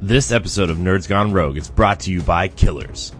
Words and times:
This 0.00 0.30
episode 0.30 0.70
of 0.70 0.76
Nerds 0.76 1.08
Gone 1.08 1.32
Rogue 1.32 1.56
is 1.56 1.68
brought 1.68 1.98
to 2.00 2.12
you 2.12 2.22
by 2.22 2.46
Killers. 2.46 3.10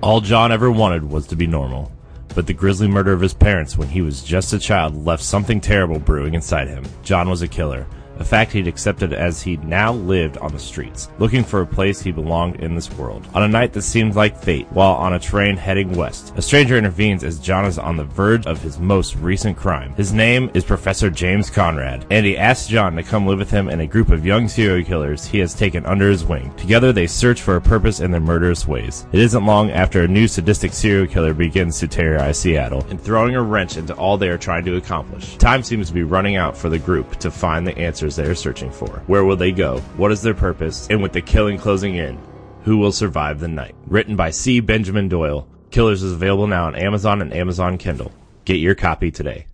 All 0.00 0.20
John 0.20 0.50
ever 0.50 0.68
wanted 0.68 1.08
was 1.08 1.28
to 1.28 1.36
be 1.36 1.46
normal, 1.46 1.92
but 2.34 2.48
the 2.48 2.52
grisly 2.52 2.88
murder 2.88 3.12
of 3.12 3.20
his 3.20 3.34
parents 3.34 3.78
when 3.78 3.86
he 3.86 4.02
was 4.02 4.24
just 4.24 4.52
a 4.52 4.58
child 4.58 5.06
left 5.06 5.22
something 5.22 5.60
terrible 5.60 6.00
brewing 6.00 6.34
inside 6.34 6.66
him. 6.66 6.84
John 7.04 7.30
was 7.30 7.42
a 7.42 7.46
killer, 7.46 7.86
a 8.18 8.24
fact 8.24 8.52
he'd 8.52 8.68
accepted 8.68 9.12
as 9.12 9.42
he 9.42 9.56
now 9.58 9.92
lived 9.92 10.36
on 10.38 10.52
the 10.52 10.58
streets, 10.58 11.08
looking 11.18 11.44
for 11.44 11.60
a 11.60 11.66
place 11.66 12.00
he 12.00 12.12
belonged 12.12 12.56
in 12.56 12.74
this 12.74 12.92
world. 12.92 13.26
On 13.34 13.42
a 13.42 13.48
night 13.48 13.72
that 13.72 13.82
seemed 13.82 14.14
like 14.14 14.40
fate, 14.40 14.66
while 14.70 14.94
on 14.94 15.14
a 15.14 15.18
train 15.18 15.56
heading 15.56 15.92
west, 15.92 16.32
a 16.36 16.42
stranger 16.42 16.76
intervenes 16.76 17.24
as 17.24 17.38
John 17.38 17.64
is 17.64 17.78
on 17.78 17.96
the 17.96 18.04
verge 18.04 18.46
of 18.46 18.62
his 18.62 18.78
most 18.78 19.16
recent 19.16 19.56
crime. 19.56 19.94
His 19.94 20.12
name 20.12 20.50
is 20.54 20.64
Professor 20.64 21.10
James 21.10 21.50
Conrad, 21.50 22.06
and 22.10 22.24
he 22.24 22.36
asks 22.36 22.68
John 22.68 22.96
to 22.96 23.02
come 23.02 23.26
live 23.26 23.38
with 23.38 23.50
him 23.50 23.68
in 23.68 23.80
a 23.80 23.86
group 23.86 24.10
of 24.10 24.26
young 24.26 24.48
serial 24.48 24.84
killers 24.84 25.26
he 25.26 25.38
has 25.38 25.54
taken 25.54 25.84
under 25.86 26.08
his 26.10 26.24
wing. 26.24 26.52
Together 26.56 26.92
they 26.92 27.06
search 27.06 27.42
for 27.42 27.56
a 27.56 27.60
purpose 27.60 28.00
in 28.00 28.10
their 28.10 28.20
murderous 28.20 28.66
ways. 28.66 29.06
It 29.12 29.20
isn't 29.20 29.46
long 29.46 29.70
after 29.70 30.02
a 30.02 30.08
new 30.08 30.28
sadistic 30.28 30.72
serial 30.72 31.06
killer 31.06 31.34
begins 31.34 31.78
to 31.80 31.88
terrorize 31.88 32.38
Seattle 32.38 32.84
and 32.90 33.00
throwing 33.00 33.34
a 33.34 33.42
wrench 33.42 33.76
into 33.76 33.94
all 33.94 34.16
they 34.16 34.28
are 34.28 34.38
trying 34.38 34.64
to 34.64 34.76
accomplish. 34.76 35.36
Time 35.36 35.62
seems 35.62 35.88
to 35.88 35.94
be 35.94 36.02
running 36.02 36.36
out 36.36 36.56
for 36.56 36.68
the 36.68 36.78
group 36.78 37.16
to 37.20 37.30
find 37.30 37.66
the 37.66 37.78
answers 38.04 38.16
they 38.16 38.30
are 38.30 38.34
searching 38.34 38.70
for. 38.70 39.02
Where 39.06 39.24
will 39.24 39.36
they 39.36 39.52
go? 39.52 39.80
What 39.96 40.12
is 40.12 40.20
their 40.20 40.34
purpose? 40.34 40.86
And 40.90 41.02
with 41.02 41.12
the 41.12 41.22
killing 41.22 41.58
closing 41.58 41.94
in, 41.94 42.18
who 42.62 42.76
will 42.76 42.92
survive 42.92 43.40
the 43.40 43.48
night? 43.48 43.74
Written 43.86 44.16
by 44.16 44.30
C. 44.30 44.60
Benjamin 44.60 45.08
Doyle. 45.08 45.46
Killers 45.70 46.02
is 46.02 46.12
available 46.12 46.46
now 46.46 46.66
on 46.66 46.76
Amazon 46.76 47.22
and 47.22 47.32
Amazon 47.32 47.78
Kindle. 47.78 48.12
Get 48.44 48.56
your 48.56 48.74
copy 48.74 49.10
today. 49.10 49.46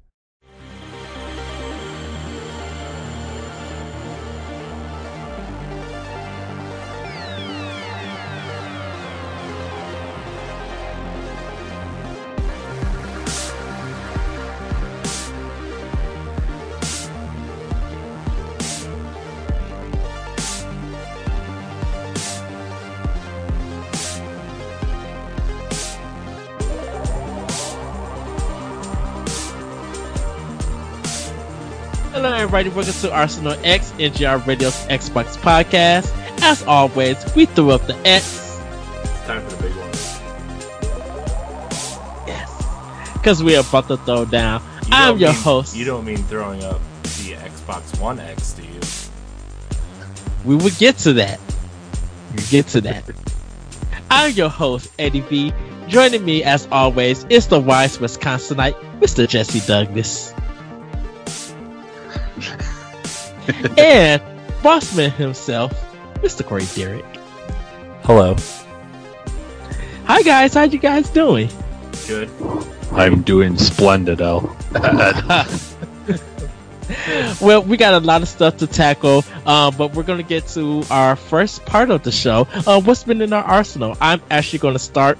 Welcome 32.61 32.93
to 32.93 33.11
Arsenal 33.11 33.57
X, 33.65 33.91
NGR 33.93 34.47
Radio's 34.47 34.75
Xbox 34.89 35.39
podcast. 35.39 36.13
As 36.43 36.63
always, 36.65 37.17
we 37.35 37.47
threw 37.47 37.71
up 37.71 37.87
the 37.87 37.97
X. 38.07 38.61
Time 39.25 39.41
for 39.49 39.57
the 39.57 39.63
big 39.63 39.73
one. 39.77 39.89
Yes. 42.29 43.13
Because 43.15 43.43
we 43.43 43.57
are 43.57 43.61
about 43.61 43.89
to 43.89 43.97
throw 43.97 44.27
down. 44.27 44.61
You 44.83 44.89
I'm 44.93 45.17
your 45.17 45.33
mean- 45.33 45.41
host. 45.41 45.75
You 45.75 45.87
don't 45.87 46.05
mean 46.05 46.19
throwing 46.25 46.63
up 46.63 46.83
the 47.03 47.33
Xbox 47.33 47.99
One 47.99 48.21
X, 48.21 48.53
do 48.53 48.63
you? 48.63 48.81
We 50.45 50.55
will 50.63 50.73
get 50.79 50.99
to 50.99 51.15
that. 51.15 51.41
We 52.37 52.43
get 52.51 52.67
to 52.69 52.83
that. 52.83 53.05
I'm 54.11 54.33
your 54.35 54.51
host, 54.51 54.93
Eddie 54.99 55.21
V. 55.21 55.55
Joining 55.89 56.23
me, 56.27 56.45
as 56.45 56.69
always, 56.71 57.25
is 57.31 57.47
the 57.47 57.59
wise 57.59 57.97
Wisconsinite, 57.97 58.75
Mr. 59.01 59.27
Jesse 59.27 59.61
Douglas. 59.67 60.35
and 63.79 64.23
Bossman 64.63 65.13
himself, 65.13 65.73
Mr. 66.17 66.45
Corey 66.47 66.67
Derrick. 66.75 67.05
Hello. 68.03 68.37
Hi, 70.05 70.23
guys. 70.23 70.55
How 70.55 70.63
you 70.63 70.79
guys 70.79 71.09
doing? 71.11 71.49
Good. 72.07 72.31
I'm 72.93 73.23
doing 73.23 73.57
splendid, 73.57 74.21
L. 74.21 74.57
well, 77.41 77.63
we 77.63 77.77
got 77.77 77.95
a 77.95 78.01
lot 78.05 78.23
of 78.23 78.29
stuff 78.29 78.57
to 78.59 78.67
tackle, 78.67 79.25
uh, 79.47 79.71
but 79.71 79.95
we're 79.95 80.03
going 80.03 80.19
to 80.19 80.29
get 80.29 80.47
to 80.49 80.83
our 80.91 81.17
first 81.17 81.65
part 81.65 81.91
of 81.91 82.03
the 82.03 82.13
show. 82.13 82.49
Uh, 82.67 82.81
what's 82.81 83.05
been 83.05 83.23
in 83.23 83.33
our 83.33 83.45
arsenal? 83.45 83.97
I'm 84.01 84.21
actually 84.31 84.59
going 84.61 84.75
to 84.75 84.81
start. 84.81 85.19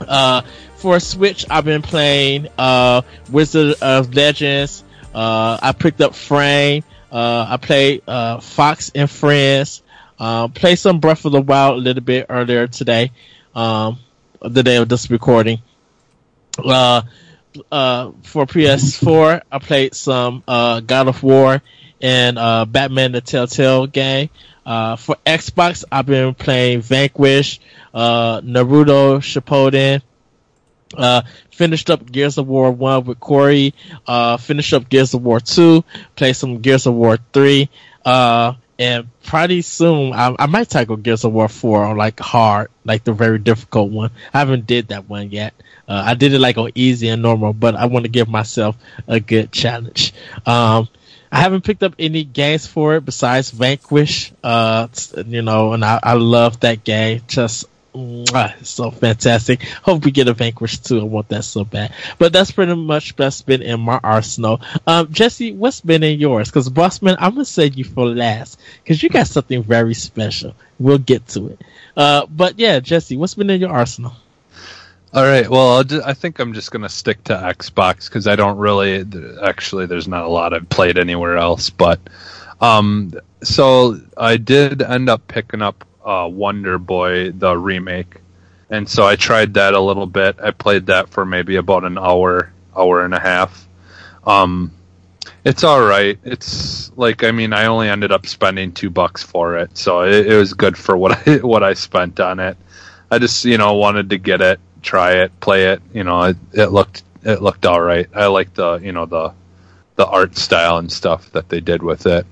Uh, 0.00 0.42
for 0.76 1.00
Switch, 1.00 1.44
I've 1.50 1.64
been 1.64 1.82
playing 1.82 2.48
uh, 2.56 3.02
Wizard 3.30 3.76
of 3.82 4.14
Legends. 4.14 4.84
Uh, 5.12 5.58
I 5.60 5.72
picked 5.72 6.00
up 6.00 6.14
Frame. 6.14 6.84
Uh, 7.10 7.46
I 7.48 7.56
played 7.56 8.02
uh, 8.06 8.40
Fox 8.40 8.90
and 8.94 9.10
Friends. 9.10 9.82
Uh, 10.18 10.48
played 10.48 10.76
some 10.76 11.00
Breath 11.00 11.24
of 11.24 11.32
the 11.32 11.40
Wild 11.40 11.76
a 11.76 11.80
little 11.80 12.02
bit 12.02 12.26
earlier 12.28 12.66
today, 12.66 13.12
um, 13.54 13.98
the 14.42 14.62
day 14.62 14.76
of 14.76 14.88
this 14.88 15.10
recording. 15.10 15.62
Uh, 16.58 17.02
uh, 17.70 18.10
for 18.24 18.46
PS4, 18.46 19.42
I 19.50 19.58
played 19.58 19.94
some 19.94 20.42
uh, 20.46 20.80
God 20.80 21.08
of 21.08 21.22
War 21.22 21.62
and 22.00 22.38
uh, 22.38 22.64
Batman: 22.64 23.12
The 23.12 23.20
Telltale 23.20 23.86
game. 23.86 24.30
Uh, 24.66 24.96
for 24.96 25.16
Xbox, 25.24 25.84
I've 25.90 26.04
been 26.04 26.34
playing 26.34 26.82
Vanquish, 26.82 27.58
uh, 27.94 28.42
Naruto 28.42 29.18
Shippuden. 29.18 30.02
Uh, 30.96 31.22
finished 31.50 31.90
up 31.90 32.10
Gears 32.10 32.38
of 32.38 32.46
War 32.46 32.70
1 32.70 33.04
with 33.04 33.20
Corey. 33.20 33.74
Uh, 34.06 34.36
finished 34.36 34.72
up 34.72 34.88
Gears 34.88 35.14
of 35.14 35.22
War 35.22 35.40
2. 35.40 35.84
Played 36.16 36.34
some 36.34 36.60
Gears 36.60 36.86
of 36.86 36.94
War 36.94 37.18
3. 37.32 37.68
Uh, 38.04 38.54
and 38.78 39.08
pretty 39.24 39.62
soon, 39.62 40.12
I, 40.12 40.34
I 40.38 40.46
might 40.46 40.68
tackle 40.68 40.96
Gears 40.96 41.24
of 41.24 41.32
War 41.32 41.48
4 41.48 41.84
on 41.84 41.96
like 41.96 42.20
hard, 42.20 42.70
like 42.84 43.04
the 43.04 43.12
very 43.12 43.38
difficult 43.38 43.90
one. 43.90 44.10
I 44.32 44.38
haven't 44.38 44.66
did 44.66 44.88
that 44.88 45.08
one 45.08 45.30
yet. 45.30 45.52
Uh, 45.88 46.02
I 46.06 46.14
did 46.14 46.32
it 46.32 46.38
like 46.38 46.58
on 46.58 46.70
easy 46.74 47.08
and 47.08 47.22
normal, 47.22 47.52
but 47.52 47.74
I 47.74 47.86
want 47.86 48.04
to 48.04 48.10
give 48.10 48.28
myself 48.28 48.76
a 49.06 49.18
good 49.18 49.50
challenge. 49.50 50.12
Um, 50.46 50.88
I 51.30 51.40
haven't 51.40 51.64
picked 51.64 51.82
up 51.82 51.94
any 51.98 52.24
games 52.24 52.66
for 52.66 52.96
it 52.96 53.04
besides 53.04 53.50
Vanquish. 53.50 54.32
Uh, 54.44 54.88
you 55.26 55.42
know, 55.42 55.72
and 55.72 55.84
I, 55.84 55.98
I 56.02 56.14
love 56.14 56.60
that 56.60 56.84
game. 56.84 57.22
Just 57.26 57.66
so 58.62 58.90
fantastic. 58.90 59.62
Hope 59.82 60.04
we 60.04 60.10
get 60.10 60.28
a 60.28 60.34
Vanquish 60.34 60.78
too. 60.78 61.00
I 61.00 61.04
want 61.04 61.28
that 61.28 61.44
so 61.44 61.64
bad. 61.64 61.92
But 62.18 62.32
that's 62.32 62.50
pretty 62.50 62.74
much 62.74 63.16
that's 63.16 63.42
been 63.42 63.62
in 63.62 63.80
my 63.80 63.98
arsenal. 64.02 64.60
Um, 64.86 65.12
Jesse, 65.12 65.52
what's 65.52 65.80
been 65.80 66.02
in 66.02 66.20
yours? 66.20 66.48
Because 66.48 66.68
Bossman, 66.68 67.16
I'm 67.18 67.32
gonna 67.32 67.44
say 67.44 67.66
you 67.66 67.84
for 67.84 68.06
last 68.06 68.60
because 68.82 69.02
you 69.02 69.08
got 69.08 69.26
something 69.26 69.62
very 69.62 69.94
special. 69.94 70.54
We'll 70.78 70.98
get 70.98 71.26
to 71.28 71.48
it. 71.48 71.60
Uh, 71.96 72.26
but 72.26 72.58
yeah, 72.58 72.80
Jesse, 72.80 73.16
what's 73.16 73.34
been 73.34 73.50
in 73.50 73.60
your 73.60 73.70
arsenal? 73.70 74.12
All 75.14 75.24
right. 75.24 75.48
Well, 75.48 75.76
I'll 75.76 75.84
ju- 75.84 76.02
I 76.04 76.12
think 76.12 76.38
I'm 76.38 76.52
just 76.52 76.70
gonna 76.70 76.90
stick 76.90 77.24
to 77.24 77.34
Xbox 77.34 78.08
because 78.08 78.26
I 78.28 78.36
don't 78.36 78.58
really. 78.58 79.04
Actually, 79.42 79.86
there's 79.86 80.06
not 80.06 80.24
a 80.24 80.28
lot 80.28 80.52
I've 80.52 80.68
played 80.68 80.98
anywhere 80.98 81.38
else. 81.38 81.70
But, 81.70 81.98
um, 82.60 83.12
so 83.42 83.98
I 84.16 84.36
did 84.36 84.82
end 84.82 85.08
up 85.08 85.26
picking 85.26 85.62
up 85.62 85.84
uh, 86.08 86.26
Wonder 86.26 86.78
Boy 86.78 87.30
the 87.32 87.56
remake, 87.56 88.16
and 88.70 88.88
so 88.88 89.06
I 89.06 89.16
tried 89.16 89.54
that 89.54 89.74
a 89.74 89.80
little 89.80 90.06
bit. 90.06 90.40
I 90.42 90.50
played 90.52 90.86
that 90.86 91.10
for 91.10 91.26
maybe 91.26 91.56
about 91.56 91.84
an 91.84 91.98
hour, 91.98 92.50
hour 92.74 93.04
and 93.04 93.12
a 93.12 93.20
half. 93.20 93.68
Um, 94.26 94.72
it's 95.44 95.64
all 95.64 95.82
right. 95.82 96.18
It's 96.24 96.90
like 96.96 97.24
I 97.24 97.30
mean, 97.30 97.52
I 97.52 97.66
only 97.66 97.88
ended 97.88 98.10
up 98.10 98.26
spending 98.26 98.72
two 98.72 98.88
bucks 98.90 99.22
for 99.22 99.56
it, 99.58 99.76
so 99.76 100.00
it, 100.00 100.26
it 100.26 100.36
was 100.36 100.54
good 100.54 100.78
for 100.78 100.96
what 100.96 101.28
I 101.28 101.36
what 101.36 101.62
I 101.62 101.74
spent 101.74 102.20
on 102.20 102.40
it. 102.40 102.56
I 103.10 103.18
just 103.18 103.44
you 103.44 103.58
know 103.58 103.74
wanted 103.74 104.08
to 104.10 104.18
get 104.18 104.40
it, 104.40 104.60
try 104.82 105.12
it, 105.12 105.38
play 105.40 105.66
it. 105.66 105.82
You 105.92 106.04
know, 106.04 106.22
it, 106.22 106.36
it 106.54 106.68
looked 106.68 107.02
it 107.22 107.42
looked 107.42 107.66
all 107.66 107.80
right. 107.80 108.08
I 108.14 108.26
like 108.26 108.54
the 108.54 108.78
you 108.78 108.92
know 108.92 109.04
the 109.04 109.34
the 109.96 110.06
art 110.06 110.36
style 110.38 110.78
and 110.78 110.90
stuff 110.90 111.30
that 111.32 111.50
they 111.50 111.60
did 111.60 111.82
with 111.82 112.06
it. 112.06 112.24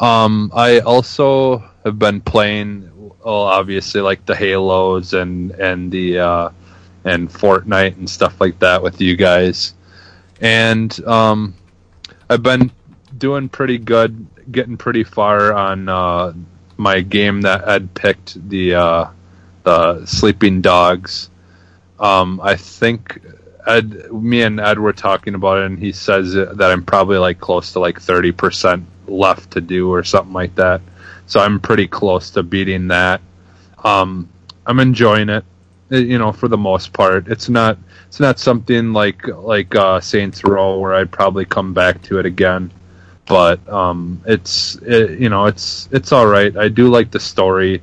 Um, 0.00 0.50
I 0.54 0.80
also 0.80 1.62
have 1.84 1.98
been 1.98 2.20
playing, 2.20 2.90
well, 3.24 3.42
obviously 3.42 4.00
like 4.00 4.24
the 4.26 4.34
Halos 4.34 5.12
and 5.12 5.50
and 5.52 5.90
the 5.90 6.18
uh, 6.18 6.48
and 7.04 7.28
Fortnite 7.28 7.96
and 7.96 8.08
stuff 8.08 8.40
like 8.40 8.58
that 8.60 8.82
with 8.82 9.00
you 9.00 9.16
guys, 9.16 9.74
and 10.40 11.04
um, 11.06 11.54
I've 12.28 12.42
been 12.42 12.70
doing 13.16 13.48
pretty 13.48 13.78
good, 13.78 14.26
getting 14.50 14.76
pretty 14.76 15.04
far 15.04 15.52
on 15.52 15.88
uh, 15.88 16.32
my 16.76 17.00
game 17.00 17.42
that 17.42 17.68
Ed 17.68 17.94
picked 17.94 18.48
the 18.48 18.74
uh, 18.74 19.06
the 19.62 20.06
Sleeping 20.06 20.60
Dogs. 20.60 21.30
Um, 21.98 22.40
I 22.42 22.56
think 22.56 23.20
Ed, 23.66 24.12
me 24.12 24.42
and 24.42 24.58
Ed 24.60 24.78
were 24.78 24.92
talking 24.92 25.34
about 25.34 25.58
it, 25.58 25.66
and 25.66 25.78
he 25.78 25.92
says 25.92 26.32
that 26.34 26.62
I'm 26.62 26.84
probably 26.84 27.18
like 27.18 27.38
close 27.38 27.72
to 27.72 27.80
like 27.80 28.00
thirty 28.00 28.32
percent 28.32 28.86
left 29.06 29.52
to 29.52 29.60
do 29.60 29.92
or 29.92 30.04
something 30.04 30.32
like 30.32 30.54
that. 30.56 30.80
So 31.26 31.40
I'm 31.40 31.60
pretty 31.60 31.86
close 31.86 32.30
to 32.32 32.42
beating 32.42 32.88
that. 32.88 33.20
Um, 33.84 34.28
I'm 34.66 34.78
enjoying 34.80 35.28
it, 35.28 35.44
uh, 35.92 35.96
you 35.96 36.18
know, 36.18 36.32
for 36.32 36.48
the 36.48 36.58
most 36.58 36.92
part. 36.92 37.28
It's 37.28 37.48
not 37.48 37.78
it's 38.08 38.20
not 38.20 38.38
something 38.38 38.92
like 38.92 39.26
like 39.28 39.74
uh, 39.74 40.00
Saints 40.00 40.44
Row 40.44 40.78
where 40.78 40.94
I'd 40.94 41.12
probably 41.12 41.44
come 41.44 41.72
back 41.74 42.02
to 42.02 42.18
it 42.18 42.26
again. 42.26 42.72
but 43.26 43.66
um, 43.68 44.22
it's 44.26 44.76
it, 44.82 45.18
you 45.18 45.28
know 45.28 45.46
it's 45.46 45.88
it's 45.92 46.12
all 46.12 46.26
right. 46.26 46.56
I 46.56 46.68
do 46.68 46.88
like 46.88 47.10
the 47.10 47.20
story 47.20 47.82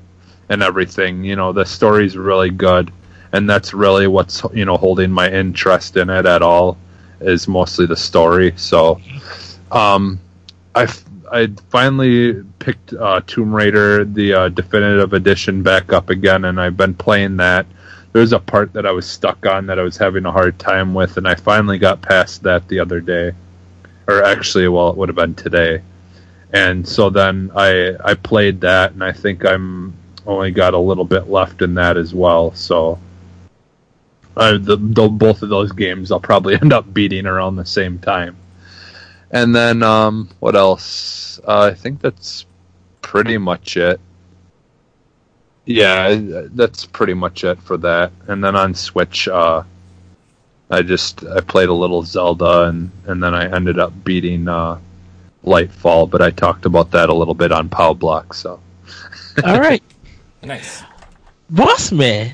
and 0.50 0.62
everything. 0.64 1.24
You 1.24 1.36
know, 1.36 1.52
the 1.54 1.66
story's 1.66 2.18
really 2.18 2.50
good, 2.52 2.92
and 3.34 3.50
that's 3.50 3.74
really 3.74 4.08
what's 4.08 4.42
you 4.54 4.66
know 4.66 4.78
holding 4.78 5.12
my 5.12 5.30
interest 5.32 5.98
in 5.98 6.10
it 6.10 6.26
at 6.26 6.42
all 6.42 6.78
is 7.22 7.48
mostly 7.48 7.86
the 7.86 7.96
story. 7.96 8.54
So, 8.58 9.02
um, 9.72 10.20
I 10.76 10.86
I 11.32 11.48
finally 11.70 12.44
picked 12.60 12.94
uh, 12.94 13.22
Tomb 13.26 13.54
Raider 13.54 14.06
the 14.06 14.34
uh, 14.34 14.50
definitive 14.50 15.14
edition 15.14 15.64
back 15.64 15.94
up 15.94 16.10
again, 16.10 16.46
and 16.46 16.60
I've 16.60 16.78
been 16.78 16.94
playing 16.94 17.38
that. 17.38 17.66
There's 18.12 18.34
a 18.34 18.40
part 18.40 18.74
that 18.74 18.86
I 18.86 18.92
was 18.92 19.06
stuck 19.06 19.46
on 19.46 19.68
that 19.68 19.80
I 19.80 19.84
was 19.84 19.98
having 19.98 20.26
a 20.26 20.32
hard 20.32 20.58
time 20.58 20.94
with, 20.94 21.18
and 21.18 21.28
I 21.28 21.36
finally 21.36 21.78
got 21.78 22.02
past 22.02 22.44
that 22.44 22.68
the 22.68 22.80
other 22.80 23.00
day, 23.00 23.34
or 24.08 24.24
actually, 24.24 24.68
well, 24.68 24.90
it 24.90 24.98
would 24.98 25.10
have 25.10 25.16
been 25.16 25.36
today. 25.36 25.84
And 26.52 26.88
so 26.88 27.10
then 27.10 27.52
I 27.56 27.96
I 28.04 28.16
played 28.16 28.62
that, 28.62 28.94
and 28.94 29.04
I 29.04 29.12
think 29.12 29.46
I'm 29.46 29.94
only 30.26 30.52
got 30.52 30.74
a 30.74 30.80
little 30.80 31.06
bit 31.06 31.30
left 31.30 31.62
in 31.62 31.76
that 31.76 31.98
as 31.98 32.14
well. 32.14 32.54
So 32.54 33.00
uh, 34.36 34.58
the, 34.58 34.78
the 34.78 35.08
both 35.08 35.44
of 35.44 35.50
those 35.50 35.72
games 35.72 36.12
I'll 36.12 36.20
probably 36.20 36.56
end 36.62 36.74
up 36.74 36.92
beating 36.92 37.26
around 37.26 37.56
the 37.56 37.66
same 37.66 38.00
time. 38.00 38.36
And 39.32 39.56
then 39.56 39.84
um, 39.84 40.30
what 40.40 40.56
else? 40.56 41.40
Uh, 41.48 41.70
I 41.72 41.74
think 41.74 42.02
that's 42.02 42.46
pretty 43.02 43.38
much 43.38 43.78
it. 43.78 44.00
Yeah, 45.66 46.16
that's 46.20 46.86
pretty 46.86 47.14
much 47.14 47.44
it 47.44 47.62
for 47.62 47.78
that. 47.78 48.12
And 48.28 48.44
then 48.44 48.56
on 48.56 48.74
Switch, 48.74 49.28
uh, 49.28 49.64
I 50.72 50.82
just 50.82 51.26
I 51.26 51.42
played 51.42 51.70
a 51.70 51.74
little 51.74 52.02
Zelda, 52.02 52.64
and 52.64 52.92
and 53.06 53.22
then 53.22 53.36
I 53.36 53.54
ended 53.56 53.78
up 53.78 53.94
beating 54.04 54.48
uh, 54.48 54.80
Lightfall. 55.46 56.10
But 56.10 56.22
I 56.24 56.32
talked 56.32 56.66
about 56.66 56.92
that 56.92 57.10
a 57.10 57.14
little 57.14 57.36
bit 57.36 57.52
on 57.52 57.70
Pow 57.70 57.94
Block. 57.94 58.34
So. 58.34 58.60
All 59.44 59.60
right. 59.60 59.84
Nice. 60.42 60.84
Boss 61.50 61.92
man, 61.92 62.34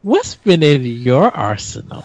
what's 0.00 0.36
been 0.36 0.62
in 0.62 0.86
your 0.86 1.30
arsenal? 1.30 2.02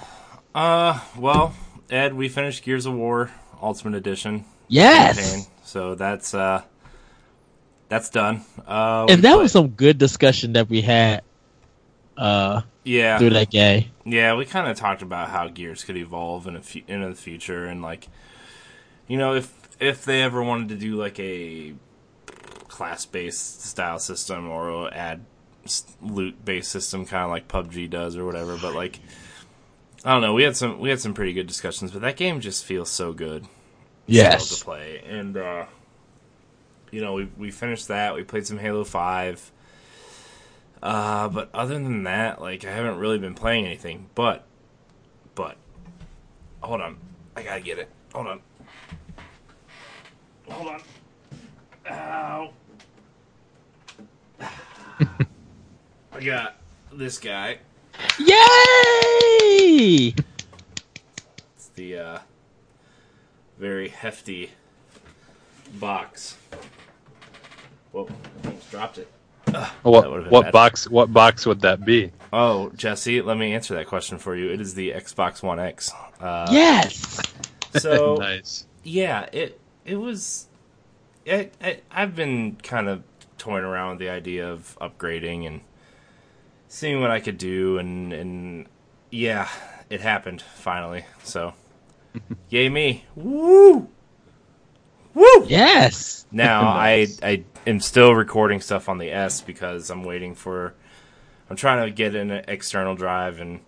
Uh, 0.54 1.00
well, 1.18 1.56
Ed, 1.90 2.16
we 2.16 2.28
finished 2.28 2.66
Gears 2.66 2.86
of 2.86 2.96
War 2.96 3.32
Ultimate 3.62 3.96
Edition. 3.96 4.46
Yes. 4.68 5.18
campaign, 5.20 5.46
so 5.64 5.96
that's 5.96 6.34
uh, 6.34 6.62
that's 7.88 8.10
done. 8.10 8.42
Uh, 8.68 9.08
And 9.10 9.24
that 9.24 9.34
play- 9.34 9.42
was 9.44 9.52
some 9.52 9.70
good 9.70 9.98
discussion 9.98 10.54
that 10.54 10.70
we 10.70 10.82
had 10.82 11.24
uh 12.18 12.62
yeah, 12.84 13.18
through 13.18 13.30
that 13.32 13.50
game. 13.50 13.86
yeah. 14.06 14.36
We 14.36 14.46
kind 14.46 14.68
of 14.68 14.76
talked 14.78 15.02
about 15.02 15.30
how 15.30 15.48
Gears 15.48 15.84
could 15.84 15.96
evolve 15.98 16.48
in 16.48 16.56
a 16.56 16.62
fu- 16.62 16.82
into 16.88 17.08
the 17.10 17.16
future, 17.16 17.66
and 17.66 17.82
like, 17.82 18.08
you 19.08 19.18
know, 19.18 19.34
if 19.36 19.54
if 19.80 20.04
they 20.06 20.22
ever 20.22 20.44
wanted 20.44 20.70
to 20.70 20.76
do 20.76 20.96
like 20.96 21.20
a 21.20 21.74
class 22.68 23.06
based 23.06 23.62
style 23.64 24.00
system 24.00 24.50
or 24.50 24.94
add 24.94 25.26
loot 26.02 26.44
based 26.44 26.72
system, 26.72 27.06
kind 27.06 27.24
of 27.24 27.30
like 27.30 27.48
PUBG 27.48 27.90
does 27.90 28.16
or 28.18 28.26
whatever. 28.26 28.58
But 28.58 28.74
like, 28.76 29.00
I 30.06 30.14
don't 30.14 30.22
know. 30.22 30.34
We 30.34 30.44
had 30.44 30.56
some 30.56 30.80
we 30.80 30.90
had 30.90 31.00
some 31.00 31.14
pretty 31.14 31.34
good 31.34 31.48
discussions, 31.48 31.92
but 31.92 32.02
that 32.02 32.16
game 32.16 32.40
just 32.40 32.64
feels 32.66 32.90
so 32.90 33.14
good. 33.14 33.46
Yes. 34.06 34.58
to 34.58 34.66
play. 34.66 35.04
And 35.08 35.38
uh, 35.38 35.66
you 36.92 37.02
know, 37.02 37.14
we 37.14 37.30
we 37.38 37.52
finished 37.52 37.90
that. 37.90 38.16
We 38.16 38.24
played 38.24 38.48
some 38.48 38.58
Halo 38.58 38.84
Five. 38.84 39.52
Uh, 40.82 41.28
but 41.28 41.50
other 41.54 41.74
than 41.74 42.04
that, 42.04 42.42
like 42.42 42.64
I 42.66 42.72
haven't 42.72 42.98
really 42.98 43.20
been 43.20 43.34
playing 43.34 43.66
anything. 43.66 44.08
But, 44.16 44.46
but, 45.36 45.58
hold 46.62 46.80
on, 46.80 46.98
I 47.36 47.44
gotta 47.44 47.60
get 47.60 47.80
it. 47.80 47.90
Hold 48.14 48.28
on, 48.28 48.42
hold 50.48 50.68
on. 50.70 50.82
Ow. 51.92 52.54
I 56.14 56.24
got 56.24 56.56
this 56.94 57.18
guy. 57.18 57.60
Yay! 58.20 60.14
It's 61.56 61.68
the 61.76 61.98
uh, 61.98 62.20
very 63.58 63.90
hefty 63.90 64.52
box. 65.80 66.38
Whoa, 67.92 68.08
almost 68.46 68.72
dropped 68.72 68.98
it. 69.00 69.12
That 69.46 69.72
would've 69.84 70.12
What 70.26 70.32
what 70.32 70.44
bad. 70.44 70.54
box 70.54 70.88
what 70.90 71.12
box 71.12 71.46
would 71.46 71.62
that 71.62 71.84
be? 71.84 72.12
Oh, 72.32 72.70
Jesse, 72.76 73.22
let 73.22 73.38
me 73.38 73.54
answer 73.54 73.74
that 73.76 73.88
question 73.88 74.20
for 74.20 74.36
you. 74.36 74.50
It 74.52 74.62
is 74.62 74.76
the 74.76 74.92
Xbox 74.92 75.42
One 75.42 75.60
X. 75.60 75.92
Uh, 76.20 76.48
yes. 76.52 77.22
So 77.76 78.16
nice. 78.20 78.66
yeah, 78.84 79.28
it 79.32 79.60
it 79.86 79.96
was. 79.96 80.48
It, 81.24 81.54
it, 81.62 81.84
I've 81.92 82.16
been 82.16 82.56
kind 82.64 82.90
of 82.90 83.04
toying 83.38 83.64
around 83.64 83.90
with 83.92 84.00
the 84.00 84.10
idea 84.10 84.52
of 84.52 84.76
upgrading 84.82 85.46
and 85.46 85.62
seeing 86.70 87.02
what 87.02 87.12
I 87.12 87.20
could 87.20 87.38
do, 87.38 87.78
and 87.78 88.14
and 88.14 88.68
yeah, 89.10 89.50
it 89.90 90.00
happened 90.00 90.42
finally. 90.42 91.04
So, 91.24 91.54
yay 92.50 92.70
me! 92.70 93.04
Woo! 93.16 93.90
Woo! 95.14 95.46
Yes. 95.48 96.26
Now 96.32 96.62
Nice. 96.76 97.20
I 97.22 97.28
I 97.28 97.44
am 97.68 97.80
still 97.82 98.14
recording 98.16 98.62
stuff 98.62 98.88
on 98.88 98.98
the 99.00 99.12
S 99.12 99.42
because 99.42 99.90
I'm 99.90 100.04
waiting 100.04 100.36
for 100.36 100.74
I'm 101.50 101.56
trying 101.58 101.86
to 101.86 101.92
get 101.92 102.16
an 102.16 102.32
external 102.32 102.96
drive 102.96 103.40
and 103.42 103.60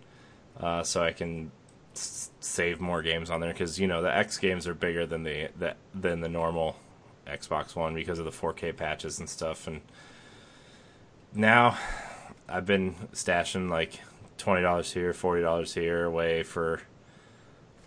uh, 0.59 0.83
so 0.83 1.03
I 1.03 1.11
can 1.11 1.51
s- 1.95 2.29
save 2.39 2.79
more 2.79 3.01
games 3.01 3.31
on 3.31 3.41
there 3.41 3.51
because 3.51 3.79
you 3.79 3.87
know 3.87 4.01
the 4.03 4.15
X 4.15 4.37
games 4.37 4.67
are 4.67 4.75
bigger 4.75 5.05
than 5.07 5.23
the, 5.23 5.49
the 5.57 5.75
than 5.95 6.21
the 6.21 6.29
normal 6.29 6.77
Xbox 7.27 7.75
One 7.75 7.95
because 7.95 8.19
of 8.19 8.25
the 8.25 8.31
4K 8.31 8.77
patches 8.77 9.19
and 9.19 9.27
stuff 9.27 9.65
and 9.67 9.81
now 11.33 11.77
I've 12.51 12.65
been 12.65 12.95
stashing 13.13 13.69
like 13.69 13.99
twenty 14.37 14.61
dollars 14.61 14.91
here, 14.91 15.13
forty 15.13 15.41
dollars 15.41 15.73
here 15.73 16.03
away 16.05 16.43
for 16.43 16.81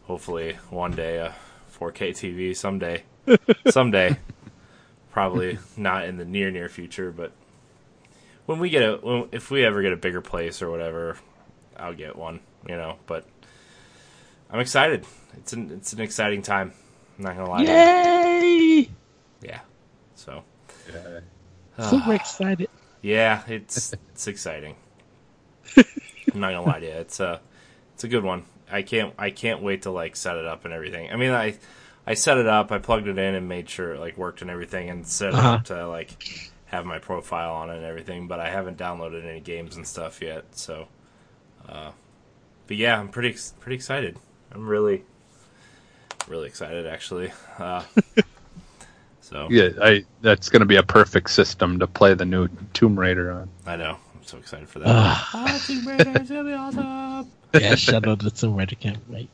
hopefully 0.05 0.59
one 0.71 0.93
day 0.93 1.19
a 1.19 1.35
4K 1.79 2.11
TV 2.11 2.57
someday 2.57 3.03
someday. 3.69 4.17
Probably 5.11 5.59
not 5.77 6.07
in 6.07 6.17
the 6.17 6.25
near 6.25 6.51
near 6.51 6.69
future, 6.69 7.13
but 7.13 7.33
when 8.47 8.59
we 8.59 8.71
get 8.71 8.83
a 8.83 8.97
when, 8.97 9.29
if 9.33 9.51
we 9.51 9.65
ever 9.65 9.83
get 9.83 9.93
a 9.93 9.97
bigger 9.97 10.21
place 10.21 10.61
or 10.63 10.71
whatever, 10.71 11.17
I'll 11.77 11.95
get 11.95 12.17
one. 12.17 12.41
You 12.69 12.77
know, 12.77 12.97
but 13.07 13.25
I'm 14.51 14.61
excited. 14.61 15.07
It's 15.37 15.53
an 15.53 15.71
it's 15.71 15.93
an 15.93 16.01
exciting 16.01 16.43
time. 16.43 16.73
I'm 17.19 17.25
not 17.25 17.37
gonna 17.37 17.51
lie. 17.51 17.65
to 17.65 17.71
you. 17.71 18.77
Yay! 18.81 18.91
Yeah. 19.43 19.61
So 20.17 20.43
Super 21.79 22.15
excited. 22.15 22.69
Yeah, 23.05 23.43
it's 23.47 23.93
it's 24.13 24.27
exciting. 24.27 24.77
I'm 25.77 26.41
not 26.41 26.53
gonna 26.53 26.63
lie 26.63 26.81
to 26.81 26.87
you. 26.87 26.93
It's 26.93 27.21
a 27.21 27.41
it's 27.95 28.05
a 28.05 28.09
good 28.09 28.25
one. 28.25 28.45
I 28.71 28.83
can't 28.83 29.13
I 29.19 29.31
can't 29.31 29.63
wait 29.63 29.83
to 29.83 29.91
like 29.91 30.17
set 30.17 30.37
it 30.37 30.47
up 30.47 30.65
and 30.65 30.73
everything. 30.75 31.11
I 31.13 31.17
mean, 31.17 31.31
I 31.31 31.57
I 32.07 32.15
set 32.15 32.39
it 32.39 32.47
up, 32.47 32.73
I 32.73 32.79
plugged 32.79 33.07
it 33.07 33.19
in 33.19 33.35
and 33.35 33.49
made 33.49 33.69
sure 33.69 33.95
it 33.95 34.01
like 34.01 34.17
worked 34.17 34.43
and 34.43 34.51
everything, 34.51 34.89
and 34.91 35.07
set 35.07 35.29
it 35.31 35.35
Uh-huh. 35.37 35.49
up 35.51 35.65
to 35.67 35.87
like 35.87 36.11
have 36.67 36.85
my 36.87 36.99
profile 36.99 37.53
on 37.55 37.71
it 37.71 37.77
and 37.77 37.85
everything. 37.85 38.27
But 38.27 38.41
I 38.41 38.51
haven't 38.51 38.79
downloaded 38.79 39.25
any 39.25 39.41
games 39.41 39.77
and 39.77 39.87
stuff 39.87 40.21
yet. 40.23 40.45
So, 40.57 40.89
uh, 41.69 41.91
but 42.67 42.77
yeah, 42.79 42.99
I'm 42.99 43.09
pretty 43.09 43.37
pretty 43.61 43.77
excited. 43.77 44.19
I'm 44.51 44.67
really 44.67 45.05
really 46.27 46.49
excited 46.49 46.87
actually. 46.87 47.33
Uh, 47.59 47.83
so 49.25 49.49
Yeah, 49.51 49.71
I 49.81 50.05
that's 50.21 50.49
going 50.49 50.61
to 50.61 50.67
be 50.67 50.77
a 50.77 50.83
perfect 50.83 51.31
system 51.31 51.79
to 51.79 51.87
play 51.87 52.15
the 52.15 52.25
new 52.25 52.49
Tomb 52.73 52.99
Raider 52.99 53.33
on. 53.33 53.51
I 53.67 53.77
know. 53.77 53.97
I'm 54.15 54.23
so 54.23 54.39
excited 54.39 54.69
for 54.69 54.81
that. 54.81 54.89
Oh, 55.35 55.63
Tomb 55.67 55.89
Raider 55.89 56.21
is 56.21 56.29
gonna 56.29 56.45
be 56.45 56.53
awesome. 56.53 57.31
yeah, 57.61 57.75
Shadow 57.77 58.13
of 58.13 58.19
the 58.19 58.31
Tomb 58.31 58.57
Raider 58.57 58.75
can't 58.75 58.99
wait. 59.09 59.31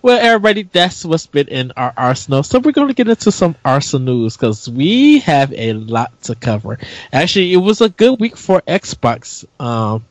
Well, 0.00 0.18
everybody, 0.18 0.62
that's 0.62 1.04
what's 1.04 1.26
been 1.26 1.48
in 1.48 1.72
our 1.76 1.92
arsenal. 1.96 2.42
So 2.42 2.60
we're 2.60 2.72
going 2.72 2.88
to 2.88 2.94
get 2.94 3.08
into 3.08 3.32
some 3.32 3.56
arsenal 3.64 4.14
news 4.14 4.36
because 4.36 4.68
we 4.68 5.18
have 5.20 5.52
a 5.52 5.72
lot 5.72 6.22
to 6.22 6.36
cover. 6.36 6.78
Actually, 7.12 7.52
it 7.52 7.56
was 7.56 7.80
a 7.80 7.88
good 7.88 8.20
week 8.20 8.36
for 8.36 8.60
Xbox. 8.62 9.44
Um, 9.60 10.06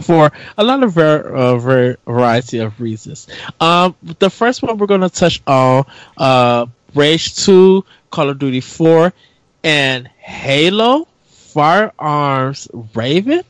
for 0.00 0.30
a 0.56 0.62
lot 0.62 0.84
of 0.84 0.92
ver- 0.92 1.34
uh, 1.34 1.56
ver- 1.56 1.96
variety 2.06 2.58
of 2.58 2.80
reasons. 2.80 3.26
Um, 3.60 3.96
the 4.02 4.30
first 4.30 4.62
one 4.62 4.78
we're 4.78 4.86
going 4.86 5.00
to 5.00 5.10
touch 5.10 5.42
on 5.48 5.84
uh, 6.16 6.66
Rage 6.94 7.34
2, 7.36 7.84
Call 8.10 8.30
of 8.30 8.38
Duty 8.38 8.60
4, 8.60 9.12
and 9.64 10.08
Halo 10.18 11.06
Firearms 11.26 12.68
Raven. 12.94 13.42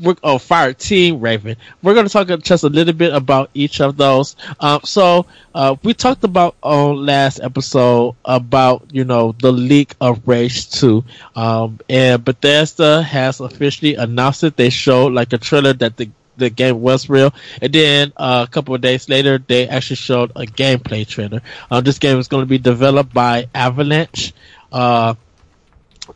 We're, 0.00 0.16
oh, 0.22 0.36
Fireteam 0.38 1.20
Raven. 1.20 1.56
We're 1.82 1.94
going 1.94 2.06
to 2.06 2.12
talk 2.12 2.28
just 2.40 2.64
a 2.64 2.68
little 2.68 2.94
bit 2.94 3.12
about 3.12 3.50
each 3.52 3.80
of 3.80 3.96
those. 3.96 4.36
Um, 4.60 4.80
so 4.84 5.26
uh, 5.54 5.76
we 5.82 5.92
talked 5.92 6.24
about 6.24 6.56
on 6.62 7.04
last 7.04 7.40
episode 7.40 8.14
about 8.24 8.86
you 8.92 9.04
know 9.04 9.34
the 9.40 9.52
leak 9.52 9.94
of 10.00 10.26
Rage 10.26 10.70
Two, 10.70 11.04
um, 11.34 11.80
and 11.88 12.24
Bethesda 12.24 13.02
has 13.02 13.40
officially 13.40 13.94
announced 13.96 14.44
it. 14.44 14.56
They 14.56 14.70
showed 14.70 15.12
like 15.12 15.32
a 15.32 15.38
trailer 15.38 15.72
that 15.74 15.96
the 15.96 16.10
the 16.36 16.50
game 16.50 16.80
was 16.80 17.08
real. 17.08 17.32
And 17.60 17.72
then 17.72 18.12
uh, 18.16 18.46
a 18.48 18.50
couple 18.50 18.74
of 18.74 18.80
days 18.80 19.08
later, 19.08 19.38
they 19.38 19.68
actually 19.68 19.96
showed 19.96 20.30
a 20.36 20.42
gameplay 20.46 21.06
trailer. 21.06 21.42
Uh, 21.70 21.80
this 21.80 21.98
game 21.98 22.18
is 22.18 22.28
going 22.28 22.42
to 22.42 22.46
be 22.48 22.58
developed 22.58 23.12
by 23.12 23.48
Avalanche. 23.54 24.32
Uh, 24.72 25.14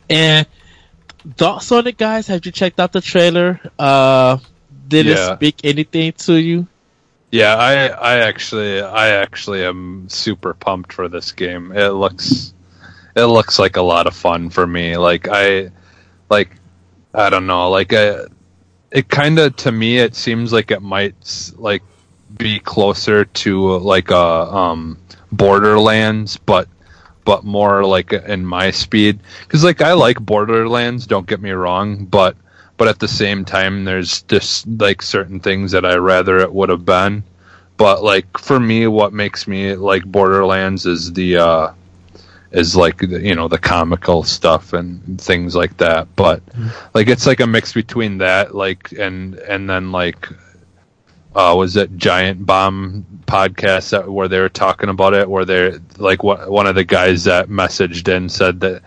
and 0.09 0.45
thoughts 1.37 1.71
on 1.71 1.87
it, 1.87 1.97
guys? 1.97 2.27
Have 2.27 2.45
you 2.45 2.51
checked 2.51 2.79
out 2.79 2.91
the 2.91 3.01
trailer? 3.01 3.59
Uh, 3.77 4.37
did 4.87 5.05
Yeah. 5.05 5.33
it 5.33 5.35
speak 5.37 5.61
anything 5.63 6.13
to 6.13 6.33
you? 6.35 6.67
Yeah, 7.31 7.55
I 7.55 7.87
I 7.87 8.17
actually 8.19 8.81
I 8.81 9.09
actually 9.09 9.63
am 9.63 10.07
super 10.09 10.53
pumped 10.53 10.93
for 10.93 11.07
this 11.07 11.31
game. 11.31 11.71
It 11.71 11.89
looks 11.89 12.53
it 13.15 13.25
looks 13.25 13.59
like 13.59 13.77
a 13.77 13.81
lot 13.81 14.07
of 14.07 14.15
fun 14.15 14.49
for 14.49 14.65
me. 14.65 14.97
Like 14.97 15.27
I 15.29 15.71
like 16.29 16.55
I 17.13 17.29
don't 17.29 17.47
know, 17.47 17.69
like 17.69 17.93
I, 17.93 18.25
it 18.91 19.09
kind 19.09 19.39
of 19.39 19.55
to 19.55 19.71
me 19.71 19.97
it 19.97 20.15
seems 20.15 20.51
like 20.51 20.69
it 20.71 20.81
might 20.81 21.51
like 21.57 21.81
be 22.37 22.59
closer 22.59 23.25
to 23.25 23.77
like 23.77 24.11
a 24.11 24.15
um 24.15 24.97
Borderlands 25.31 26.37
but 26.37 26.67
but 27.23 27.43
more 27.43 27.85
like 27.85 28.11
in 28.13 28.45
my 28.45 28.71
speed 28.71 29.19
cuz 29.47 29.63
like 29.63 29.81
I 29.81 29.93
like 29.93 30.19
Borderlands, 30.19 31.07
don't 31.07 31.27
get 31.27 31.41
me 31.41 31.51
wrong, 31.51 32.05
but 32.05 32.35
but 32.77 32.87
at 32.87 32.99
the 32.99 33.07
same 33.07 33.45
time 33.45 33.85
there's 33.85 34.23
just 34.23 34.67
like 34.67 35.01
certain 35.01 35.39
things 35.39 35.71
that 35.71 35.85
I 35.85 35.95
rather 35.95 36.39
it 36.39 36.53
would 36.53 36.69
have 36.69 36.85
been. 36.85 37.23
But 37.77 38.03
like 38.03 38.37
for 38.37 38.59
me 38.59 38.87
what 38.87 39.13
makes 39.13 39.47
me 39.47 39.75
like 39.75 40.03
Borderlands 40.05 40.85
is 40.85 41.13
the 41.13 41.37
uh 41.37 41.71
is 42.51 42.75
like 42.75 42.97
the, 42.97 43.21
you 43.21 43.35
know 43.35 43.47
the 43.47 43.57
comical 43.57 44.23
stuff 44.23 44.73
and 44.73 45.19
things 45.19 45.55
like 45.55 45.77
that. 45.77 46.07
But 46.15 46.43
like 46.93 47.07
it's 47.07 47.25
like 47.25 47.39
a 47.39 47.47
mix 47.47 47.73
between 47.73 48.19
that 48.19 48.53
like 48.53 48.91
and 48.91 49.35
and 49.35 49.69
then 49.69 49.91
like 49.91 50.27
uh 51.35 51.55
was 51.57 51.77
it 51.77 51.95
Giant 51.97 52.45
Bomb 52.45 53.05
podcast 53.25 53.91
that 53.91 54.11
where 54.11 54.27
they 54.27 54.39
were 54.39 54.49
talking 54.49 54.89
about 54.89 55.13
it 55.13 55.29
where 55.29 55.45
they're 55.45 55.79
like 55.97 56.23
what 56.23 56.49
one 56.49 56.67
of 56.67 56.75
the 56.75 56.83
guys 56.83 57.23
that 57.23 57.47
messaged 57.47 58.07
in 58.13 58.27
said 58.27 58.59
that 58.59 58.83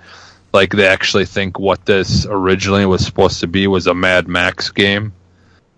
like 0.52 0.70
they 0.70 0.86
actually 0.86 1.24
think 1.24 1.58
what 1.58 1.84
this 1.86 2.26
originally 2.26 2.86
was 2.86 3.04
supposed 3.04 3.40
to 3.40 3.46
be 3.46 3.66
was 3.66 3.86
a 3.86 3.94
Mad 3.94 4.28
Max 4.28 4.70
game, 4.70 5.12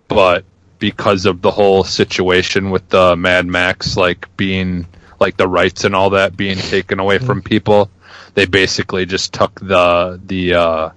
but 0.07 0.45
because 0.77 1.25
of 1.25 1.41
the 1.41 1.49
whole 1.49 1.83
situation 1.83 2.69
with 2.69 2.87
the 2.89 3.15
Mad 3.15 3.47
Max 3.47 3.97
like 3.97 4.27
being 4.37 4.85
like 5.19 5.37
the 5.37 5.47
rights 5.47 5.83
and 5.83 5.95
all 5.95 6.11
that 6.11 6.37
being 6.37 6.57
taken 6.57 6.99
away 6.99 7.17
from 7.17 7.41
people, 7.41 7.89
they 8.33 8.45
basically 8.45 9.05
just 9.05 9.33
took 9.33 9.59
the 9.59 10.19
the 10.25 10.53
uh 10.53 10.89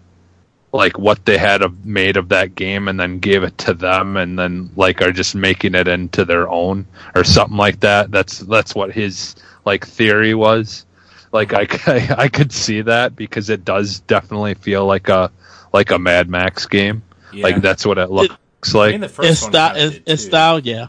like 0.72 0.98
what 0.98 1.24
they 1.24 1.36
had 1.36 1.62
of, 1.62 1.84
made 1.84 2.16
of 2.16 2.28
that 2.28 2.54
game 2.54 2.86
and 2.86 2.98
then 2.98 3.18
gave 3.18 3.42
it 3.42 3.58
to 3.58 3.74
them 3.74 4.16
and 4.16 4.38
then 4.38 4.70
like 4.76 5.02
are 5.02 5.10
just 5.12 5.34
making 5.34 5.74
it 5.74 5.88
into 5.88 6.24
their 6.24 6.48
own 6.48 6.86
or 7.14 7.24
something 7.24 7.56
like 7.56 7.80
that. 7.80 8.10
That's 8.10 8.38
that's 8.38 8.74
what 8.74 8.92
his 8.92 9.34
like 9.64 9.86
theory 9.86 10.34
was. 10.34 10.86
Like 11.32 11.52
I, 11.52 11.66
I, 11.86 12.14
I 12.24 12.28
could 12.28 12.52
see 12.52 12.82
that 12.82 13.16
because 13.16 13.50
it 13.50 13.64
does 13.64 14.00
definitely 14.00 14.54
feel 14.54 14.86
like 14.86 15.08
a 15.08 15.30
like 15.72 15.90
a 15.90 15.98
Mad 15.98 16.28
Max 16.28 16.66
game. 16.66 17.02
Yeah. 17.32 17.44
Like 17.44 17.62
that's 17.62 17.84
what 17.86 17.98
it 17.98 18.10
looks 18.10 18.74
I 18.74 18.78
like. 18.78 18.92
mean, 18.92 19.00
the 19.00 19.08
first 19.08 19.30
It's 19.30 19.42
one 19.42 19.52
style, 19.52 19.76
it's, 19.76 20.00
it's 20.06 20.24
style, 20.24 20.58
yeah. 20.60 20.88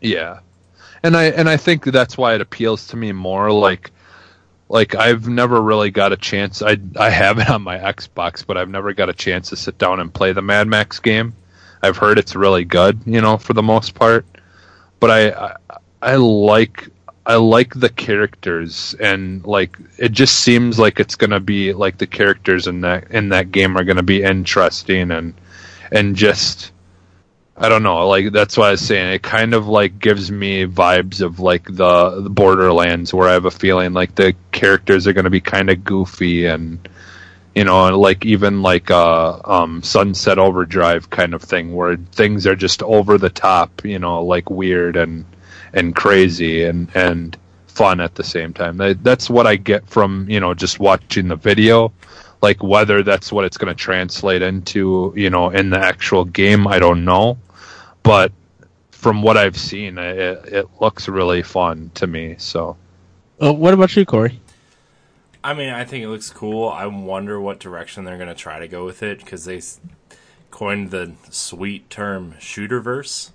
Yeah. 0.00 0.40
And 1.02 1.16
I 1.16 1.24
and 1.24 1.48
I 1.48 1.56
think 1.56 1.84
that's 1.84 2.18
why 2.18 2.34
it 2.34 2.40
appeals 2.40 2.88
to 2.88 2.96
me 2.96 3.12
more 3.12 3.50
like 3.50 3.90
like 4.68 4.94
I've 4.94 5.28
never 5.28 5.60
really 5.60 5.90
got 5.90 6.12
a 6.12 6.16
chance 6.16 6.62
I 6.62 6.78
I 6.96 7.10
have 7.10 7.38
it 7.38 7.48
on 7.48 7.62
my 7.62 7.78
Xbox, 7.78 8.44
but 8.46 8.56
I've 8.56 8.68
never 8.68 8.92
got 8.92 9.08
a 9.08 9.14
chance 9.14 9.50
to 9.50 9.56
sit 9.56 9.78
down 9.78 10.00
and 10.00 10.12
play 10.12 10.32
the 10.32 10.42
Mad 10.42 10.68
Max 10.68 11.00
game. 11.00 11.34
I've 11.82 11.96
heard 11.96 12.18
it's 12.18 12.36
really 12.36 12.64
good, 12.64 13.00
you 13.06 13.20
know, 13.20 13.38
for 13.38 13.54
the 13.54 13.62
most 13.62 13.94
part. 13.94 14.26
But 15.00 15.10
I 15.10 15.30
I, 15.30 15.56
I 16.02 16.16
like 16.16 16.90
I 17.26 17.36
like 17.36 17.74
the 17.74 17.88
characters 17.88 18.94
and 18.98 19.44
like 19.44 19.78
it 19.98 20.12
just 20.12 20.40
seems 20.40 20.78
like 20.78 21.00
it's 21.00 21.16
to 21.30 21.40
be 21.40 21.72
like 21.72 21.98
the 21.98 22.06
characters 22.06 22.66
in 22.66 22.80
that 22.82 23.10
in 23.10 23.28
that 23.30 23.52
game 23.52 23.76
are 23.76 23.84
to 23.98 24.02
be 24.02 24.22
interesting 24.22 25.10
and 25.10 25.34
and 25.92 26.16
just 26.16 26.72
I 27.62 27.68
don't 27.68 27.82
know, 27.82 28.08
like 28.08 28.32
that's 28.32 28.56
why 28.56 28.68
I 28.68 28.70
was 28.70 28.80
saying 28.80 29.12
it 29.12 29.22
kind 29.22 29.52
of 29.52 29.68
like 29.68 29.98
gives 29.98 30.32
me 30.32 30.64
vibes 30.64 31.20
of 31.20 31.40
like 31.40 31.64
the, 31.66 32.22
the 32.22 32.30
Borderlands 32.30 33.12
where 33.12 33.28
I 33.28 33.34
have 33.34 33.44
a 33.44 33.50
feeling 33.50 33.92
like 33.92 34.14
the 34.14 34.34
characters 34.50 35.06
are 35.06 35.12
going 35.12 35.24
to 35.24 35.30
be 35.30 35.42
kind 35.42 35.68
of 35.68 35.84
goofy 35.84 36.46
and 36.46 36.88
you 37.54 37.64
know, 37.64 37.98
like 37.98 38.24
even 38.24 38.62
like 38.62 38.90
uh 38.90 39.40
um 39.44 39.82
Sunset 39.82 40.38
Overdrive 40.38 41.10
kind 41.10 41.34
of 41.34 41.42
thing 41.42 41.74
where 41.74 41.96
things 41.96 42.46
are 42.46 42.56
just 42.56 42.82
over 42.82 43.18
the 43.18 43.28
top, 43.28 43.84
you 43.84 43.98
know, 43.98 44.24
like 44.24 44.48
weird 44.48 44.96
and 44.96 45.26
and 45.74 45.94
crazy 45.94 46.64
and 46.64 46.90
and 46.96 47.36
fun 47.66 48.00
at 48.00 48.14
the 48.14 48.24
same 48.24 48.54
time. 48.54 48.78
That's 49.02 49.28
what 49.28 49.46
I 49.46 49.56
get 49.56 49.86
from, 49.86 50.30
you 50.30 50.40
know, 50.40 50.54
just 50.54 50.80
watching 50.80 51.28
the 51.28 51.36
video 51.36 51.92
like 52.42 52.62
whether 52.62 53.02
that's 53.02 53.30
what 53.30 53.44
it's 53.44 53.58
going 53.58 53.74
to 53.74 53.78
translate 53.78 54.40
into 54.40 55.12
you 55.14 55.28
know 55.28 55.50
in 55.50 55.68
the 55.68 55.78
actual 55.78 56.24
game 56.24 56.66
i 56.66 56.78
don't 56.78 57.04
know 57.04 57.36
but 58.02 58.32
from 58.90 59.22
what 59.22 59.36
i've 59.36 59.56
seen 59.56 59.98
it, 59.98 60.44
it 60.46 60.66
looks 60.80 61.08
really 61.08 61.42
fun 61.42 61.90
to 61.94 62.06
me 62.06 62.34
so 62.38 62.76
Uh, 63.42 63.52
what 63.54 63.72
about 63.72 63.96
you, 63.96 64.04
Corey? 64.04 64.38
I 65.42 65.54
mean, 65.54 65.70
I 65.70 65.84
think 65.86 66.04
it 66.04 66.08
looks 66.08 66.28
cool. 66.30 66.68
I 66.68 66.84
wonder 66.84 67.40
what 67.40 67.58
direction 67.58 68.04
they're 68.04 68.18
going 68.18 68.28
to 68.28 68.34
try 68.34 68.58
to 68.58 68.68
go 68.68 68.84
with 68.84 69.02
it 69.02 69.20
because 69.20 69.46
they 69.46 69.56
s- 69.56 69.80
coined 70.50 70.90
the 70.90 71.12
sweet 71.30 71.88
term 71.88 72.34
shooterverse, 72.38 73.30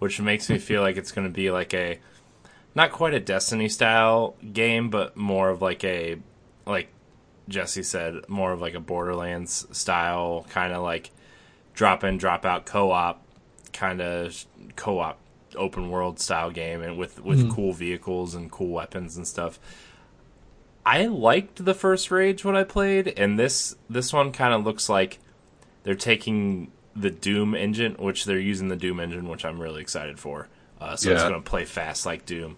which 0.00 0.20
makes 0.20 0.50
me 0.50 0.58
feel 0.58 0.82
like 0.82 0.96
it's 0.96 1.12
going 1.12 1.28
to 1.28 1.32
be 1.32 1.52
like 1.52 1.72
a 1.72 2.00
not 2.74 2.90
quite 2.90 3.14
a 3.14 3.20
Destiny 3.20 3.68
style 3.68 4.34
game, 4.52 4.90
but 4.90 5.16
more 5.16 5.50
of 5.50 5.62
like 5.62 5.84
a 5.84 6.16
like 6.66 6.88
Jesse 7.48 7.84
said, 7.84 8.28
more 8.28 8.50
of 8.50 8.60
like 8.60 8.74
a 8.74 8.80
Borderlands 8.80 9.68
style 9.70 10.44
kind 10.48 10.72
of 10.72 10.82
like 10.82 11.12
drop 11.74 12.02
in, 12.02 12.18
drop 12.18 12.44
out 12.44 12.66
co-op 12.66 13.22
kind 13.74 14.00
of 14.00 14.46
co-op 14.76 15.18
open 15.56 15.90
world 15.90 16.18
style 16.18 16.50
game 16.50 16.82
and 16.82 16.96
with 16.96 17.22
with 17.22 17.50
cool 17.50 17.72
vehicles 17.72 18.34
and 18.34 18.50
cool 18.50 18.70
weapons 18.70 19.16
and 19.16 19.26
stuff. 19.28 19.58
I 20.86 21.06
liked 21.06 21.64
the 21.64 21.74
first 21.74 22.10
Rage 22.10 22.44
when 22.44 22.56
I 22.56 22.64
played, 22.64 23.08
and 23.18 23.38
this 23.38 23.76
this 23.88 24.12
one 24.12 24.32
kind 24.32 24.54
of 24.54 24.64
looks 24.64 24.88
like 24.88 25.18
they're 25.82 25.94
taking 25.94 26.70
the 26.94 27.10
Doom 27.10 27.54
engine, 27.54 27.94
which 27.98 28.24
they're 28.24 28.38
using 28.38 28.68
the 28.68 28.76
Doom 28.76 29.00
engine, 29.00 29.28
which 29.28 29.44
I'm 29.44 29.60
really 29.60 29.80
excited 29.80 30.18
for. 30.18 30.48
Uh, 30.80 30.96
so 30.96 31.12
it's 31.12 31.22
going 31.22 31.34
to 31.34 31.40
play 31.40 31.64
fast 31.64 32.04
like 32.04 32.26
Doom, 32.26 32.56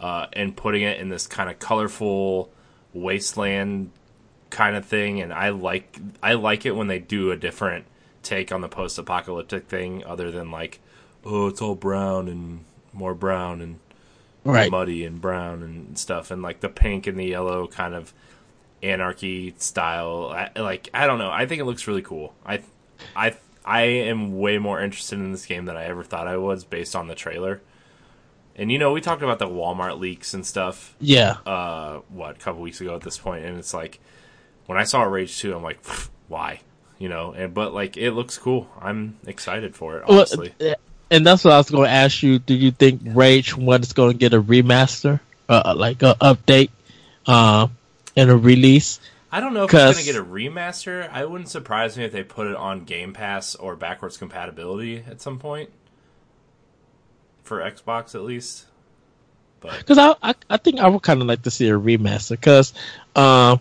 uh, 0.00 0.26
and 0.32 0.56
putting 0.56 0.82
it 0.82 0.98
in 0.98 1.08
this 1.10 1.26
kind 1.26 1.50
of 1.50 1.58
colorful 1.58 2.50
wasteland 2.94 3.90
kind 4.48 4.76
of 4.76 4.86
thing. 4.86 5.20
And 5.20 5.32
I 5.32 5.50
like 5.50 5.98
I 6.22 6.34
like 6.34 6.64
it 6.64 6.74
when 6.74 6.86
they 6.86 6.98
do 6.98 7.30
a 7.30 7.36
different 7.36 7.84
take 8.26 8.52
on 8.52 8.60
the 8.60 8.68
post-apocalyptic 8.68 9.66
thing, 9.68 10.04
other 10.04 10.30
than 10.30 10.50
like, 10.50 10.80
oh, 11.24 11.46
it's 11.46 11.62
all 11.62 11.74
brown 11.74 12.28
and 12.28 12.64
more 12.92 13.14
brown 13.14 13.60
and 13.60 13.78
Right. 14.44 14.70
muddy 14.70 15.04
and 15.04 15.20
brown 15.20 15.62
and 15.64 15.98
stuff, 15.98 16.30
and 16.30 16.40
like 16.40 16.60
the 16.60 16.68
pink 16.68 17.06
and 17.08 17.18
the 17.18 17.24
yellow 17.26 17.66
kind 17.66 17.94
of 17.94 18.12
anarchy 18.82 19.54
style. 19.58 20.30
I, 20.32 20.60
like 20.60 20.88
I 20.94 21.06
don't 21.08 21.18
know. 21.18 21.30
I 21.30 21.46
think 21.46 21.60
it 21.60 21.64
looks 21.64 21.88
really 21.88 22.02
cool. 22.02 22.32
I, 22.44 22.62
I, 23.16 23.34
I 23.64 23.82
am 23.82 24.38
way 24.38 24.58
more 24.58 24.80
interested 24.80 25.18
in 25.18 25.32
this 25.32 25.46
game 25.46 25.64
than 25.64 25.76
I 25.76 25.86
ever 25.86 26.04
thought 26.04 26.28
I 26.28 26.36
was 26.36 26.64
based 26.64 26.94
on 26.94 27.08
the 27.08 27.16
trailer. 27.16 27.60
And 28.54 28.70
you 28.70 28.78
know, 28.78 28.92
we 28.92 29.00
talked 29.00 29.22
about 29.22 29.38
the 29.40 29.48
Walmart 29.48 29.98
leaks 29.98 30.32
and 30.32 30.46
stuff. 30.46 30.94
Yeah. 31.00 31.38
Uh, 31.44 32.00
what 32.08 32.36
a 32.36 32.38
couple 32.38 32.62
weeks 32.62 32.80
ago 32.80 32.94
at 32.94 33.00
this 33.02 33.18
point, 33.18 33.44
and 33.44 33.58
it's 33.58 33.74
like 33.74 33.98
when 34.66 34.78
I 34.78 34.84
saw 34.84 35.02
Rage 35.02 35.36
Two, 35.38 35.56
I'm 35.56 35.62
like, 35.64 35.84
why? 36.28 36.60
You 36.98 37.08
know, 37.08 37.32
and 37.32 37.52
but 37.52 37.74
like 37.74 37.96
it 37.96 38.12
looks 38.12 38.38
cool. 38.38 38.68
I'm 38.80 39.18
excited 39.26 39.76
for 39.76 39.98
it. 39.98 40.04
Honestly, 40.08 40.54
uh, 40.60 40.74
and 41.10 41.26
that's 41.26 41.44
what 41.44 41.52
I 41.52 41.58
was 41.58 41.70
going 41.70 41.84
to 41.84 41.90
ask 41.90 42.22
you. 42.22 42.38
Do 42.38 42.54
you 42.54 42.70
think 42.70 43.02
Rage 43.04 43.56
One 43.56 43.82
is 43.82 43.92
going 43.92 44.12
to 44.12 44.18
get 44.18 44.32
a 44.32 44.42
remaster, 44.42 45.20
uh, 45.48 45.74
like 45.76 46.02
a 46.02 46.14
update, 46.20 46.70
uh, 47.26 47.68
and 48.16 48.30
a 48.30 48.36
release? 48.36 48.98
I 49.30 49.40
don't 49.40 49.52
know 49.52 49.64
if 49.64 49.74
it's 49.74 49.82
going 49.82 49.94
to 49.94 50.04
get 50.04 50.16
a 50.16 50.24
remaster. 50.24 51.10
I 51.10 51.26
wouldn't 51.26 51.50
surprise 51.50 51.98
me 51.98 52.04
if 52.04 52.12
they 52.12 52.22
put 52.22 52.46
it 52.46 52.56
on 52.56 52.84
Game 52.84 53.12
Pass 53.12 53.54
or 53.54 53.76
backwards 53.76 54.16
compatibility 54.16 55.04
at 55.06 55.20
some 55.20 55.38
point 55.38 55.70
for 57.42 57.58
Xbox 57.58 58.14
at 58.14 58.22
least. 58.22 58.64
But 59.60 59.78
Because 59.78 59.98
I, 59.98 60.14
I, 60.22 60.34
I 60.50 60.56
think 60.56 60.80
I 60.80 60.88
would 60.88 61.02
kind 61.02 61.20
of 61.20 61.26
like 61.26 61.42
to 61.42 61.50
see 61.50 61.68
a 61.68 61.78
remaster. 61.78 62.30
Because 62.30 62.72
um, 63.14 63.60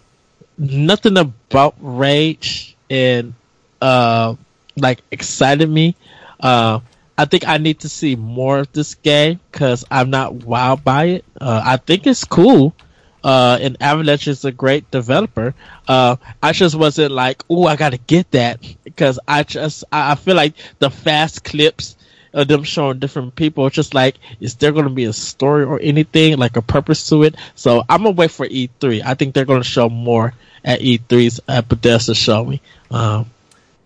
nothing 0.58 1.18
about 1.18 1.75
Rage 1.80 2.75
and 2.89 3.34
uh, 3.82 4.36
like 4.77 5.01
excited 5.12 5.70
me. 5.70 5.96
Uh, 6.39 6.80
I 7.18 7.25
think 7.25 7.48
I 7.48 7.58
need 7.58 7.80
to 7.82 7.89
see 7.89 8.15
more 8.15 8.60
of 8.60 8.74
this 8.74 8.96
game 8.96 9.39
because 9.51 9.86
I'm 9.89 10.10
not 10.10 10.34
wild 10.34 10.84
by 10.84 11.06
it. 11.06 11.25
Uh, 11.39 11.62
I 11.63 11.77
think 11.77 12.08
it's 12.08 12.24
cool. 12.24 12.75
Uh, 13.24 13.58
and 13.60 13.77
Avalanche 13.82 14.27
is 14.27 14.46
a 14.46 14.51
great 14.51 14.92
developer. 14.92 15.56
Uh, 15.88 16.18
I 16.44 16.51
just 16.51 16.75
wasn't 16.75 17.12
like, 17.12 17.44
oh, 17.50 17.65
I 17.65 17.75
gotta 17.75 17.98
get 17.98 18.30
that 18.32 18.60
because 18.84 19.18
I 19.27 19.44
just, 19.44 19.84
I, 19.92 20.12
I 20.12 20.15
feel 20.15 20.36
like 20.36 20.54
the 20.77 20.92
fast 20.92 21.44
clips 21.44 21.96
of 22.36 22.48
them 22.48 22.63
showing 22.63 23.00
different 23.00 23.36
people. 23.36 23.65
It's 23.65 23.75
just 23.75 23.96
like, 23.96 24.18
is 24.39 24.54
there 24.56 24.72
going 24.72 24.86
to 24.86 24.92
be 24.92 25.06
a 25.06 25.13
story 25.13 25.63
or 25.63 25.80
anything, 25.82 26.38
like 26.38 26.56
a 26.58 26.62
purpose 26.62 27.10
to 27.10 27.24
it? 27.24 27.36
So 27.56 27.82
I'm 27.89 28.04
going 28.04 28.13
to 28.15 28.20
wait 28.20 28.30
for 28.32 28.46
E3. 28.48 29.01
I 29.04 29.15
think 29.15 29.34
they're 29.34 29.46
going 29.46 29.63
to 29.63 29.68
show 29.68 29.89
more 29.89 30.34
at 30.63 30.82
E3's 30.82 31.39
at 31.48 31.68
Bethesda 31.68 32.13
showing. 32.13 32.60
Um, 32.92 33.32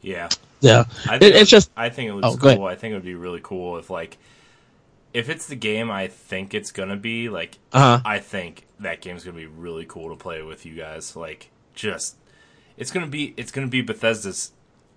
Yeah. 0.01 0.27
yeah. 0.60 0.84
I 1.08 1.15
It- 1.15 1.24
it's 1.36 1.50
just, 1.50 1.72
I 1.77 1.89
think 1.89 2.10
it 2.10 2.13
was 2.13 2.25
Oh, 2.25 2.38
cool. 2.38 2.65
I 2.65 2.75
think 2.75 2.91
it 2.91 2.96
would 2.96 3.06
be 3.06 3.15
really 3.15 3.39
cool 3.41 3.77
if 3.77 3.89
like 3.89 4.18
if 5.13 5.27
it's 5.29 5.48
the 5.48 5.56
game 5.56 5.89
I 5.89 6.08
think 6.08 6.53
it's 6.53 6.72
gonna 6.72 6.96
be, 6.96 7.29
like 7.29 7.58
uh 7.74 8.00
I 8.06 8.20
think 8.20 8.65
that 8.79 9.01
game's 9.01 9.24
gonna 9.24 9.38
be 9.38 9.48
really 9.48 9.86
cool 9.86 10.10
to 10.10 10.15
play 10.15 10.41
with 10.44 10.65
you 10.65 10.75
guys. 10.75 11.15
Like 11.15 11.50
just 11.74 12.15
it's 12.77 12.91
gonna 12.91 13.08
be 13.08 13.34
it's 13.36 13.51
gonna 13.51 13.68
be 13.68 13.82
Bethesda's 13.82 14.51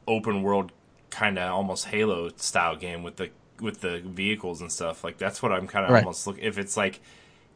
open 0.06 0.42
world 0.42 0.70
kind 1.10 1.38
of 1.38 1.50
almost 1.50 1.86
Halo 1.86 2.30
style 2.36 2.76
game 2.76 3.02
with 3.02 3.16
the 3.16 3.30
with 3.62 3.80
the 3.80 4.00
vehicles 4.00 4.60
and 4.60 4.70
stuff. 4.70 5.02
Like 5.04 5.16
that's 5.16 5.42
what 5.42 5.52
I'm 5.52 5.66
kind 5.66 5.86
of 5.86 5.92
Right. 5.92 6.02
almost 6.04 6.26
look. 6.26 6.36
If 6.40 6.58
it's 6.58 6.76
like 6.76 7.00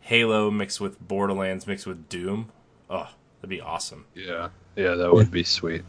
Halo 0.00 0.50
mixed 0.50 0.80
with 0.80 0.98
Borderlands 1.06 1.66
mixed 1.66 1.86
with 1.86 2.08
Doom, 2.08 2.48
oh, 2.88 3.08
that'd 3.40 3.50
be 3.50 3.60
awesome. 3.60 4.06
Yeah, 4.14 4.48
yeah, 4.76 4.94
that 4.94 5.12
would 5.12 5.30
be 5.30 5.42
sweet. 5.42 5.82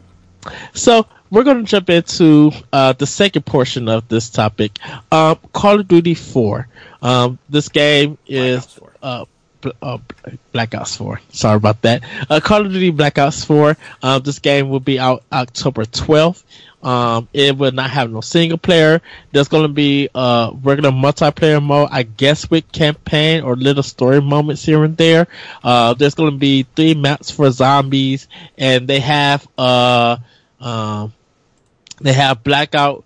So 0.72 1.06
we're 1.30 1.42
going 1.44 1.58
to 1.58 1.64
jump 1.64 1.90
into 1.90 2.52
uh, 2.72 2.92
the 2.92 3.06
second 3.06 3.44
portion 3.44 3.88
of 3.88 4.06
this 4.08 4.30
topic. 4.30 4.78
Um, 5.10 5.38
Call 5.52 5.80
of 5.80 5.88
Duty 5.88 6.14
4. 6.14 6.68
Um, 7.02 7.38
this 7.48 7.68
game 7.68 8.16
is 8.26 8.78
uh, 9.02 9.24
Bl- 9.24 9.30
uh, 9.82 9.98
Black 10.52 10.74
Ops 10.74 10.96
4. 10.96 11.20
Sorry 11.30 11.56
about 11.56 11.82
that. 11.82 12.02
Uh, 12.28 12.40
Call 12.40 12.66
of 12.66 12.72
Duty 12.72 12.90
Black 12.90 13.18
Ops 13.18 13.44
4. 13.44 13.76
Um, 14.02 14.22
this 14.22 14.38
game 14.38 14.68
will 14.68 14.80
be 14.80 14.98
out 14.98 15.22
October 15.32 15.84
12th. 15.84 16.42
Um, 16.82 17.28
it 17.32 17.56
will 17.58 17.72
not 17.72 17.90
have 17.90 18.10
no 18.10 18.20
single 18.20 18.56
player. 18.58 19.02
There's 19.32 19.48
going 19.48 19.64
to 19.64 19.72
be 19.72 20.08
uh 20.14 20.52
regular 20.62 20.90
multiplayer 20.90 21.60
mode, 21.62 21.88
I 21.90 22.04
guess, 22.04 22.48
with 22.48 22.70
campaign 22.70 23.42
or 23.42 23.56
little 23.56 23.82
story 23.82 24.20
moments 24.20 24.64
here 24.64 24.84
and 24.84 24.96
there. 24.96 25.26
Uh, 25.64 25.94
there's 25.94 26.14
going 26.14 26.30
to 26.30 26.38
be 26.38 26.66
three 26.76 26.94
maps 26.94 27.30
for 27.32 27.50
zombies, 27.50 28.28
and 28.56 28.86
they 28.86 29.00
have 29.00 29.46
uh 29.58 30.18
um 30.60 31.12
they 32.00 32.12
have 32.12 32.44
Blackout, 32.44 33.04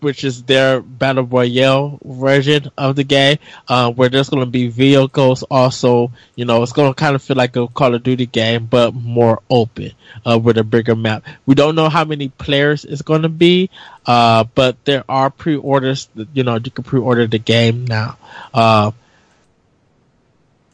which 0.00 0.24
is 0.24 0.42
their 0.42 0.80
battle 0.80 1.24
royale 1.24 1.98
version 2.04 2.70
of 2.76 2.96
the 2.96 3.04
game, 3.04 3.38
uh, 3.68 3.90
where 3.92 4.08
there's 4.08 4.28
going 4.28 4.44
to 4.44 4.50
be 4.50 4.68
vehicles. 4.68 5.42
Also, 5.44 6.10
you 6.34 6.44
know, 6.44 6.62
it's 6.62 6.72
going 6.72 6.90
to 6.90 6.94
kind 6.94 7.14
of 7.14 7.22
feel 7.22 7.36
like 7.36 7.56
a 7.56 7.68
Call 7.68 7.94
of 7.94 8.02
Duty 8.02 8.26
game, 8.26 8.66
but 8.66 8.94
more 8.94 9.40
open 9.50 9.92
uh, 10.26 10.38
with 10.38 10.58
a 10.58 10.64
bigger 10.64 10.96
map. 10.96 11.24
We 11.46 11.54
don't 11.54 11.74
know 11.74 11.88
how 11.88 12.04
many 12.04 12.28
players 12.28 12.84
it's 12.84 13.02
going 13.02 13.22
to 13.22 13.28
be, 13.28 13.70
uh, 14.06 14.44
but 14.54 14.84
there 14.84 15.04
are 15.08 15.30
pre-orders. 15.30 16.08
You 16.32 16.42
know, 16.42 16.56
you 16.56 16.70
can 16.70 16.84
pre-order 16.84 17.26
the 17.26 17.38
game 17.38 17.86
now. 17.86 18.18
Uh, 18.52 18.92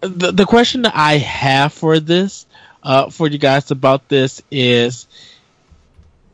the 0.00 0.32
the 0.32 0.44
question 0.46 0.82
that 0.82 0.94
I 0.94 1.18
have 1.18 1.72
for 1.72 1.98
this, 2.00 2.46
uh, 2.82 3.10
for 3.10 3.28
you 3.28 3.38
guys 3.38 3.70
about 3.70 4.08
this 4.08 4.42
is 4.50 5.06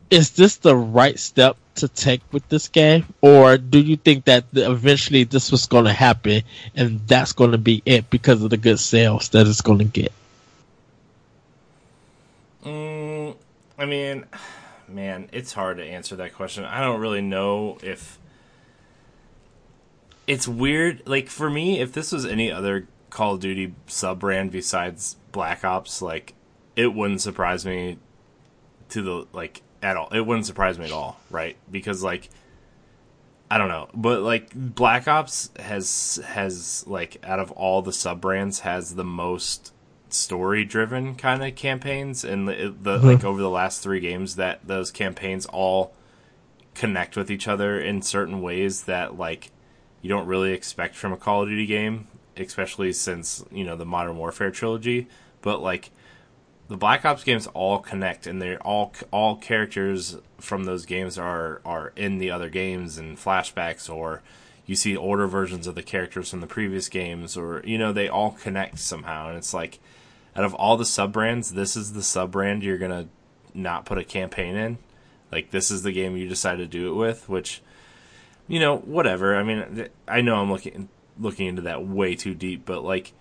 is 0.09 0.31
this 0.31 0.57
the 0.57 0.75
right 0.75 1.17
step 1.17 1.57
to 1.75 1.87
take 1.87 2.21
with 2.31 2.47
this 2.49 2.67
game, 2.67 3.05
or 3.21 3.57
do 3.57 3.79
you 3.79 3.97
think 3.97 4.25
that 4.25 4.45
eventually 4.53 5.23
this 5.23 5.51
was 5.51 5.65
going 5.65 5.85
to 5.85 5.93
happen 5.93 6.43
and 6.75 6.99
that's 7.07 7.33
going 7.33 7.51
to 7.51 7.57
be 7.57 7.81
it 7.85 8.09
because 8.09 8.43
of 8.43 8.49
the 8.49 8.57
good 8.57 8.79
sales 8.79 9.29
that 9.29 9.47
it's 9.47 9.61
going 9.61 9.79
to 9.79 9.85
get? 9.85 10.11
Mm, 12.63 13.35
I 13.77 13.85
mean, 13.85 14.25
man, 14.87 15.29
it's 15.31 15.53
hard 15.53 15.77
to 15.77 15.83
answer 15.83 16.15
that 16.17 16.33
question. 16.33 16.65
I 16.65 16.81
don't 16.81 16.99
really 16.99 17.21
know 17.21 17.77
if 17.81 18.19
it's 20.27 20.47
weird. 20.47 21.01
Like 21.07 21.29
for 21.29 21.49
me, 21.49 21.79
if 21.79 21.93
this 21.93 22.11
was 22.11 22.25
any 22.25 22.51
other 22.51 22.87
Call 23.09 23.35
of 23.35 23.41
Duty 23.41 23.73
sub 23.87 24.19
brand 24.19 24.51
besides 24.51 25.17
Black 25.31 25.63
Ops, 25.65 26.01
like 26.01 26.33
it 26.75 26.93
wouldn't 26.93 27.21
surprise 27.21 27.65
me 27.65 27.97
to 28.89 29.01
the 29.01 29.27
like 29.33 29.61
at 29.81 29.97
all. 29.97 30.09
It 30.09 30.25
wouldn't 30.25 30.45
surprise 30.45 30.77
me 30.77 30.85
at 30.85 30.91
all, 30.91 31.19
right? 31.29 31.55
Because 31.69 32.03
like 32.03 32.29
I 33.49 33.57
don't 33.57 33.67
know, 33.67 33.89
but 33.93 34.21
like 34.21 34.53
Black 34.55 35.07
Ops 35.07 35.49
has 35.59 36.21
has 36.25 36.85
like 36.87 37.17
out 37.23 37.39
of 37.39 37.51
all 37.51 37.81
the 37.81 37.93
sub 37.93 38.21
brands 38.21 38.61
has 38.61 38.95
the 38.95 39.03
most 39.03 39.73
story 40.09 40.63
driven 40.65 41.15
kind 41.15 41.43
of 41.43 41.55
campaigns 41.55 42.23
and 42.23 42.47
the, 42.47 42.75
the 42.81 42.93
uh-huh. 42.95 43.07
like 43.07 43.23
over 43.23 43.41
the 43.41 43.49
last 43.49 43.81
3 43.81 44.01
games 44.01 44.35
that 44.35 44.59
those 44.67 44.91
campaigns 44.91 45.45
all 45.45 45.93
connect 46.75 47.15
with 47.15 47.31
each 47.31 47.47
other 47.47 47.79
in 47.79 48.01
certain 48.01 48.41
ways 48.41 48.83
that 48.83 49.17
like 49.17 49.51
you 50.01 50.09
don't 50.09 50.27
really 50.27 50.53
expect 50.53 50.95
from 50.95 51.13
a 51.13 51.17
Call 51.17 51.43
of 51.43 51.49
Duty 51.49 51.65
game, 51.65 52.07
especially 52.37 52.91
since, 52.93 53.43
you 53.51 53.63
know, 53.63 53.75
the 53.75 53.85
Modern 53.85 54.17
Warfare 54.17 54.51
trilogy, 54.51 55.07
but 55.41 55.61
like 55.61 55.91
the 56.71 56.77
Black 56.77 57.03
Ops 57.03 57.25
games 57.25 57.47
all 57.47 57.79
connect, 57.79 58.25
and 58.25 58.41
they're 58.41 58.57
all 58.65 58.93
all 59.11 59.35
characters 59.35 60.17
from 60.39 60.63
those 60.63 60.85
games 60.85 61.17
are 61.17 61.59
are 61.65 61.91
in 61.97 62.17
the 62.17 62.31
other 62.31 62.47
games 62.47 62.97
and 62.97 63.17
flashbacks, 63.17 63.93
or 63.93 64.21
you 64.65 64.77
see 64.77 64.95
older 64.95 65.27
versions 65.27 65.67
of 65.67 65.75
the 65.75 65.83
characters 65.83 66.29
from 66.29 66.39
the 66.39 66.47
previous 66.47 66.87
games, 66.87 67.35
or 67.35 67.61
you 67.65 67.77
know 67.77 67.91
they 67.91 68.07
all 68.07 68.31
connect 68.31 68.79
somehow. 68.79 69.27
And 69.27 69.37
it's 69.37 69.53
like, 69.53 69.79
out 70.33 70.45
of 70.45 70.53
all 70.53 70.77
the 70.77 70.85
sub 70.85 71.11
brands, 71.11 71.51
this 71.51 71.75
is 71.75 71.91
the 71.91 72.01
sub 72.01 72.31
brand 72.31 72.63
you're 72.63 72.77
gonna 72.77 73.09
not 73.53 73.85
put 73.85 73.97
a 73.97 74.05
campaign 74.05 74.55
in. 74.55 74.77
Like 75.29 75.51
this 75.51 75.71
is 75.71 75.83
the 75.83 75.91
game 75.91 76.15
you 76.15 76.29
decide 76.29 76.59
to 76.59 76.67
do 76.67 76.89
it 76.89 76.95
with, 76.95 77.27
which 77.27 77.61
you 78.47 78.61
know 78.61 78.77
whatever. 78.77 79.35
I 79.35 79.43
mean, 79.43 79.89
I 80.07 80.21
know 80.21 80.35
I'm 80.37 80.49
looking 80.49 80.87
looking 81.19 81.47
into 81.47 81.63
that 81.63 81.85
way 81.85 82.15
too 82.15 82.33
deep, 82.33 82.65
but 82.65 82.81
like 82.81 83.11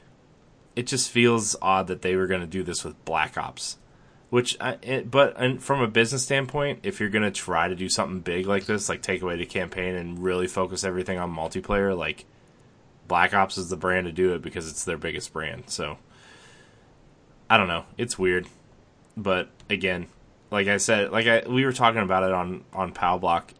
it 0.80 0.86
just 0.86 1.10
feels 1.10 1.54
odd 1.60 1.88
that 1.88 2.00
they 2.00 2.16
were 2.16 2.26
going 2.26 2.40
to 2.40 2.46
do 2.46 2.62
this 2.62 2.84
with 2.84 3.04
Black 3.04 3.36
Ops. 3.36 3.76
Which, 4.30 4.56
I, 4.58 4.78
it, 4.80 5.10
but 5.10 5.60
from 5.60 5.82
a 5.82 5.88
business 5.88 6.22
standpoint, 6.22 6.80
if 6.84 7.00
you're 7.00 7.10
going 7.10 7.24
to 7.24 7.30
try 7.30 7.68
to 7.68 7.74
do 7.74 7.90
something 7.90 8.20
big 8.20 8.46
like 8.46 8.64
this, 8.64 8.88
like 8.88 9.02
take 9.02 9.20
away 9.20 9.36
the 9.36 9.44
campaign 9.44 9.94
and 9.94 10.24
really 10.24 10.46
focus 10.46 10.82
everything 10.82 11.18
on 11.18 11.36
multiplayer, 11.36 11.94
like 11.94 12.24
Black 13.08 13.34
Ops 13.34 13.58
is 13.58 13.68
the 13.68 13.76
brand 13.76 14.06
to 14.06 14.12
do 14.12 14.32
it 14.32 14.40
because 14.40 14.70
it's 14.70 14.84
their 14.84 14.96
biggest 14.96 15.34
brand. 15.34 15.64
So, 15.66 15.98
I 17.50 17.58
don't 17.58 17.68
know. 17.68 17.84
It's 17.98 18.18
weird, 18.18 18.46
but 19.18 19.50
again, 19.68 20.06
like 20.50 20.66
I 20.66 20.78
said, 20.78 21.12
like 21.12 21.26
I 21.26 21.42
we 21.46 21.66
were 21.66 21.74
talking 21.74 22.00
about 22.00 22.22
it 22.22 22.32
on 22.32 22.64
on 22.72 22.92
Pow 22.92 23.18
Block 23.18 23.52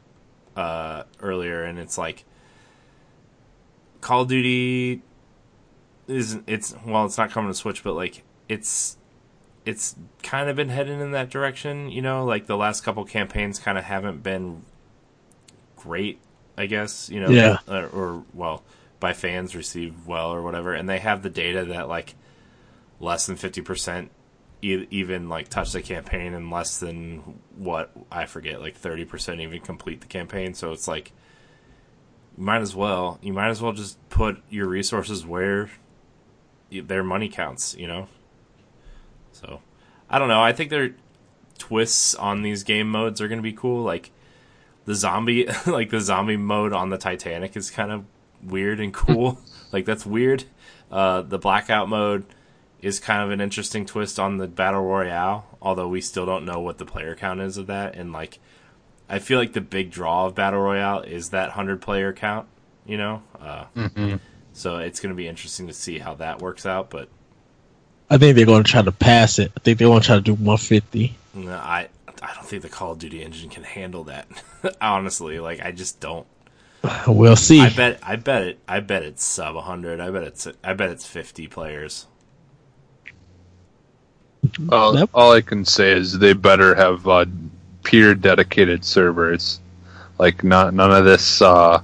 uh, 0.57 1.03
earlier, 1.21 1.65
and 1.65 1.79
it's 1.79 1.99
like 1.99 2.25
Call 4.01 4.23
of 4.23 4.29
Duty 4.29 5.03
is 6.09 6.39
it's 6.47 6.75
well, 6.87 7.05
it's 7.07 7.19
not 7.19 7.31
coming 7.31 7.51
to 7.51 7.55
Switch, 7.57 7.83
but 7.85 7.95
like 7.95 8.23
it's 8.49 8.97
it's 9.67 9.95
kind 10.23 10.49
of 10.49 10.57
been 10.57 10.69
heading 10.71 11.01
in 11.01 11.13
that 11.13 11.31
direction. 11.31 11.91
You 11.91 12.03
know, 12.03 12.25
like 12.25 12.47
the 12.47 12.57
last 12.57 12.83
couple 12.83 13.05
campaigns 13.05 13.59
kind 13.59 13.77
of 13.79 13.85
haven't 13.85 14.23
been 14.23 14.63
great. 15.77 16.21
I 16.59 16.67
guess 16.67 17.09
you 17.09 17.21
know, 17.21 17.31
Yeah. 17.31 17.59
or, 17.69 17.87
or 17.87 18.25
well, 18.35 18.63
by 18.99 19.13
fans 19.13 19.55
received 19.57 20.07
well 20.07 20.31
or 20.33 20.43
whatever, 20.43 20.75
and 20.75 20.89
they 20.89 20.99
have 20.99 21.23
the 21.23 21.31
data 21.31 21.65
that 21.67 21.89
like 21.89 22.15
less 22.99 23.27
than 23.27 23.37
fifty 23.37 23.63
percent 23.63 24.11
even 24.63 25.31
like 25.31 25.49
touch 25.49 25.73
the 25.73 25.81
campaign, 25.81 26.35
and 26.35 26.51
less 26.51 26.79
than 26.81 27.41
what 27.57 27.91
I 28.13 28.27
forget, 28.27 28.61
like 28.61 28.77
thirty 28.77 29.07
percent 29.07 29.41
even 29.41 29.61
complete 29.61 30.03
the 30.03 30.07
campaign. 30.07 30.53
So 30.53 30.73
it's 30.73 30.87
like 30.87 31.13
you 32.37 32.45
might 32.45 32.61
as 32.61 32.75
well 32.77 33.19
you 33.23 33.33
might 33.33 33.49
as 33.49 33.63
well 33.63 33.73
just 33.73 33.97
put 34.11 34.43
your 34.51 34.69
resources 34.69 35.25
where 35.25 35.71
their 36.71 37.03
money 37.03 37.29
counts, 37.29 37.75
you 37.77 37.87
know. 37.87 38.09
So 39.33 39.61
I 40.09 40.19
don't 40.19 40.29
know. 40.29 40.43
I 40.43 40.53
think 40.53 40.71
their 40.71 40.95
twists 41.59 42.15
on 42.15 42.43
these 42.43 42.63
game 42.65 42.91
modes 42.91 43.21
are 43.21 43.29
going 43.29 43.39
to 43.39 43.43
be 43.43 43.53
cool. 43.53 43.83
Like 43.83 44.11
the 44.85 44.95
zombie, 44.95 45.47
like 45.67 45.91
the 45.91 46.01
zombie 46.01 46.37
mode 46.37 46.73
on 46.73 46.91
the 46.91 46.99
Titanic 46.99 47.57
is 47.57 47.71
kind 47.71 47.93
of 47.93 48.05
weird 48.43 48.81
and 48.81 48.93
cool. 48.93 49.41
like 49.73 49.85
that's 49.85 50.07
weird. 50.07 50.45
Uh, 50.91 51.23
the 51.23 51.39
blackout 51.39 51.89
mode 51.89 52.25
is 52.81 52.99
kind 52.99 53.23
of 53.23 53.31
an 53.31 53.41
interesting 53.41 53.85
twist 53.85 54.19
on 54.19 54.39
the 54.39 54.49
battle 54.49 54.83
royale. 54.83 55.59
Although 55.63 55.89
we 55.89 56.01
still 56.01 56.27
don't 56.27 56.45
know 56.45 56.61
what 56.61 56.79
the 56.79 56.87
player 56.87 57.15
count 57.15 57.41
is 57.41 57.57
of 57.57 57.67
that, 57.67 57.95
and 57.95 58.13
like 58.13 58.39
I 59.09 59.19
feel 59.19 59.39
like 59.39 59.53
the 59.53 59.61
big 59.61 59.91
draw 59.91 60.27
of 60.27 60.35
battle 60.35 60.61
royale 60.61 61.01
is 61.01 61.31
that 61.31 61.51
hundred 61.51 61.83
player 61.83 62.13
count. 62.13 62.49
You 62.87 62.97
know. 62.97 63.23
Uh, 63.39 63.67
so 64.53 64.79
it's 64.79 65.01
going 65.01 65.11
to 65.11 65.17
be 65.17 65.29
interesting 65.29 65.67
to 65.67 65.73
see 65.73 65.99
how 65.99 66.15
that 66.15 66.41
works 66.41 66.67
out. 66.67 66.91
But 66.91 67.09
I 68.09 68.19
think 68.19 68.37
they're 68.37 68.47
going 68.47 68.65
to 68.65 68.71
try 68.71 68.83
to 68.83 68.93
pass 68.93 69.39
it. 69.39 69.53
I 69.57 69.61
think 69.61 69.79
they 69.79 69.87
want 69.87 70.03
to 70.05 70.07
try 70.07 70.17
to 70.17 70.23
do 70.23 70.33
150. 70.35 71.17
no, 71.35 71.53
I 71.53 71.89
I 72.23 72.35
don't 72.35 72.47
think 72.47 72.63
the 72.63 72.69
Call 72.69 72.93
of 72.93 72.99
Duty 72.99 73.23
engine 73.23 73.49
can 73.51 73.63
handle 73.63 74.05
that. 74.05 74.27
Honestly, 74.81 75.39
like 75.41 75.61
I 75.65 75.73
just 75.73 76.01
don't. 76.01 76.27
We'll 77.07 77.37
see. 77.37 77.61
I 77.61 77.69
bet 77.71 77.99
I 78.03 78.17
bet 78.17 78.43
it 78.43 78.59
I 78.67 78.81
bet 78.81 79.03
it's 79.03 79.23
sub 79.25 79.55
100. 79.55 80.01
I 80.01 80.11
bet 80.11 80.23
it's 80.25 80.47
I 80.65 80.73
bet 80.75 80.91
it's 80.91 81.07
50 81.07 81.47
players. 81.49 82.07
All, 84.71 84.99
Yep. 84.99 85.11
all 85.15 85.33
I 85.33 85.43
can 85.43 85.65
say 85.65 85.93
is 85.93 86.19
they 86.19 86.33
better 86.33 86.75
have 86.75 87.07
uh, 87.07 87.27
peer 87.85 88.15
dedicated 88.15 88.85
servers, 88.85 89.61
like 90.19 90.43
not 90.43 90.73
none 90.73 90.91
of 90.91 91.05
this 91.05 91.43
uh, 91.43 91.83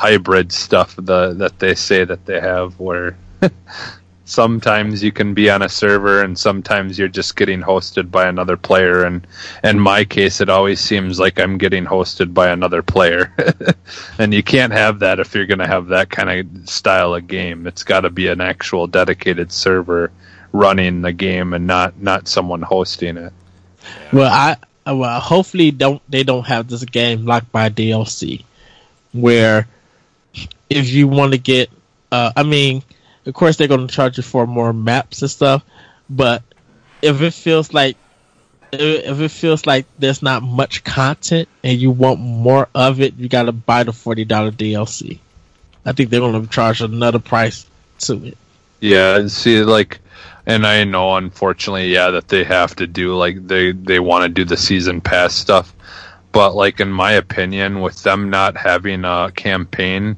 hybrid 0.00 0.50
stuff 0.50 0.96
the 0.96 1.34
that 1.34 1.58
they 1.58 1.74
say 1.74 2.04
that 2.04 2.24
they 2.24 2.40
have 2.40 2.80
where 2.80 3.18
sometimes 4.24 5.02
you 5.02 5.12
can 5.12 5.34
be 5.34 5.50
on 5.50 5.60
a 5.60 5.68
server 5.68 6.22
and 6.22 6.38
sometimes 6.38 6.98
you're 6.98 7.06
just 7.06 7.36
getting 7.36 7.60
hosted 7.60 8.10
by 8.10 8.26
another 8.26 8.56
player. 8.56 9.04
And 9.04 9.26
in 9.62 9.78
my 9.78 10.06
case 10.06 10.40
it 10.40 10.48
always 10.48 10.80
seems 10.80 11.20
like 11.20 11.38
I'm 11.38 11.58
getting 11.58 11.84
hosted 11.84 12.32
by 12.32 12.48
another 12.48 12.82
player. 12.82 13.30
And 14.18 14.32
you 14.32 14.42
can't 14.42 14.72
have 14.72 15.00
that 15.00 15.18
if 15.20 15.34
you're 15.34 15.46
going 15.46 15.58
to 15.58 15.66
have 15.66 15.88
that 15.88 16.10
kind 16.10 16.30
of 16.30 16.68
style 16.68 17.14
of 17.14 17.26
game. 17.26 17.66
It's 17.66 17.82
got 17.82 18.02
to 18.02 18.10
be 18.10 18.28
an 18.28 18.40
actual 18.40 18.86
dedicated 18.86 19.50
server 19.50 20.12
running 20.52 21.02
the 21.02 21.12
game 21.12 21.52
and 21.52 21.66
not 21.66 22.00
not 22.00 22.28
someone 22.28 22.62
hosting 22.62 23.16
it. 23.16 23.32
Well 24.12 24.32
I 24.32 24.56
well 24.90 25.20
hopefully 25.20 25.70
don't 25.72 26.00
they 26.08 26.22
don't 26.22 26.46
have 26.46 26.68
this 26.68 26.84
game 26.84 27.26
locked 27.26 27.52
by 27.52 27.68
DLC 27.68 28.44
where 29.12 29.66
if 30.68 30.90
you 30.90 31.08
want 31.08 31.32
to 31.32 31.38
get 31.38 31.70
uh, 32.12 32.32
I 32.36 32.42
mean 32.42 32.82
of 33.26 33.34
course, 33.34 33.56
they're 33.56 33.68
going 33.68 33.86
to 33.86 33.94
charge 33.94 34.16
you 34.16 34.22
for 34.22 34.46
more 34.46 34.72
maps 34.72 35.22
and 35.22 35.30
stuff, 35.30 35.64
but 36.08 36.42
if 37.02 37.20
it 37.22 37.34
feels 37.34 37.72
like 37.72 37.96
if 38.72 39.20
it 39.20 39.30
feels 39.30 39.66
like 39.66 39.86
there's 39.98 40.22
not 40.22 40.42
much 40.42 40.84
content 40.84 41.48
and 41.64 41.78
you 41.78 41.90
want 41.90 42.20
more 42.20 42.68
of 42.74 43.00
it, 43.00 43.14
you 43.16 43.28
got 43.28 43.44
to 43.44 43.52
buy 43.52 43.82
the 43.82 43.92
forty 43.92 44.24
dollar 44.24 44.50
DLC. 44.50 45.18
I 45.84 45.92
think 45.92 46.10
they're 46.10 46.20
going 46.20 46.40
to 46.40 46.48
charge 46.48 46.80
another 46.80 47.18
price 47.18 47.66
to 48.00 48.24
it. 48.24 48.38
Yeah, 48.80 49.16
and 49.16 49.30
see, 49.30 49.62
like, 49.62 50.00
and 50.46 50.66
I 50.66 50.84
know, 50.84 51.16
unfortunately, 51.16 51.92
yeah, 51.92 52.10
that 52.10 52.28
they 52.28 52.44
have 52.44 52.76
to 52.76 52.86
do 52.86 53.14
like 53.14 53.46
they 53.46 53.72
they 53.72 54.00
want 54.00 54.24
to 54.24 54.28
do 54.28 54.44
the 54.44 54.56
season 54.56 55.00
pass 55.00 55.34
stuff, 55.34 55.74
but 56.32 56.54
like 56.54 56.80
in 56.80 56.90
my 56.90 57.12
opinion, 57.12 57.80
with 57.80 58.02
them 58.02 58.30
not 58.30 58.56
having 58.56 59.04
a 59.04 59.32
campaign 59.34 60.16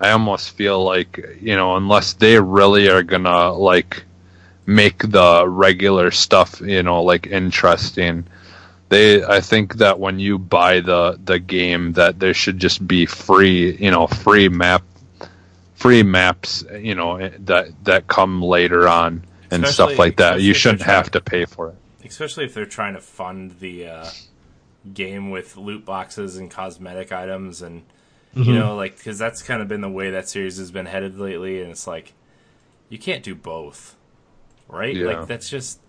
I 0.00 0.10
almost 0.10 0.50
feel 0.52 0.82
like 0.82 1.38
you 1.40 1.56
know 1.56 1.76
unless 1.76 2.14
they 2.14 2.38
really 2.38 2.88
are 2.88 3.02
gonna 3.02 3.52
like 3.52 4.04
make 4.66 4.98
the 4.98 5.48
regular 5.48 6.10
stuff 6.10 6.60
you 6.60 6.82
know 6.82 7.02
like 7.02 7.26
interesting 7.26 8.24
they 8.90 9.24
I 9.24 9.40
think 9.40 9.76
that 9.76 9.98
when 9.98 10.18
you 10.18 10.38
buy 10.38 10.80
the 10.80 11.18
the 11.24 11.38
game 11.38 11.94
that 11.94 12.20
there 12.20 12.34
should 12.34 12.58
just 12.58 12.86
be 12.86 13.06
free 13.06 13.76
you 13.76 13.90
know 13.90 14.06
free 14.06 14.48
map 14.48 14.82
free 15.74 16.02
maps 16.02 16.64
you 16.78 16.94
know 16.94 17.28
that 17.40 17.84
that 17.84 18.06
come 18.06 18.40
later 18.40 18.86
on 18.86 19.24
and 19.50 19.64
especially, 19.64 19.94
stuff 19.94 19.98
like 19.98 20.16
that. 20.18 20.40
You 20.40 20.54
shouldn't 20.54 20.82
have 20.82 21.10
to 21.12 21.20
pay 21.20 21.44
for 21.44 21.70
it. 21.70 21.76
Especially 22.04 22.44
if 22.44 22.54
they're 22.54 22.66
trying 22.66 22.94
to 22.94 23.00
fund 23.00 23.58
the 23.60 23.88
uh, 23.88 24.10
game 24.94 25.30
with 25.30 25.56
loot 25.56 25.84
boxes 25.84 26.36
and 26.36 26.50
cosmetic 26.50 27.12
items 27.12 27.62
and 27.62 27.82
Mm-hmm. 28.34 28.50
You 28.50 28.58
know, 28.58 28.76
like 28.76 28.96
because 28.96 29.18
that's 29.18 29.42
kind 29.42 29.62
of 29.62 29.68
been 29.68 29.80
the 29.80 29.88
way 29.88 30.10
that 30.10 30.28
series 30.28 30.58
has 30.58 30.70
been 30.70 30.86
headed 30.86 31.18
lately, 31.18 31.62
and 31.62 31.70
it's 31.70 31.86
like 31.86 32.12
you 32.88 32.98
can't 32.98 33.22
do 33.22 33.34
both, 33.34 33.96
right? 34.68 34.94
Yeah. 34.94 35.06
Like 35.06 35.26
that's 35.26 35.48
just 35.48 35.80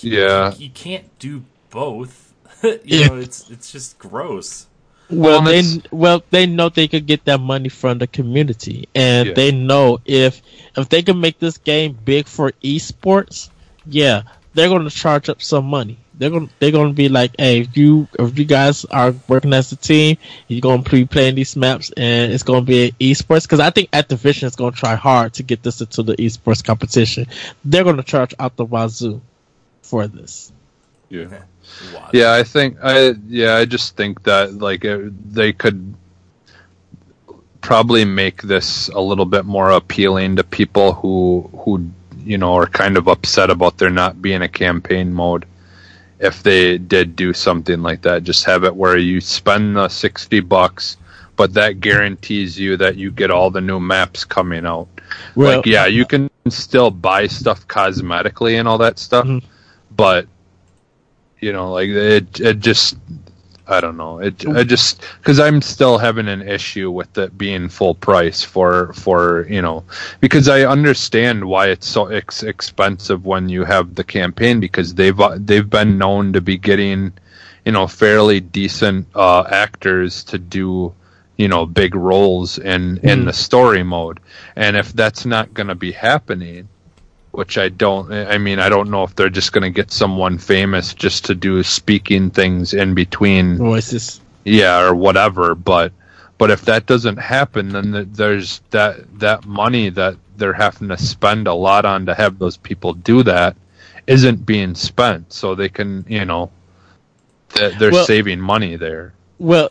you 0.00 0.18
yeah. 0.18 0.52
You, 0.54 0.64
you 0.66 0.70
can't 0.70 1.18
do 1.18 1.44
both. 1.70 2.34
you 2.62 2.80
yeah. 2.84 3.06
know, 3.06 3.16
it's 3.16 3.48
it's 3.50 3.70
just 3.70 3.98
gross. 3.98 4.66
Well, 5.08 5.42
they 5.42 5.62
well 5.90 6.22
they 6.30 6.46
know 6.46 6.70
they 6.70 6.88
could 6.88 7.06
get 7.06 7.24
that 7.26 7.38
money 7.38 7.68
from 7.68 7.98
the 7.98 8.06
community, 8.06 8.88
and 8.94 9.28
yeah. 9.28 9.34
they 9.34 9.52
know 9.52 10.00
if 10.04 10.42
if 10.76 10.88
they 10.88 11.02
can 11.02 11.20
make 11.20 11.38
this 11.38 11.56
game 11.56 11.96
big 12.04 12.26
for 12.26 12.50
esports, 12.64 13.48
yeah, 13.86 14.22
they're 14.54 14.68
going 14.68 14.84
to 14.84 14.90
charge 14.90 15.28
up 15.28 15.40
some 15.40 15.66
money 15.66 15.98
they're 16.18 16.30
gonna 16.30 16.48
they're 16.58 16.70
gonna 16.70 16.92
be 16.92 17.08
like, 17.08 17.34
hey, 17.38 17.60
if 17.60 17.76
you 17.76 18.08
if 18.18 18.38
you 18.38 18.44
guys 18.44 18.84
are 18.86 19.14
working 19.28 19.52
as 19.52 19.72
a 19.72 19.76
team, 19.76 20.16
you're 20.48 20.60
gonna 20.60 20.82
be 20.82 21.04
playing 21.04 21.34
these 21.34 21.56
maps, 21.56 21.92
and 21.96 22.32
it's 22.32 22.42
gonna 22.42 22.62
be 22.62 22.94
esports. 23.00 23.42
Because 23.42 23.60
I 23.60 23.70
think 23.70 23.90
Activision 23.90 24.44
is 24.44 24.56
gonna 24.56 24.72
try 24.72 24.94
hard 24.94 25.34
to 25.34 25.42
get 25.42 25.62
this 25.62 25.80
into 25.80 26.02
the 26.02 26.16
esports 26.16 26.64
competition. 26.64 27.26
They're 27.64 27.84
gonna 27.84 28.02
charge 28.02 28.34
out 28.38 28.56
the 28.56 28.64
wazoo 28.64 29.20
for 29.82 30.06
this. 30.06 30.52
Yeah, 31.08 31.42
yeah. 32.12 32.32
I 32.32 32.42
think 32.44 32.78
I 32.82 33.14
yeah 33.26 33.56
I 33.56 33.64
just 33.64 33.96
think 33.96 34.22
that 34.24 34.54
like 34.54 34.84
it, 34.84 35.34
they 35.34 35.52
could 35.52 35.94
probably 37.60 38.04
make 38.04 38.42
this 38.42 38.88
a 38.88 39.00
little 39.00 39.24
bit 39.24 39.44
more 39.44 39.70
appealing 39.70 40.36
to 40.36 40.44
people 40.44 40.92
who 40.92 41.50
who 41.64 41.90
you 42.18 42.38
know 42.38 42.54
are 42.54 42.66
kind 42.66 42.96
of 42.96 43.08
upset 43.08 43.50
about 43.50 43.78
there 43.78 43.90
not 43.90 44.20
being 44.22 44.42
a 44.42 44.48
campaign 44.48 45.12
mode 45.12 45.46
if 46.24 46.42
they 46.42 46.78
did 46.78 47.14
do 47.14 47.34
something 47.34 47.82
like 47.82 48.00
that. 48.02 48.24
Just 48.24 48.44
have 48.46 48.64
it 48.64 48.74
where 48.74 48.96
you 48.96 49.20
spend 49.20 49.76
the 49.76 49.88
60 49.88 50.40
bucks, 50.40 50.96
but 51.36 51.52
that 51.52 51.80
guarantees 51.80 52.58
you 52.58 52.78
that 52.78 52.96
you 52.96 53.10
get 53.10 53.30
all 53.30 53.50
the 53.50 53.60
new 53.60 53.78
maps 53.78 54.24
coming 54.24 54.64
out. 54.64 54.88
Well, 55.36 55.56
like, 55.56 55.66
yeah, 55.66 55.84
you 55.84 56.06
can 56.06 56.30
still 56.48 56.90
buy 56.90 57.26
stuff 57.26 57.68
cosmetically 57.68 58.58
and 58.58 58.66
all 58.66 58.78
that 58.78 58.98
stuff, 58.98 59.26
mm-hmm. 59.26 59.46
but 59.94 60.26
you 61.40 61.52
know, 61.52 61.70
like 61.72 61.90
it, 61.90 62.40
it 62.40 62.60
just 62.60 62.96
I 63.66 63.80
don't 63.80 63.96
know. 63.96 64.18
It 64.18 64.46
I 64.46 64.62
just 64.62 65.02
because 65.20 65.40
I'm 65.40 65.62
still 65.62 65.96
having 65.96 66.28
an 66.28 66.42
issue 66.42 66.90
with 66.90 67.16
it 67.16 67.36
being 67.38 67.68
full 67.68 67.94
price 67.94 68.42
for 68.42 68.92
for 68.92 69.46
you 69.48 69.62
know 69.62 69.84
because 70.20 70.48
I 70.48 70.62
understand 70.62 71.44
why 71.44 71.68
it's 71.68 71.88
so 71.88 72.06
ex- 72.06 72.42
expensive 72.42 73.24
when 73.24 73.48
you 73.48 73.64
have 73.64 73.94
the 73.94 74.04
campaign 74.04 74.60
because 74.60 74.94
they've 74.94 75.18
uh, 75.18 75.38
they've 75.40 75.68
been 75.68 75.96
known 75.96 76.34
to 76.34 76.42
be 76.42 76.58
getting 76.58 77.14
you 77.64 77.72
know 77.72 77.86
fairly 77.86 78.40
decent 78.40 79.06
uh, 79.14 79.44
actors 79.50 80.24
to 80.24 80.38
do 80.38 80.94
you 81.38 81.48
know 81.48 81.64
big 81.64 81.94
roles 81.94 82.58
in 82.58 82.98
in 82.98 83.22
mm. 83.22 83.24
the 83.24 83.32
story 83.32 83.82
mode 83.82 84.20
and 84.56 84.76
if 84.76 84.92
that's 84.92 85.24
not 85.24 85.52
going 85.54 85.68
to 85.68 85.74
be 85.74 85.90
happening 85.90 86.68
which 87.34 87.58
I 87.58 87.68
don't. 87.68 88.12
I 88.12 88.38
mean, 88.38 88.60
I 88.60 88.68
don't 88.68 88.90
know 88.90 89.02
if 89.02 89.16
they're 89.16 89.28
just 89.28 89.52
going 89.52 89.62
to 89.62 89.70
get 89.70 89.90
someone 89.90 90.38
famous 90.38 90.94
just 90.94 91.24
to 91.26 91.34
do 91.34 91.62
speaking 91.62 92.30
things 92.30 92.72
in 92.72 92.94
between 92.94 93.56
voices. 93.56 94.20
Yeah, 94.44 94.86
or 94.86 94.94
whatever. 94.94 95.54
But 95.54 95.92
but 96.38 96.50
if 96.50 96.62
that 96.62 96.86
doesn't 96.86 97.16
happen, 97.16 97.70
then 97.70 98.08
there's 98.12 98.60
that 98.70 99.18
that 99.18 99.46
money 99.46 99.88
that 99.90 100.16
they're 100.36 100.52
having 100.52 100.88
to 100.88 100.98
spend 100.98 101.48
a 101.48 101.54
lot 101.54 101.84
on 101.84 102.06
to 102.06 102.14
have 102.14 102.38
those 102.38 102.56
people 102.56 102.94
do 102.94 103.22
that 103.24 103.56
isn't 104.06 104.46
being 104.46 104.74
spent. 104.74 105.32
So 105.32 105.54
they 105.54 105.68
can, 105.68 106.04
you 106.08 106.24
know, 106.24 106.50
they're 107.54 107.90
well, 107.90 108.06
saving 108.06 108.40
money 108.40 108.76
there. 108.76 109.12
Well, 109.38 109.70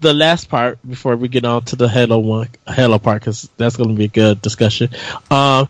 the 0.00 0.14
last 0.14 0.48
part 0.48 0.78
before 0.88 1.16
we 1.16 1.26
get 1.28 1.44
on 1.44 1.64
to 1.66 1.76
the 1.76 1.88
Halo 1.88 2.18
one 2.18 2.48
Halo 2.68 2.98
part, 2.98 3.22
because 3.22 3.48
that's 3.56 3.76
going 3.76 3.90
to 3.90 3.96
be 3.96 4.04
a 4.04 4.08
good 4.08 4.40
discussion. 4.42 4.90
Um, 5.30 5.68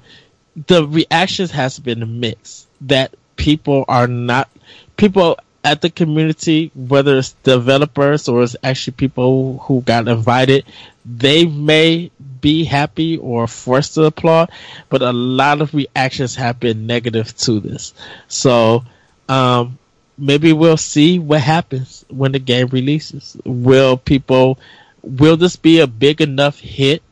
the 0.66 0.86
reactions 0.86 1.50
has 1.52 1.78
been 1.78 2.20
mixed. 2.20 2.68
That 2.82 3.14
people 3.36 3.84
are 3.88 4.06
not 4.06 4.48
people 4.96 5.38
at 5.62 5.82
the 5.82 5.90
community, 5.90 6.70
whether 6.74 7.18
it's 7.18 7.32
developers 7.42 8.28
or 8.28 8.42
it's 8.42 8.56
actually 8.62 8.94
people 8.94 9.58
who 9.58 9.82
got 9.82 10.08
invited, 10.08 10.64
they 11.04 11.44
may 11.44 12.10
be 12.40 12.64
happy 12.64 13.18
or 13.18 13.46
forced 13.46 13.94
to 13.94 14.04
applaud, 14.04 14.50
but 14.88 15.02
a 15.02 15.12
lot 15.12 15.60
of 15.60 15.74
reactions 15.74 16.34
have 16.36 16.58
been 16.58 16.86
negative 16.86 17.36
to 17.36 17.60
this. 17.60 17.92
So, 18.28 18.84
um, 19.28 19.78
maybe 20.16 20.52
we'll 20.52 20.76
see 20.76 21.18
what 21.18 21.40
happens 21.40 22.04
when 22.08 22.32
the 22.32 22.38
game 22.38 22.68
releases. 22.68 23.36
Will 23.44 23.96
people, 23.96 24.58
will 25.02 25.36
this 25.36 25.56
be 25.56 25.80
a 25.80 25.86
big 25.86 26.20
enough 26.20 26.58
hit, 26.58 27.02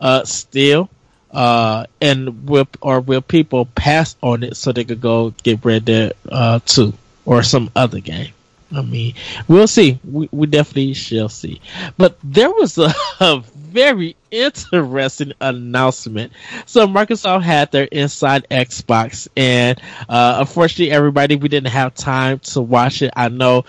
uh, 0.00 0.24
still? 0.24 0.88
Uh, 1.32 1.86
and 2.00 2.48
will 2.48 2.68
or 2.80 3.00
will 3.00 3.22
people 3.22 3.66
pass 3.66 4.16
on 4.22 4.42
it 4.42 4.56
so 4.56 4.72
they 4.72 4.84
could 4.84 5.00
go 5.00 5.30
get 5.42 5.64
Red 5.64 5.84
Dead 5.84 6.12
uh, 6.30 6.60
Two 6.64 6.92
or 7.24 7.42
some 7.42 7.70
other 7.76 8.00
game? 8.00 8.32
I 8.72 8.82
mean, 8.82 9.14
we'll 9.48 9.66
see. 9.66 9.98
We, 10.04 10.28
we 10.30 10.46
definitely 10.46 10.94
shall 10.94 11.28
see. 11.28 11.60
But 11.96 12.16
there 12.22 12.50
was 12.50 12.78
a, 12.78 12.92
a 13.20 13.42
very 13.56 14.16
interesting 14.30 15.32
announcement. 15.40 16.32
So 16.66 16.86
Microsoft 16.86 17.42
had 17.42 17.72
their 17.72 17.84
Inside 17.84 18.46
Xbox, 18.50 19.28
and 19.36 19.80
uh, 20.08 20.36
unfortunately, 20.40 20.92
everybody 20.92 21.36
we 21.36 21.48
didn't 21.48 21.72
have 21.72 21.94
time 21.94 22.38
to 22.40 22.60
watch 22.60 23.02
it. 23.02 23.12
I 23.16 23.28
know 23.28 23.64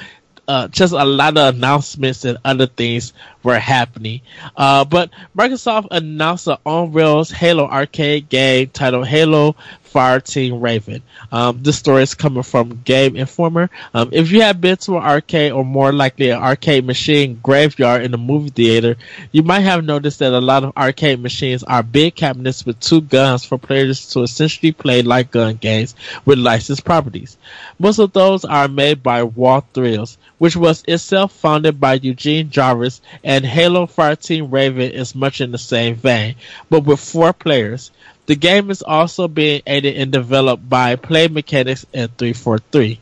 uh, 0.51 0.67
just 0.67 0.91
a 0.91 1.05
lot 1.05 1.37
of 1.37 1.55
announcements 1.55 2.25
and 2.25 2.37
other 2.43 2.67
things 2.67 3.13
were 3.41 3.57
happening. 3.57 4.19
Uh, 4.57 4.83
but 4.83 5.09
Microsoft 5.33 5.87
announced 5.91 6.45
an 6.47 6.57
on 6.65 6.91
Rails 6.91 7.31
Halo 7.31 7.65
arcade 7.65 8.27
game 8.27 8.67
titled 8.67 9.07
Halo 9.07 9.55
Fireteam 9.91 10.61
Raven. 10.61 11.01
Um, 11.31 11.61
this 11.61 11.77
story 11.77 12.03
is 12.03 12.13
coming 12.13 12.43
from 12.43 12.81
Game 12.83 13.15
Informer. 13.15 13.69
Um, 13.93 14.09
if 14.11 14.31
you 14.31 14.41
have 14.41 14.61
been 14.61 14.77
to 14.77 14.97
an 14.97 15.03
arcade 15.03 15.51
or 15.51 15.65
more 15.65 15.91
likely 15.91 16.29
an 16.29 16.41
arcade 16.41 16.85
machine 16.85 17.39
graveyard 17.43 18.03
in 18.03 18.13
a 18.13 18.17
movie 18.17 18.49
theater, 18.49 18.95
you 19.31 19.43
might 19.43 19.61
have 19.61 19.83
noticed 19.83 20.19
that 20.19 20.33
a 20.33 20.39
lot 20.39 20.63
of 20.63 20.75
arcade 20.77 21.19
machines 21.19 21.63
are 21.63 21.83
big 21.83 22.15
cabinets 22.15 22.65
with 22.65 22.79
two 22.79 23.01
guns 23.01 23.43
for 23.43 23.57
players 23.57 24.07
to 24.09 24.21
essentially 24.21 24.71
play 24.71 25.01
like 25.01 25.31
gun 25.31 25.55
games 25.55 25.95
with 26.25 26.39
licensed 26.39 26.85
properties. 26.85 27.37
Most 27.79 27.99
of 27.99 28.13
those 28.13 28.45
are 28.45 28.67
made 28.67 29.03
by 29.03 29.21
Raw 29.23 29.61
Thrills, 29.73 30.17
which 30.37 30.55
was 30.55 30.83
itself 30.87 31.31
founded 31.33 31.79
by 31.79 31.93
Eugene 31.95 32.49
Jarvis, 32.49 33.01
and 33.23 33.45
Halo 33.45 33.85
Fireteam 33.85 34.51
Raven 34.51 34.91
is 34.91 35.15
much 35.15 35.41
in 35.41 35.51
the 35.51 35.57
same 35.57 35.95
vein, 35.95 36.35
but 36.69 36.83
with 36.83 36.99
four 36.99 37.33
players. 37.33 37.91
The 38.31 38.37
game 38.37 38.71
is 38.71 38.81
also 38.81 39.27
being 39.27 39.61
aided 39.67 39.97
and 39.97 40.09
developed 40.09 40.69
by 40.69 40.95
Play 40.95 41.27
Mechanix 41.27 41.83
and 41.93 42.17
343. 42.17 42.97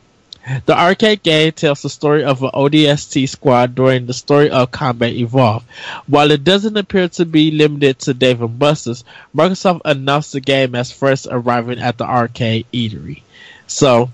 The 0.66 0.76
arcade 0.76 1.22
game 1.22 1.52
tells 1.52 1.82
the 1.82 1.88
story 1.88 2.24
of 2.24 2.42
an 2.42 2.50
ODST 2.52 3.28
squad 3.28 3.76
during 3.76 4.06
the 4.06 4.12
story 4.12 4.50
of 4.50 4.72
Combat 4.72 5.12
Evolved. 5.12 5.70
While 6.08 6.32
it 6.32 6.42
doesn't 6.42 6.76
appear 6.76 7.08
to 7.10 7.24
be 7.24 7.52
limited 7.52 8.00
to 8.00 8.12
Dave 8.12 8.42
and 8.42 8.58
Buster's, 8.58 9.04
Microsoft 9.32 9.82
announced 9.84 10.32
the 10.32 10.40
game 10.40 10.74
as 10.74 10.90
first 10.90 11.28
arriving 11.30 11.78
at 11.78 11.96
the 11.96 12.06
arcade 12.06 12.66
eatery. 12.72 13.22
So, 13.68 14.10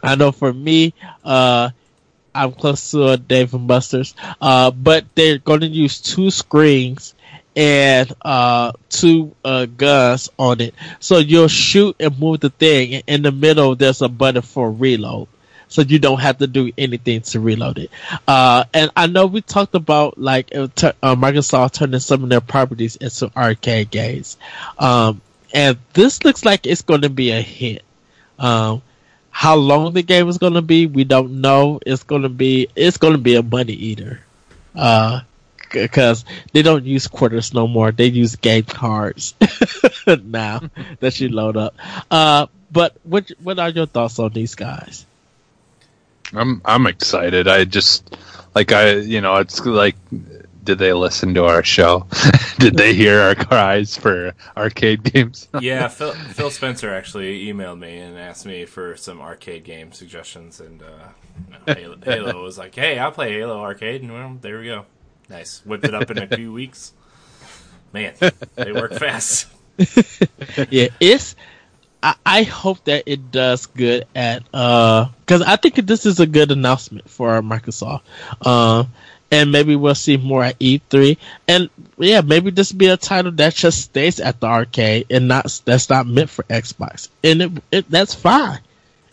I 0.00 0.14
know 0.14 0.30
for 0.30 0.52
me, 0.52 0.94
uh, 1.24 1.70
I'm 2.32 2.52
close 2.52 2.92
to 2.92 3.08
a 3.08 3.16
Dave 3.16 3.52
and 3.52 3.66
Buster's, 3.66 4.14
uh, 4.40 4.70
but 4.70 5.06
they're 5.16 5.38
going 5.38 5.62
to 5.62 5.66
use 5.66 6.00
two 6.00 6.30
screens 6.30 7.14
and 7.60 8.10
uh, 8.22 8.72
two 8.88 9.36
uh, 9.44 9.66
guns 9.66 10.30
on 10.38 10.62
it. 10.62 10.74
So 10.98 11.18
you'll 11.18 11.48
shoot 11.48 11.94
and 12.00 12.18
move 12.18 12.40
the 12.40 12.48
thing. 12.48 13.02
In 13.06 13.20
the 13.20 13.32
middle, 13.32 13.76
there's 13.76 14.00
a 14.00 14.08
button 14.08 14.40
for 14.40 14.72
reload. 14.72 15.28
So 15.68 15.82
you 15.82 15.98
don't 15.98 16.20
have 16.20 16.38
to 16.38 16.46
do 16.46 16.72
anything 16.78 17.20
to 17.20 17.38
reload 17.38 17.78
it. 17.78 17.90
Uh, 18.26 18.64
and 18.72 18.90
I 18.96 19.08
know 19.08 19.26
we 19.26 19.42
talked 19.42 19.74
about 19.74 20.16
like 20.16 20.54
uh, 20.54 20.68
Microsoft 20.68 21.74
turning 21.74 22.00
some 22.00 22.24
of 22.24 22.30
their 22.30 22.40
properties 22.40 22.96
into 22.96 23.30
arcade 23.36 23.90
games. 23.90 24.38
Um, 24.78 25.20
and 25.52 25.76
this 25.92 26.24
looks 26.24 26.46
like 26.46 26.66
it's 26.66 26.80
going 26.80 27.02
to 27.02 27.10
be 27.10 27.30
a 27.30 27.42
hit. 27.42 27.82
Um, 28.38 28.80
how 29.28 29.56
long 29.56 29.92
the 29.92 30.02
game 30.02 30.30
is 30.30 30.38
going 30.38 30.54
to 30.54 30.62
be, 30.62 30.86
we 30.86 31.04
don't 31.04 31.42
know. 31.42 31.78
It's 31.84 32.04
going 32.04 32.22
to 32.22 32.30
be 32.30 32.68
it's 32.74 32.96
going 32.96 33.12
to 33.12 33.18
be 33.18 33.34
a 33.36 33.42
money 33.42 33.74
eater. 33.74 34.20
Uh, 34.74 35.20
because 35.70 36.24
they 36.52 36.62
don't 36.62 36.84
use 36.84 37.06
quarters 37.06 37.54
no 37.54 37.66
more. 37.66 37.92
They 37.92 38.06
use 38.06 38.36
game 38.36 38.64
cards 38.64 39.34
now 40.06 40.62
that 41.00 41.20
you 41.20 41.28
load 41.28 41.56
up. 41.56 41.74
Uh, 42.10 42.46
but 42.70 42.96
what 43.02 43.30
what 43.42 43.58
are 43.58 43.70
your 43.70 43.86
thoughts 43.86 44.18
on 44.18 44.32
these 44.32 44.54
guys? 44.54 45.06
I'm 46.32 46.62
I'm 46.64 46.86
excited. 46.86 47.48
I 47.48 47.64
just 47.64 48.16
like 48.54 48.72
I 48.72 48.96
you 48.96 49.20
know 49.20 49.36
it's 49.36 49.64
like 49.64 49.96
did 50.62 50.78
they 50.78 50.92
listen 50.92 51.34
to 51.34 51.46
our 51.46 51.62
show? 51.64 52.06
did 52.58 52.76
they 52.76 52.94
hear 52.94 53.20
our 53.20 53.34
cries 53.34 53.96
for 53.96 54.34
arcade 54.56 55.02
games? 55.02 55.48
yeah, 55.60 55.88
Phil, 55.88 56.12
Phil 56.12 56.50
Spencer 56.50 56.92
actually 56.92 57.46
emailed 57.46 57.78
me 57.78 57.98
and 57.98 58.18
asked 58.18 58.46
me 58.46 58.66
for 58.66 58.96
some 58.96 59.20
arcade 59.20 59.64
game 59.64 59.92
suggestions, 59.92 60.60
and 60.60 60.82
uh, 60.82 61.74
Halo, 61.74 61.96
Halo 62.04 62.42
was 62.42 62.58
like, 62.58 62.74
"Hey, 62.74 62.98
I'll 62.98 63.12
play 63.12 63.32
Halo 63.32 63.60
Arcade," 63.60 64.02
and 64.02 64.12
well, 64.12 64.36
there 64.40 64.60
we 64.60 64.66
go. 64.66 64.86
Nice. 65.30 65.62
Whipped 65.64 65.84
it 65.84 65.94
up 65.94 66.10
in 66.10 66.18
a 66.18 66.26
few 66.36 66.52
weeks. 66.52 66.92
Man, 67.92 68.14
they 68.56 68.72
work 68.72 68.92
fast. 68.98 69.46
yeah, 70.68 70.88
it's. 70.98 71.36
I, 72.02 72.14
I, 72.24 72.42
hope 72.44 72.84
that 72.84 73.04
it 73.04 73.30
does 73.30 73.66
good 73.66 74.06
at 74.14 74.42
uh 74.54 75.08
because 75.20 75.42
I 75.42 75.56
think 75.56 75.74
this 75.86 76.06
is 76.06 76.18
a 76.18 76.26
good 76.26 76.50
announcement 76.50 77.08
for 77.10 77.40
Microsoft. 77.42 78.02
Uh, 78.40 78.84
and 79.30 79.52
maybe 79.52 79.76
we'll 79.76 79.94
see 79.94 80.16
more 80.16 80.42
at 80.42 80.58
E3. 80.58 81.18
And 81.46 81.68
yeah, 81.98 82.22
maybe 82.22 82.50
this 82.50 82.72
will 82.72 82.78
be 82.78 82.86
a 82.86 82.96
title 82.96 83.32
that 83.32 83.54
just 83.54 83.82
stays 83.82 84.18
at 84.18 84.40
the 84.40 84.46
arcade 84.46 85.06
and 85.10 85.28
not 85.28 85.60
that's 85.64 85.90
not 85.90 86.06
meant 86.06 86.30
for 86.30 86.42
Xbox. 86.44 87.08
And 87.22 87.42
it, 87.42 87.52
it 87.70 87.90
that's 87.90 88.14
fine 88.14 88.60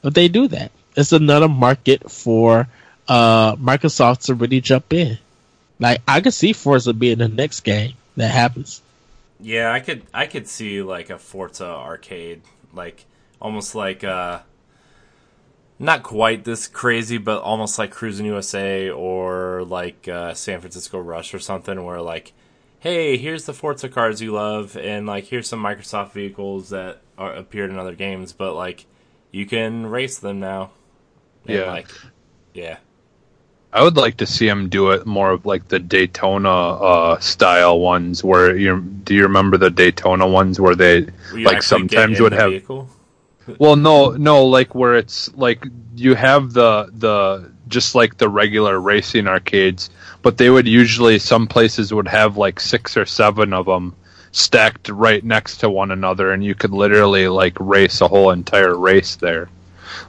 if 0.03 0.13
they 0.13 0.29
do 0.29 0.47
that. 0.47 0.71
It's 0.95 1.11
another 1.11 1.49
market 1.49 2.09
for 2.09 2.67
uh 3.07 3.55
Microsoft 3.57 4.25
to 4.25 4.33
really 4.35 4.61
jump 4.61 4.93
in. 4.93 5.17
Like 5.79 6.01
I 6.07 6.21
could 6.21 6.33
see 6.33 6.53
Forza 6.53 6.93
being 6.93 7.19
the 7.19 7.27
next 7.27 7.61
game 7.61 7.93
that 8.15 8.31
happens. 8.31 8.81
Yeah, 9.39 9.71
I 9.71 9.79
could 9.79 10.03
I 10.13 10.25
could 10.25 10.47
see 10.47 10.81
like 10.81 11.09
a 11.09 11.17
Forza 11.17 11.65
arcade, 11.65 12.41
like 12.73 13.05
almost 13.39 13.75
like 13.75 14.03
uh 14.03 14.39
not 15.79 16.03
quite 16.03 16.43
this 16.43 16.67
crazy, 16.67 17.17
but 17.17 17.41
almost 17.41 17.77
like 17.77 17.93
Cruis'n 17.93 18.25
USA 18.25 18.89
or 18.89 19.63
like 19.63 20.07
uh, 20.07 20.33
San 20.33 20.59
Francisco 20.59 20.99
Rush 20.99 21.33
or 21.33 21.39
something, 21.39 21.83
where 21.83 22.01
like, 22.01 22.33
hey, 22.79 23.17
here's 23.17 23.45
the 23.45 23.53
Forza 23.53 23.89
cars 23.89 24.21
you 24.21 24.31
love, 24.31 24.75
and 24.75 25.05
like 25.05 25.25
here's 25.25 25.47
some 25.47 25.61
Microsoft 25.61 26.13
vehicles 26.13 26.69
that 26.69 27.01
are, 27.17 27.33
appeared 27.33 27.69
in 27.69 27.77
other 27.77 27.95
games, 27.95 28.33
but 28.33 28.55
like 28.55 28.85
you 29.31 29.45
can 29.45 29.85
race 29.85 30.17
them 30.17 30.39
now. 30.39 30.71
And, 31.45 31.57
yeah, 31.57 31.71
like, 31.71 31.89
yeah. 32.53 32.77
I 33.77 33.83
would 33.83 33.95
like 33.95 34.17
to 34.17 34.25
see 34.25 34.47
him 34.47 34.69
do 34.69 34.89
it 34.89 35.05
more 35.05 35.29
of 35.29 35.45
like 35.45 35.67
the 35.67 35.77
Daytona 35.77 36.49
uh, 36.49 37.19
style 37.19 37.79
ones, 37.79 38.23
where 38.23 38.57
you 38.57 38.81
do 38.81 39.13
you 39.13 39.21
remember 39.21 39.55
the 39.57 39.69
Daytona 39.69 40.27
ones 40.27 40.59
where 40.59 40.73
they 40.73 41.05
like 41.31 41.61
sometimes 41.61 42.19
would 42.19 42.33
have. 42.33 42.49
Vehicle? 42.49 42.89
Well, 43.59 43.77
no, 43.77 44.09
no, 44.09 44.43
like 44.43 44.75
where 44.75 44.97
it's 44.97 45.33
like 45.35 45.63
you 45.95 46.15
have 46.15 46.51
the 46.51 46.89
the 46.91 47.49
just 47.69 47.95
like 47.95 48.17
the 48.17 48.27
regular 48.27 48.77
racing 48.77 49.25
arcades, 49.25 49.89
but 50.21 50.37
they 50.37 50.49
would 50.49 50.67
usually 50.67 51.17
some 51.17 51.47
places 51.47 51.93
would 51.93 52.09
have 52.09 52.35
like 52.35 52.59
six 52.59 52.97
or 52.97 53.05
seven 53.05 53.53
of 53.53 53.67
them 53.67 53.95
stacked 54.33 54.89
right 54.89 55.23
next 55.23 55.59
to 55.59 55.69
one 55.69 55.91
another, 55.91 56.33
and 56.33 56.43
you 56.43 56.55
could 56.55 56.71
literally 56.71 57.29
like 57.29 57.55
race 57.57 58.01
a 58.01 58.07
whole 58.09 58.31
entire 58.31 58.75
race 58.75 59.15
there. 59.15 59.47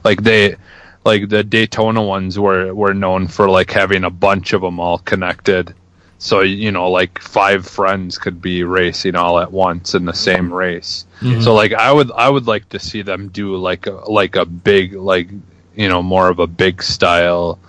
Like 0.03 0.23
they 0.23 0.57
like 1.05 1.29
the 1.29 1.43
Daytona 1.43 2.03
ones 2.03 2.37
were 2.37 2.73
were 2.73 2.93
known 2.93 3.27
for 3.27 3.49
like 3.49 3.71
having 3.71 4.03
a 4.03 4.09
bunch 4.09 4.53
of 4.53 4.61
them 4.61 4.79
all 4.79 4.99
connected. 4.99 5.73
So 6.17 6.41
you 6.41 6.71
know, 6.71 6.89
like 6.89 7.19
five 7.19 7.65
friends 7.65 8.17
could 8.17 8.41
be 8.41 8.63
racing 8.63 9.15
all 9.15 9.39
at 9.39 9.51
once 9.51 9.95
in 9.95 10.05
the 10.05 10.13
same 10.13 10.53
race. 10.53 11.05
Mm-hmm. 11.21 11.41
So 11.41 11.53
like 11.53 11.73
I 11.73 11.91
would 11.91 12.11
I 12.11 12.29
would 12.29 12.47
like 12.47 12.67
to 12.69 12.79
see 12.79 13.01
them 13.01 13.29
do 13.29 13.55
like 13.55 13.87
a, 13.87 13.91
like 13.91 14.35
a 14.35 14.45
big 14.45 14.93
like 14.93 15.29
you 15.75 15.87
know 15.87 16.03
more 16.03 16.29
of 16.29 16.39
a 16.39 16.47
big 16.47 16.83
style 16.83 17.59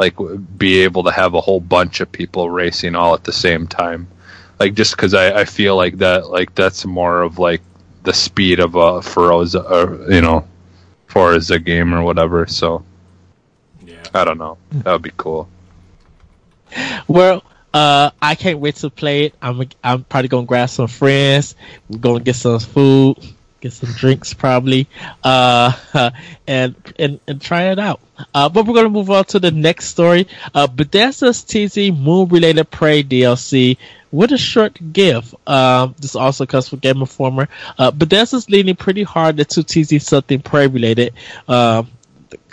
like 0.00 0.16
be 0.56 0.78
able 0.78 1.04
to 1.04 1.12
have 1.12 1.34
a 1.34 1.40
whole 1.42 1.60
bunch 1.60 2.00
of 2.00 2.10
people 2.10 2.48
racing 2.50 2.96
all 2.96 3.14
at 3.14 3.24
the 3.24 3.32
same 3.32 3.66
time. 3.66 4.08
Like 4.58 4.74
just 4.74 4.96
because 4.96 5.12
I, 5.14 5.40
I 5.40 5.44
feel 5.44 5.76
like 5.76 5.98
that 5.98 6.30
like 6.30 6.54
that's 6.54 6.84
more 6.84 7.22
of 7.22 7.38
like 7.38 7.60
the 8.02 8.14
speed 8.14 8.60
of 8.60 8.74
a 8.74 9.02
Forza 9.02 9.60
or 9.60 10.10
you 10.10 10.22
know 10.22 10.48
Forza 11.10 11.58
game 11.58 11.92
or 11.92 12.02
whatever. 12.02 12.46
So 12.46 12.84
yeah, 13.84 14.02
I 14.14 14.24
don't 14.24 14.38
know. 14.38 14.58
That 14.70 14.92
would 14.92 15.02
be 15.02 15.12
cool. 15.16 15.48
Well, 17.08 17.42
uh, 17.74 18.10
I 18.22 18.34
can't 18.36 18.60
wait 18.60 18.76
to 18.76 18.90
play 18.90 19.26
it. 19.26 19.34
I'm 19.42 19.68
I'm 19.82 20.04
probably 20.04 20.28
gonna 20.28 20.46
grab 20.46 20.70
some 20.70 20.86
friends. 20.88 21.56
We're 21.88 21.98
gonna 21.98 22.20
get 22.20 22.36
some 22.36 22.60
food, 22.60 23.16
get 23.60 23.72
some 23.72 23.92
drinks 23.92 24.34
probably, 24.34 24.88
uh, 25.24 25.72
and 26.46 26.74
and 26.98 27.20
and 27.26 27.40
try 27.40 27.72
it 27.72 27.78
out. 27.78 28.00
Uh, 28.32 28.48
but 28.48 28.66
we're 28.66 28.74
gonna 28.74 28.88
move 28.88 29.10
on 29.10 29.24
to 29.26 29.40
the 29.40 29.50
next 29.50 29.86
story. 29.86 30.28
Uh, 30.54 30.68
Bethesda's 30.68 31.42
teasing 31.42 31.98
Moon 31.98 32.28
related 32.28 32.70
Prey 32.70 33.02
DLC 33.02 33.78
with 34.12 34.32
a 34.32 34.38
short 34.38 34.78
GIF. 34.92 35.34
Um, 35.46 35.94
this 36.00 36.16
also 36.16 36.46
comes 36.46 36.68
from 36.68 36.80
Game 36.80 37.00
Informer. 37.00 37.48
Uh, 37.78 37.90
Bethesda's 37.90 38.48
leaning 38.50 38.76
pretty 38.76 39.02
hard 39.02 39.38
into 39.38 39.62
teasing 39.62 40.00
something 40.00 40.40
Prey 40.40 40.66
related, 40.66 41.14
because 41.46 41.84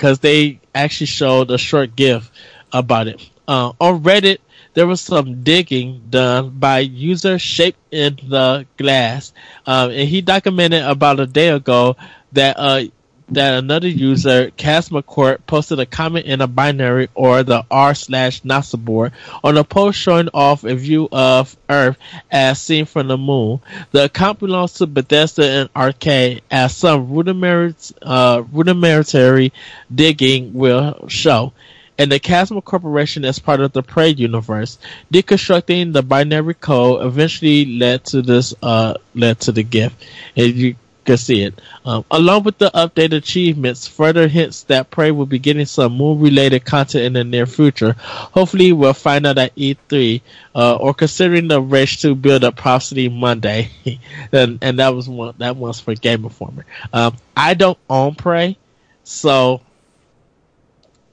um, 0.03 0.19
they 0.21 0.59
actually 0.73 1.07
showed 1.07 1.51
a 1.51 1.57
short 1.57 1.95
GIF 1.95 2.31
about 2.71 3.07
it. 3.07 3.29
Uh, 3.47 3.71
on 3.79 4.03
Reddit, 4.03 4.39
there 4.73 4.85
was 4.85 5.01
some 5.01 5.43
digging 5.43 6.03
done 6.09 6.51
by 6.51 6.79
user 6.79 7.39
Shape 7.39 7.75
in 7.89 8.19
the 8.21 8.67
Glass, 8.77 9.33
um, 9.65 9.89
and 9.89 10.07
he 10.07 10.21
documented 10.21 10.83
about 10.83 11.19
a 11.19 11.25
day 11.25 11.49
ago 11.49 11.95
that 12.33 12.57
uh, 12.59 12.83
that 13.29 13.55
another 13.55 13.87
user, 13.87 14.51
KasmaCorp, 14.51 15.45
posted 15.45 15.79
a 15.79 15.85
comment 15.85 16.25
in 16.25 16.41
a 16.41 16.47
binary 16.47 17.09
or 17.13 17.43
the 17.43 17.65
r 17.69 17.93
slash 17.93 18.41
NASA 18.41 18.83
board 18.83 19.13
on 19.43 19.57
a 19.57 19.63
post 19.63 19.99
showing 19.99 20.29
off 20.33 20.63
a 20.63 20.75
view 20.75 21.09
of 21.11 21.55
Earth 21.69 21.97
as 22.31 22.61
seen 22.61 22.85
from 22.85 23.07
the 23.07 23.17
moon. 23.17 23.59
The 23.91 24.05
account 24.05 24.39
belongs 24.39 24.73
to 24.73 24.87
Bethesda 24.87 25.43
and 25.43 25.73
Arkane, 25.73 26.41
as 26.49 26.75
some 26.75 27.11
rudimentary, 27.11 27.75
uh, 28.01 28.43
rudimentary 28.51 29.51
digging 29.93 30.53
will 30.53 31.07
show. 31.09 31.53
And 31.99 32.11
the 32.11 32.19
Kasma 32.19 32.63
Corporation, 32.63 33.25
as 33.25 33.39
part 33.39 33.59
of 33.59 33.73
the 33.73 33.81
Prey 33.81 34.09
universe, 34.09 34.77
deconstructing 35.11 35.93
the 35.93 36.03
binary 36.03 36.53
code 36.53 37.03
eventually 37.03 37.65
led 37.65 38.03
to 38.05 38.21
this, 38.21 38.53
uh, 38.61 38.95
led 39.15 39.39
to 39.41 39.51
the 39.51 39.63
gift. 39.63 40.05
And 40.35 40.53
you 40.53 40.75
it. 41.09 41.61
Um, 41.85 42.05
along 42.11 42.43
with 42.43 42.57
the 42.57 42.69
updated 42.71 43.17
achievements, 43.17 43.87
further 43.87 44.27
hints 44.27 44.63
that 44.63 44.89
Prey 44.89 45.11
will 45.11 45.25
be 45.25 45.39
getting 45.39 45.65
some 45.65 45.93
moon 45.93 46.19
related 46.19 46.65
content 46.65 47.05
in 47.05 47.13
the 47.13 47.23
near 47.23 47.45
future. 47.45 47.93
Hopefully, 47.97 48.73
we'll 48.73 48.93
find 48.93 49.25
out 49.25 49.37
at 49.37 49.55
E3, 49.55 50.21
uh, 50.55 50.75
or 50.75 50.93
considering 50.93 51.47
the 51.47 51.61
Rage 51.61 52.01
Two 52.01 52.15
build 52.15 52.43
up 52.43 52.57
possibly 52.57 53.09
Monday. 53.09 53.69
and, 54.31 54.59
and 54.61 54.79
that 54.79 54.93
was 54.93 55.07
one, 55.07 55.35
that 55.37 55.55
was 55.55 55.79
for 55.79 55.95
Game 55.95 56.23
Informer. 56.23 56.65
Um, 56.93 57.15
I 57.35 57.53
don't 57.53 57.79
own 57.89 58.15
Prey, 58.15 58.57
so, 59.03 59.61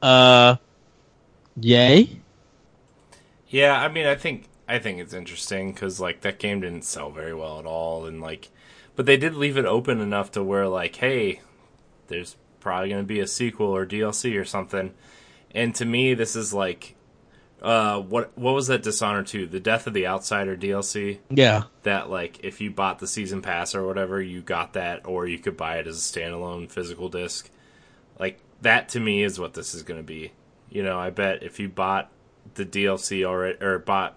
uh, 0.02 0.56
yay. 1.60 2.08
Yeah, 3.48 3.80
I 3.80 3.88
mean, 3.88 4.06
I 4.06 4.16
think 4.16 4.48
I 4.66 4.78
think 4.78 4.98
it's 4.98 5.14
interesting 5.14 5.72
because 5.72 6.00
like 6.00 6.22
that 6.22 6.38
game 6.38 6.60
didn't 6.60 6.84
sell 6.84 7.10
very 7.10 7.34
well 7.34 7.58
at 7.58 7.66
all, 7.66 8.06
and 8.06 8.20
like, 8.20 8.48
but 8.96 9.06
they 9.06 9.16
did 9.16 9.34
leave 9.34 9.56
it 9.56 9.64
open 9.64 10.00
enough 10.00 10.32
to 10.32 10.42
where 10.42 10.68
like, 10.68 10.96
hey, 10.96 11.40
there's 12.08 12.36
probably 12.60 12.88
going 12.88 13.02
to 13.02 13.06
be 13.06 13.20
a 13.20 13.26
sequel 13.26 13.68
or 13.68 13.86
DLC 13.86 14.38
or 14.38 14.44
something. 14.44 14.94
And 15.52 15.74
to 15.76 15.84
me, 15.84 16.14
this 16.14 16.36
is 16.36 16.52
like, 16.52 16.96
uh, 17.62 18.00
what 18.00 18.36
what 18.36 18.54
was 18.54 18.66
that 18.66 18.82
Dishonored 18.82 19.26
2? 19.26 19.46
The 19.46 19.60
Death 19.60 19.86
of 19.86 19.94
the 19.94 20.06
Outsider 20.06 20.56
DLC. 20.56 21.18
Yeah. 21.30 21.64
That 21.82 22.10
like, 22.10 22.40
if 22.44 22.60
you 22.60 22.70
bought 22.70 22.98
the 22.98 23.06
season 23.06 23.42
pass 23.42 23.74
or 23.74 23.86
whatever, 23.86 24.20
you 24.20 24.42
got 24.42 24.74
that, 24.74 25.06
or 25.06 25.26
you 25.26 25.38
could 25.38 25.56
buy 25.56 25.78
it 25.78 25.86
as 25.86 25.96
a 25.96 26.00
standalone 26.00 26.70
physical 26.70 27.08
disc. 27.08 27.50
Like 28.18 28.40
that 28.62 28.90
to 28.90 29.00
me 29.00 29.22
is 29.22 29.38
what 29.38 29.54
this 29.54 29.74
is 29.74 29.82
going 29.82 30.00
to 30.00 30.04
be. 30.04 30.32
You 30.68 30.82
know, 30.82 30.98
I 30.98 31.10
bet 31.10 31.42
if 31.42 31.60
you 31.60 31.68
bought 31.68 32.10
the 32.54 32.66
DLC 32.66 33.24
already 33.24 33.62
or 33.62 33.78
bought 33.78 34.16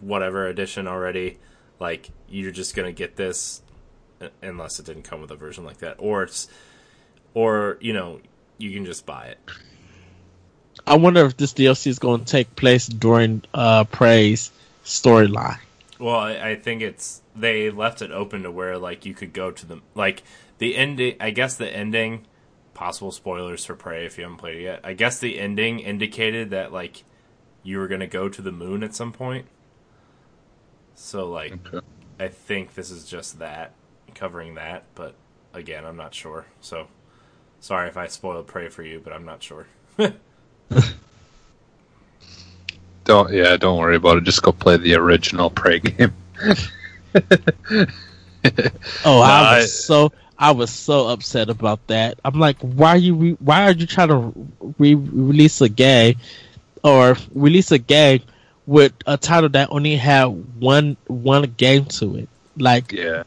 whatever 0.00 0.46
edition 0.46 0.86
already, 0.86 1.38
like 1.80 2.10
you're 2.28 2.52
just 2.52 2.76
gonna 2.76 2.92
get 2.92 3.16
this 3.16 3.62
unless 4.42 4.78
it 4.78 4.86
didn't 4.86 5.02
come 5.02 5.20
with 5.20 5.30
a 5.30 5.36
version 5.36 5.64
like 5.64 5.78
that, 5.78 5.96
or 5.98 6.22
it's 6.22 6.48
or 7.34 7.78
you 7.80 7.92
know 7.92 8.20
you 8.58 8.72
can 8.72 8.84
just 8.84 9.04
buy 9.04 9.26
it. 9.26 9.38
I 10.86 10.96
wonder 10.96 11.24
if 11.24 11.36
this 11.36 11.52
DLC 11.54 11.86
is 11.88 11.98
going 11.98 12.24
to 12.24 12.26
take 12.26 12.54
place 12.56 12.86
during 12.86 13.42
uh, 13.54 13.84
Prey's 13.84 14.50
storyline. 14.84 15.58
Well, 15.98 16.16
I, 16.16 16.50
I 16.50 16.56
think 16.56 16.82
it's 16.82 17.22
they 17.34 17.70
left 17.70 18.02
it 18.02 18.10
open 18.10 18.42
to 18.42 18.50
where 18.50 18.78
like 18.78 19.06
you 19.06 19.14
could 19.14 19.32
go 19.32 19.50
to 19.50 19.66
the 19.66 19.80
like 19.94 20.22
the 20.58 20.76
ending. 20.76 21.16
I 21.20 21.30
guess 21.30 21.56
the 21.56 21.68
ending. 21.68 22.26
Possible 22.74 23.12
spoilers 23.12 23.64
for 23.64 23.76
Prey 23.76 24.04
if 24.04 24.18
you 24.18 24.24
haven't 24.24 24.38
played 24.38 24.56
it 24.56 24.62
yet. 24.62 24.80
I 24.82 24.94
guess 24.94 25.20
the 25.20 25.38
ending 25.38 25.78
indicated 25.78 26.50
that 26.50 26.72
like 26.72 27.04
you 27.62 27.78
were 27.78 27.86
gonna 27.86 28.08
go 28.08 28.28
to 28.28 28.42
the 28.42 28.50
moon 28.50 28.82
at 28.82 28.96
some 28.96 29.12
point. 29.12 29.46
So 30.96 31.30
like, 31.30 31.52
okay. 31.72 31.86
I 32.18 32.28
think 32.28 32.74
this 32.74 32.90
is 32.90 33.06
just 33.06 33.38
that 33.38 33.74
covering 34.14 34.54
that, 34.54 34.84
but 34.94 35.14
again, 35.52 35.84
I'm 35.84 35.96
not 35.96 36.14
sure. 36.14 36.46
So 36.60 36.88
sorry 37.60 37.88
if 37.88 37.96
I 37.96 38.06
spoiled 38.06 38.46
Prey 38.46 38.68
for 38.68 38.82
you, 38.82 39.00
but 39.02 39.12
I'm 39.12 39.24
not 39.24 39.42
sure. 39.42 39.66
don't 43.04 43.32
yeah, 43.32 43.56
don't 43.56 43.78
worry 43.78 43.96
about 43.96 44.18
it. 44.18 44.24
Just 44.24 44.42
go 44.42 44.52
play 44.52 44.76
the 44.76 44.94
original 44.94 45.50
Prey 45.50 45.78
game. 45.80 46.12
oh, 49.04 49.20
I 49.20 49.58
was 49.58 49.64
I, 49.64 49.66
so 49.66 50.12
I 50.38 50.50
was 50.50 50.70
so 50.70 51.08
upset 51.08 51.48
about 51.48 51.86
that. 51.86 52.18
I'm 52.24 52.38
like, 52.38 52.58
why 52.60 52.90
are 52.90 52.96
you 52.96 53.14
re- 53.14 53.36
why 53.40 53.64
are 53.68 53.72
you 53.72 53.86
trying 53.86 54.08
to 54.08 54.32
re- 54.78 54.94
release 54.94 55.60
a 55.60 55.68
game 55.68 56.16
or 56.82 57.16
release 57.34 57.70
a 57.70 57.78
game 57.78 58.22
with 58.66 58.92
a 59.06 59.16
title 59.16 59.48
that 59.50 59.68
only 59.70 59.96
had 59.96 60.24
one 60.58 60.96
one 61.06 61.54
game 61.56 61.84
to 61.86 62.16
it? 62.16 62.28
Like, 62.56 62.92
yeah, 62.92 63.24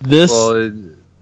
this. 0.00 0.30
Well, 0.30 0.56
it, 0.56 0.72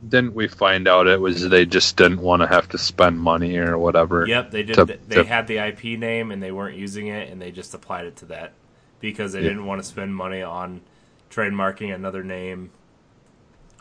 didn't 0.08 0.34
we 0.34 0.46
find 0.46 0.86
out 0.86 1.06
it 1.06 1.20
was 1.20 1.48
they 1.48 1.66
just 1.66 1.96
didn't 1.96 2.20
want 2.20 2.42
to 2.42 2.48
have 2.48 2.68
to 2.68 2.78
spend 2.78 3.18
money 3.18 3.56
or 3.56 3.78
whatever? 3.78 4.26
Yep, 4.26 4.50
they 4.50 4.62
did. 4.62 4.74
To, 4.74 4.84
they 4.84 5.16
to, 5.16 5.24
had 5.24 5.46
the 5.46 5.58
IP 5.58 5.98
name 5.98 6.30
and 6.30 6.42
they 6.42 6.52
weren't 6.52 6.76
using 6.76 7.08
it, 7.08 7.30
and 7.30 7.42
they 7.42 7.50
just 7.50 7.74
applied 7.74 8.06
it 8.06 8.16
to 8.16 8.26
that 8.26 8.52
because 9.00 9.32
they 9.32 9.40
yeah. 9.40 9.48
didn't 9.48 9.66
want 9.66 9.82
to 9.82 9.86
spend 9.86 10.14
money 10.14 10.42
on 10.42 10.80
trademarking 11.30 11.94
another 11.94 12.22
name 12.24 12.70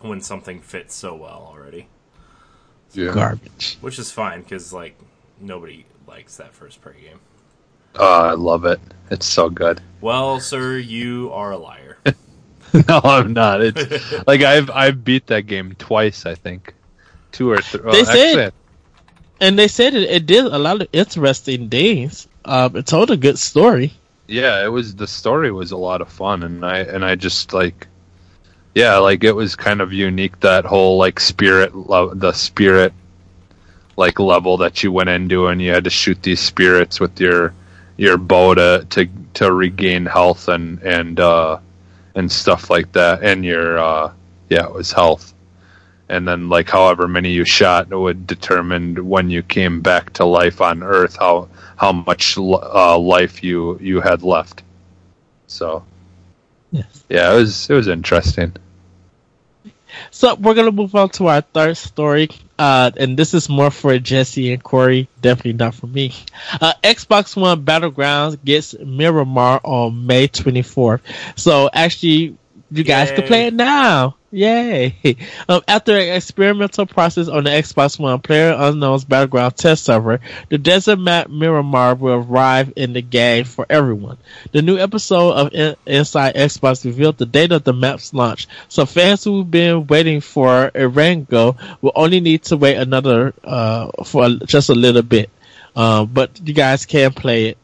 when 0.02 0.22
something 0.22 0.60
fits 0.62 0.96
so 0.96 1.16
well 1.16 1.48
already. 1.52 1.88
Yeah. 2.94 3.14
Garbage. 3.14 3.78
Which 3.82 4.00
is 4.00 4.12
fine 4.12 4.42
because 4.42 4.74
like 4.74 4.98
nobody 5.40 5.86
likes 6.08 6.38
that 6.38 6.54
first 6.54 6.82
Prey 6.82 7.02
game. 7.02 7.20
Oh, 7.96 8.22
I 8.24 8.34
love 8.34 8.66
it. 8.66 8.80
It's 9.10 9.26
so 9.26 9.50
good. 9.50 9.82
Well, 10.02 10.40
sir, 10.40 10.78
you 10.78 11.32
are 11.34 11.52
a 11.52 11.58
liar. 11.58 11.87
no, 12.88 13.02
I'm 13.04 13.34
not. 13.34 13.62
It's 13.62 14.28
like 14.28 14.42
I've 14.42 14.70
I've 14.70 15.04
beat 15.04 15.28
that 15.28 15.44
game 15.44 15.76
twice. 15.78 16.26
I 16.26 16.36
think 16.36 16.74
two 17.32 17.52
or 17.52 17.62
three. 17.62 17.92
They 17.92 18.04
said, 18.04 18.54
and 19.40 19.58
they 19.58 19.68
said 19.68 19.94
it, 19.94 20.10
it 20.10 20.26
did 20.26 20.46
a 20.46 20.58
lot 20.58 20.82
of 20.82 20.88
interesting 20.92 21.70
things. 21.70 22.28
Um, 22.46 22.76
it 22.76 22.88
told 22.88 23.12
a 23.12 23.18
good 23.18 23.40
story. 23.40 23.94
Yeah, 24.28 24.64
it 24.64 24.70
was 24.70 24.96
the 24.96 25.08
story 25.08 25.52
was 25.52 25.72
a 25.72 25.78
lot 25.78 26.02
of 26.02 26.10
fun, 26.10 26.44
and 26.44 26.66
I 26.66 26.80
and 26.80 27.04
I 27.06 27.16
just 27.16 27.54
like 27.54 27.88
yeah, 28.78 28.98
like 28.98 29.24
it 29.24 29.32
was 29.32 29.56
kind 29.56 29.82
of 29.82 29.92
unique 29.92 30.40
that 30.42 30.64
whole 30.64 30.98
like 30.98 31.20
spirit, 31.20 31.74
lo- 31.74 32.14
the 32.14 32.32
spirit 32.32 32.94
like 33.96 34.20
level 34.20 34.58
that 34.58 34.84
you 34.84 34.92
went 34.92 35.10
into, 35.10 35.48
and 35.48 35.60
you 35.60 35.72
had 35.72 35.86
to 35.86 35.90
shoot 35.90 36.22
these 36.22 36.40
spirits 36.40 37.00
with 37.00 37.20
your 37.20 37.56
your 37.98 38.18
bow 38.18 38.54
to 38.54 38.86
to, 38.92 39.08
to 39.34 39.52
regain 39.52 40.06
health 40.06 40.48
and 40.48 40.84
and 40.84 41.20
uh, 41.20 41.58
and 42.18 42.32
stuff 42.32 42.70
like 42.70 42.92
that, 42.94 43.24
and 43.24 43.46
your 43.46 43.78
uh, 43.78 44.12
yeah, 44.50 44.66
it 44.66 44.74
was 44.74 44.92
health, 44.92 45.34
and 46.10 46.28
then 46.28 46.50
like 46.50 46.70
however 46.70 47.08
many 47.08 47.30
you 47.30 47.46
shot 47.46 47.90
would 47.90 48.26
determine 48.26 49.08
when 49.08 49.30
you 49.30 49.44
came 49.44 49.82
back 49.82 50.14
to 50.14 50.26
life 50.26 50.60
on 50.60 50.82
Earth 50.84 51.16
how 51.18 51.48
how 51.76 51.92
much 51.92 52.38
uh, 52.38 52.98
life 52.98 53.44
you 53.44 53.78
you 53.80 54.02
had 54.02 54.24
left. 54.24 54.64
So. 55.48 55.86
Yes. 56.72 57.04
Yeah, 57.08 57.32
it 57.32 57.36
was 57.36 57.70
it 57.70 57.74
was 57.74 57.88
interesting. 57.88 58.54
So 60.12 60.36
we're 60.36 60.54
gonna 60.56 60.72
move 60.72 60.96
on 60.96 61.10
to 61.12 61.28
our 61.28 61.42
third 61.42 61.78
story, 61.78 62.30
uh, 62.60 62.92
and 62.98 63.18
this 63.18 63.34
is 63.34 63.50
more 63.50 63.72
for 63.72 63.98
Jesse 64.00 64.54
and 64.54 64.64
Corey. 64.64 65.10
Definitely 65.22 65.54
not 65.54 65.76
for 65.76 65.88
me. 65.88 66.14
Uh, 66.62 66.74
Xbox 66.84 67.36
One 67.36 67.64
Battlegrounds 67.66 68.44
gets 68.44 68.76
Miramar 68.78 69.62
on 69.64 70.06
May 70.06 70.28
24th. 70.28 71.02
So 71.36 71.70
actually, 71.74 72.38
you 72.72 72.84
guys 72.84 73.12
Yay. 73.12 73.16
can 73.16 73.24
play 73.26 73.48
it 73.48 73.54
now. 73.54 74.17
Yay! 74.38 74.96
Um, 75.50 75.62
after 75.68 75.98
an 75.98 76.14
experimental 76.14 76.86
process 76.86 77.30
on 77.30 77.46
the 77.46 77.50
Xbox 77.50 77.98
One, 77.98 78.20
Player 78.20 78.54
Unknown's 78.58 79.06
Battleground 79.06 79.56
test 79.56 79.86
server, 79.86 80.20
the 80.50 80.58
desert 80.58 81.00
map 81.00 81.30
Miramar 81.30 81.96
will 81.96 82.16
arrive 82.16 82.74
in 82.76 82.92
the 82.92 83.02
game 83.02 83.46
for 83.46 83.66
everyone. 83.70 84.18
The 84.52 84.62
new 84.62 84.78
episode 84.78 85.32
of 85.32 85.54
in- 85.54 85.76
Inside 85.86 86.36
Xbox 86.36 86.84
revealed 86.84 87.18
the 87.18 87.26
date 87.26 87.54
of 87.54 87.64
the 87.64 87.72
map's 87.74 88.14
launch, 88.14 88.48
so 88.68 88.86
fans 88.86 89.24
who've 89.24 89.50
been 89.50 89.88
waiting 89.88 90.20
for 90.20 90.70
Erangel 90.76 91.58
will 91.82 91.94
only 91.96 92.20
need 92.20 92.44
to 92.44 92.58
wait 92.58 92.76
another 92.76 93.34
uh, 93.44 93.90
for 94.04 94.30
just 94.46 94.70
a 94.70 94.76
little 94.76 95.02
bit. 95.02 95.30
Uh, 95.76 96.06
but 96.06 96.42
you 96.44 96.54
guys 96.54 96.86
can 96.86 97.14
play 97.14 97.46
it 97.48 97.58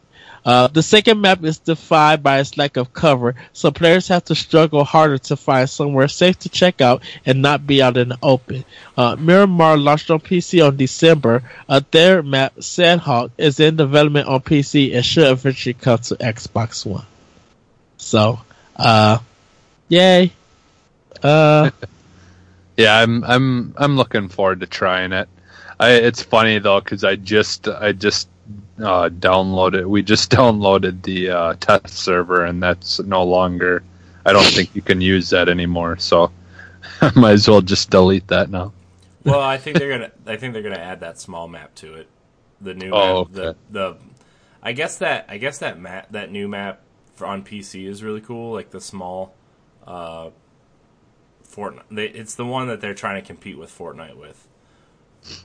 uh, 0.46 0.68
the 0.68 0.84
second 0.84 1.22
map 1.22 1.44
is 1.44 1.60
defined 1.60 2.22
by 2.22 2.40
its 2.40 2.58
lack 2.58 2.78
of 2.78 2.94
cover, 2.94 3.36
so 3.54 3.72
players 3.72 4.08
have 4.10 4.26
to 4.26 4.36
struggle 4.36 4.84
harder 4.84 5.18
to 5.18 5.38
find 5.38 5.70
somewhere 5.70 6.08
safe 6.08 6.38
to 6.40 6.50
check 6.50 6.82
out 6.82 7.02
and 7.26 7.42
not 7.42 7.66
be 7.66 7.82
out 7.82 7.98
in 7.98 8.10
the 8.10 8.18
open. 8.22 8.66
Uh, 8.98 9.16
Miramar 9.18 9.78
launched 9.78 10.12
on 10.12 10.20
PC 10.20 10.66
on 10.66 10.76
December. 10.76 11.44
A 11.70 11.82
third 11.82 12.26
map, 12.26 12.56
Sanhok, 12.58 13.32
is 13.38 13.60
in 13.60 13.78
development 13.78 14.28
on 14.28 14.42
PC 14.42 14.94
and 14.94 15.06
should 15.06 15.30
eventually 15.30 15.74
come 15.74 16.00
to 16.00 16.16
Xbox 16.16 16.86
One. 16.86 17.06
So, 17.98 18.42
uh, 18.76 19.20
yay. 19.88 20.34
Uh, 21.22 21.72
yeah, 22.78 22.98
I'm 22.98 23.24
I'm 23.24 23.74
I'm 23.78 23.96
looking 23.96 24.28
forward 24.28 24.60
to 24.60 24.68
trying 24.68 25.14
it. 25.14 25.30
I, 25.80 25.92
it's 25.92 26.22
funny 26.22 26.60
though 26.60 26.82
because 26.82 27.04
I 27.04 27.16
just 27.16 27.68
I 27.68 27.94
just 27.94 28.28
uh, 28.80 29.10
downloaded. 29.10 29.86
We 29.86 30.02
just 30.02 30.32
downloaded 30.32 31.02
the 31.04 31.30
uh, 31.30 31.54
test 31.60 31.90
server, 31.90 32.46
and 32.46 32.62
that's 32.62 33.00
no 33.00 33.24
longer. 33.24 33.84
I 34.26 34.34
don't 34.34 34.46
think 34.46 34.76
you 34.76 34.82
can 34.82 35.02
use 35.02 35.30
that 35.32 35.50
anymore. 35.50 35.98
So 35.98 36.32
I 37.02 37.12
might 37.20 37.34
as 37.34 37.48
well 37.48 37.62
just 37.62 37.90
delete 37.90 38.28
that 38.28 38.50
now. 38.50 38.74
Well, 39.24 39.42
I 39.42 39.58
think 39.58 39.78
they're 39.78 39.90
gonna. 39.90 40.12
I 40.26 40.38
think 40.38 40.54
they're 40.54 40.64
gonna 40.64 40.76
add 40.76 41.02
that 41.02 41.20
small 41.20 41.48
map 41.48 41.76
to 41.76 41.96
it. 41.96 42.08
The 42.62 42.74
new 42.74 42.92
oh, 42.92 43.26
map, 43.26 43.38
okay. 43.38 43.58
the 43.72 43.80
the. 43.80 43.98
I 44.62 44.72
guess 44.72 44.98
that 45.00 45.26
I 45.28 45.38
guess 45.38 45.60
that 45.60 45.80
map 45.80 46.08
that 46.12 46.32
new 46.32 46.48
map 46.48 46.82
for, 47.16 47.28
on 47.28 47.44
PC 47.44 47.88
is 47.88 48.04
really 48.04 48.22
cool. 48.22 48.54
Like 48.54 48.72
the 48.72 48.82
small, 48.82 49.34
uh, 49.86 50.30
Fortnite. 51.48 51.84
They, 51.92 52.08
it's 52.08 52.36
the 52.36 52.46
one 52.46 52.68
that 52.68 52.82
they're 52.82 52.94
trying 52.94 53.22
to 53.22 53.26
compete 53.26 53.58
with 53.58 53.78
Fortnite 53.78 54.18
with. 54.18 54.48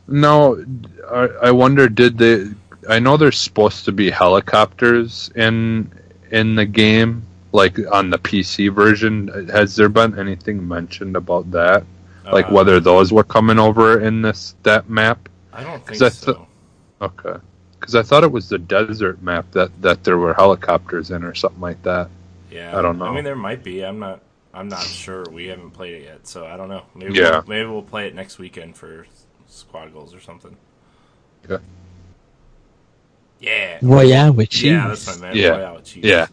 No, 0.09 0.65
I, 1.09 1.29
I 1.43 1.51
wonder 1.53 1.89
did 1.89 2.19
they 2.19 2.49
I 2.89 2.99
know 2.99 3.17
there's 3.17 3.39
supposed 3.39 3.85
to 3.87 3.93
be 3.93 4.11
helicopters 4.11 5.31
in 5.35 5.91
in 6.31 6.55
the 6.55 6.67
game, 6.67 7.25
like 7.53 7.79
on 7.91 8.11
the 8.11 8.19
PC 8.19 8.73
version. 8.73 9.49
Has 9.49 9.75
there 9.77 9.89
been 9.89 10.19
anything 10.19 10.67
mentioned 10.67 11.17
about 11.17 11.51
that, 11.53 11.85
like 12.31 12.47
Uh, 12.47 12.53
whether 12.53 12.81
those 12.81 13.13
were 13.13 13.25
coming 13.25 13.59
over 13.59 14.01
in 14.01 14.23
this 14.23 14.55
that 14.63 14.89
map. 14.89 15.29
I 15.53 15.65
don't 15.65 15.85
think 15.87 16.03
I 16.03 16.09
so. 16.11 16.47
Okay, 17.01 17.37
because 17.79 17.95
I 17.95 18.03
thought 18.03 18.25
it 18.25 18.31
was 18.33 18.49
the 18.49 18.59
desert 18.59 19.23
map 19.23 19.51
that 19.53 19.71
that 19.83 20.05
there 20.05 20.19
were 20.19 20.35
helicopters 20.35 21.11
in 21.11 21.25
or 21.25 21.35
something 21.35 21.61
like 21.61 21.83
that. 21.83 22.09
yeah, 22.51 22.77
I 22.79 22.83
don't 22.83 22.99
know. 22.99 23.07
I 23.07 23.15
mean, 23.15 23.25
there 23.25 23.37
might 23.37 23.63
be. 23.65 23.85
I'm 23.85 23.99
not. 23.99 24.21
I'm 24.55 24.69
not 24.69 24.83
sure. 24.83 25.25
We 25.31 25.47
haven't 25.49 25.71
played 25.71 25.95
it 25.95 26.05
yet, 26.05 26.27
so 26.27 26.47
I 26.47 26.57
don't 26.57 26.69
know. 26.69 26.83
Maybe 26.95 27.15
Yeah. 27.15 27.31
we'll, 27.31 27.45
maybe 27.47 27.69
we'll 27.69 27.83
play 27.83 28.07
it 28.09 28.15
next 28.15 28.39
weekend 28.39 28.77
for 28.77 29.07
squad 29.47 29.93
goals 29.93 30.15
or 30.15 30.21
something. 30.21 30.57
Okay. 31.45 31.63
Yeah. 33.41 33.79
Royale 33.83 34.33
with 34.33 34.51
cheese. 34.51 34.73
Yeah, 34.73 34.89
that's 34.89 35.07
my 35.07 35.17
man. 35.29 35.37
Yeah. 35.37 35.49
Royale 35.51 35.75
with 35.77 35.85
cheese. 35.85 36.05
Yeah. 36.05 36.27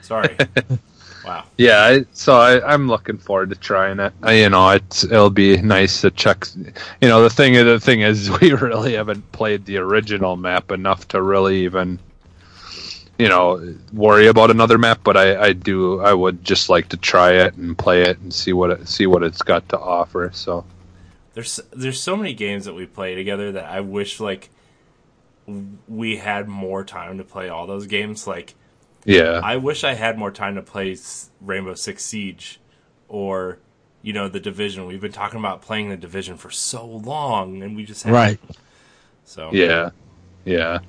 Sorry. 0.00 0.36
wow. 1.24 1.44
Yeah, 1.58 1.80
I, 1.84 2.04
so 2.12 2.36
I, 2.36 2.72
I'm 2.72 2.88
looking 2.88 3.18
forward 3.18 3.50
to 3.50 3.56
trying 3.56 4.00
it. 4.00 4.12
I, 4.22 4.32
you 4.34 4.48
know, 4.48 4.70
it's 4.70 5.04
it'll 5.04 5.30
be 5.30 5.60
nice 5.60 6.00
to 6.02 6.10
check. 6.10 6.46
You 7.00 7.08
know, 7.08 7.22
the 7.22 7.30
thing 7.30 7.52
the 7.54 7.80
thing 7.80 8.00
is, 8.00 8.30
we 8.40 8.52
really 8.52 8.94
haven't 8.94 9.30
played 9.32 9.66
the 9.66 9.78
original 9.78 10.36
map 10.36 10.70
enough 10.72 11.06
to 11.08 11.20
really 11.22 11.64
even, 11.64 11.98
you 13.18 13.28
know, 13.28 13.74
worry 13.92 14.28
about 14.28 14.50
another 14.50 14.78
map. 14.78 15.00
But 15.04 15.16
I, 15.18 15.48
I 15.48 15.52
do, 15.52 16.00
I 16.00 16.14
would 16.14 16.42
just 16.44 16.70
like 16.70 16.88
to 16.90 16.96
try 16.96 17.32
it 17.32 17.54
and 17.54 17.76
play 17.76 18.02
it 18.02 18.18
and 18.20 18.32
see 18.32 18.54
what 18.54 18.70
it 18.70 18.88
see 18.88 19.06
what 19.06 19.22
it's 19.22 19.42
got 19.42 19.68
to 19.70 19.78
offer. 19.78 20.30
So 20.32 20.64
There's 21.34 21.60
there's 21.72 22.00
so 22.00 22.16
many 22.16 22.32
games 22.34 22.64
that 22.64 22.74
we 22.74 22.86
play 22.86 23.14
together 23.14 23.52
that 23.52 23.64
I 23.66 23.80
wish 23.80 24.20
like 24.20 24.50
we 25.88 26.16
had 26.16 26.48
more 26.48 26.84
time 26.84 27.18
to 27.18 27.24
play 27.24 27.48
all 27.48 27.66
those 27.66 27.86
games. 27.86 28.26
Like 28.26 28.54
yeah, 29.04 29.40
I 29.42 29.56
wish 29.56 29.84
I 29.84 29.94
had 29.94 30.18
more 30.18 30.30
time 30.30 30.54
to 30.56 30.62
play 30.62 30.96
Rainbow 31.40 31.74
Six 31.74 32.04
Siege 32.04 32.60
or 33.08 33.58
you 34.02 34.12
know 34.12 34.28
the 34.28 34.40
Division. 34.40 34.86
We've 34.86 35.00
been 35.00 35.12
talking 35.12 35.38
about 35.38 35.62
playing 35.62 35.88
the 35.88 35.96
Division 35.96 36.36
for 36.36 36.50
so 36.50 36.86
long, 36.86 37.62
and 37.62 37.74
we 37.76 37.84
just 37.84 38.02
haven't. 38.02 38.14
Right. 38.14 38.40
So 39.24 39.50
yeah, 39.52 39.90
yeah. 40.44 40.80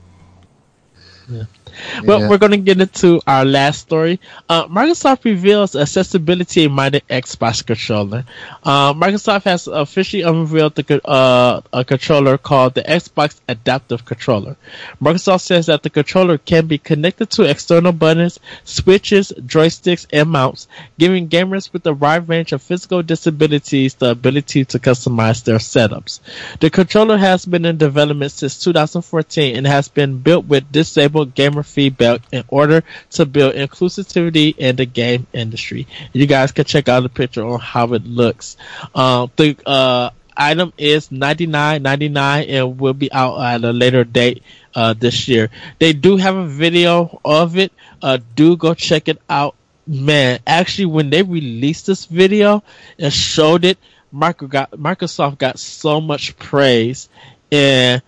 But 2.04 2.22
Yeah. 2.22 2.28
we're 2.30 2.38
going 2.40 2.52
to 2.52 2.58
get 2.58 2.82
into 2.82 3.22
our 3.28 3.46
last 3.46 3.82
story. 3.82 4.20
Uh, 4.50 4.66
Microsoft 4.68 5.24
reveals 5.24 5.76
accessibility 5.76 6.68
minded 6.68 7.04
Xbox 7.10 7.64
controller. 7.66 8.26
Uh, 8.64 8.94
Microsoft 8.94 9.44
has 9.44 9.68
officially 9.68 10.24
unveiled 10.24 10.76
the, 10.76 11.08
uh, 11.08 11.62
a 11.72 11.86
controller 11.86 12.38
called 12.38 12.74
the 12.74 12.82
Xbox 12.82 13.40
Adaptive 13.48 14.04
Controller. 14.04 14.58
Microsoft 15.02 15.42
says 15.42 15.68
that 15.68 15.84
the 15.84 15.90
controller 15.90 16.38
can 16.38 16.66
be 16.66 16.78
connected 16.80 17.30
to 17.32 17.44
external 17.44 17.92
buttons, 17.92 18.40
switches, 18.64 19.32
joysticks, 19.46 20.08
and 20.12 20.30
mounts, 20.30 20.68
giving 20.98 21.30
gamers 21.30 21.72
with 21.72 21.86
a 21.86 21.94
wide 21.94 22.28
range 22.28 22.52
of 22.52 22.62
physical 22.62 23.04
disabilities 23.04 23.94
the 23.94 24.10
ability 24.10 24.66
to 24.66 24.80
customize 24.80 25.44
their 25.44 25.60
setups. 25.60 26.20
The 26.60 26.70
controller 26.70 27.18
has 27.18 27.46
been 27.46 27.66
in 27.66 27.78
development 27.78 28.32
since 28.32 28.60
2014 28.64 29.56
and 29.56 29.68
has 29.68 29.88
been 29.88 30.18
built 30.18 30.46
with 30.46 30.72
disabled 30.72 31.19
gamer 31.26 31.64
feedback 31.64 32.22
in 32.32 32.44
order 32.48 32.84
to 33.12 33.26
build 33.26 33.56
inclusivity 33.56 34.56
in 34.58 34.76
the 34.76 34.86
game 34.86 35.28
industry. 35.34 35.88
You 36.14 36.26
guys 36.28 36.52
can 36.52 36.66
check 36.66 36.90
out 36.90 37.02
the 37.02 37.10
picture 37.10 37.46
on 37.46 37.60
how 37.60 37.94
it 37.94 38.06
looks. 38.06 38.58
Um, 38.96 39.32
the 39.36 39.58
uh, 39.66 40.12
item 40.36 40.74
is 40.78 41.12
ninety 41.12 41.48
nine 41.48 41.84
ninety 41.84 42.10
nine 42.10 42.48
and 42.48 42.80
will 42.80 42.94
be 42.94 43.12
out 43.12 43.40
at 43.40 43.64
a 43.64 43.72
later 43.74 44.04
date 44.04 44.44
uh, 44.76 44.94
this 44.94 45.28
year. 45.28 45.50
They 45.80 45.94
do 45.94 46.18
have 46.18 46.36
a 46.36 46.48
video 46.48 47.20
of 47.26 47.58
it. 47.58 47.72
Uh, 48.02 48.20
do 48.36 48.56
go 48.56 48.74
check 48.74 49.08
it 49.08 49.22
out. 49.30 49.56
Man, 49.86 50.40
actually, 50.46 50.86
when 50.86 51.10
they 51.10 51.24
released 51.24 51.88
this 51.88 52.06
video 52.06 52.64
and 53.00 53.12
showed 53.12 53.66
it, 53.66 53.80
Microsoft 54.14 55.40
got 55.40 55.60
so 55.60 56.00
much 56.00 56.38
praise 56.38 57.10
and 57.52 58.02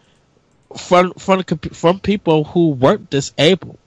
from 0.78 1.14
from 1.14 1.44
from 1.44 2.00
people 2.00 2.44
who 2.44 2.70
weren't 2.70 3.10
disabled. 3.10 3.78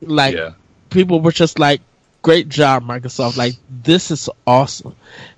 Like 0.00 0.36
yeah. 0.36 0.52
people 0.90 1.20
were 1.20 1.32
just 1.32 1.58
like, 1.58 1.80
"Great 2.22 2.48
job, 2.48 2.84
Microsoft! 2.84 3.36
Like 3.36 3.54
this 3.70 4.10
is 4.10 4.28
awesome." 4.46 4.94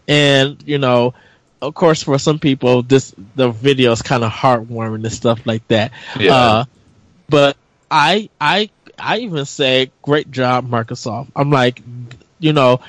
And 0.07 0.63
you 0.67 0.79
know, 0.79 1.15
of 1.61 1.75
course, 1.75 2.03
for 2.03 2.19
some 2.19 2.39
people, 2.39 2.83
this 2.83 3.15
the 3.37 3.51
video 3.51 3.93
is 3.93 4.03
kind 4.03 4.25
of 4.25 4.33
heartwarming 4.33 5.05
and 5.05 5.13
stuff 5.13 5.47
like 5.47 5.67
that. 5.69 5.93
Yeah. 6.19 6.35
Uh, 6.35 6.65
but 7.29 7.57
I 7.91 8.31
I 8.41 8.71
I 8.99 9.19
even 9.19 9.45
say, 9.45 9.91
"Great 10.03 10.31
job, 10.31 10.69
Microsoft!" 10.69 11.29
I'm 11.35 11.51
like, 11.51 11.83
you 12.39 12.53
know. 12.53 12.81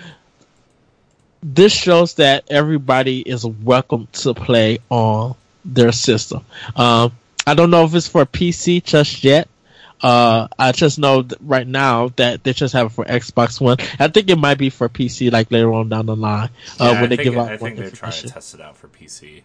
This 1.41 1.71
shows 1.71 2.15
that 2.15 2.43
everybody 2.49 3.21
is 3.21 3.45
welcome 3.45 4.09
to 4.11 4.33
play 4.33 4.79
on 4.89 5.35
their 5.63 5.93
system. 5.93 6.43
Um, 6.75 7.13
I 7.49 7.53
don't 7.55 7.71
know 7.71 7.85
if 7.85 7.93
it's 7.95 8.07
for 8.07 8.25
PC 8.25 8.83
just 8.83 9.23
yet. 9.23 9.47
Uh, 10.01 10.47
I 10.57 10.71
just 10.71 10.97
know 10.97 11.23
th- 11.23 11.41
right 11.41 11.67
now 11.67 12.09
that 12.15 12.43
they 12.43 12.53
just 12.53 12.73
have 12.73 12.87
it 12.87 12.89
for 12.91 13.03
Xbox 13.05 13.59
One. 13.59 13.77
I 13.99 14.07
think 14.07 14.29
it 14.29 14.37
might 14.37 14.57
be 14.57 14.69
for 14.69 14.87
PC 14.87 15.31
like 15.31 15.51
later 15.51 15.73
on 15.73 15.89
down 15.89 16.05
the 16.05 16.15
line 16.15 16.49
uh, 16.79 16.85
Yeah, 16.85 16.91
when 16.93 17.03
I 17.03 17.07
they 17.07 17.15
think, 17.17 17.23
give 17.31 17.37
out 17.37 17.51
I 17.51 17.57
think 17.57 17.75
they're 17.77 17.91
trying 17.91 18.11
to 18.13 18.29
test 18.29 18.53
it 18.53 18.61
out 18.61 18.77
for 18.77 18.87
PC. 18.87 19.41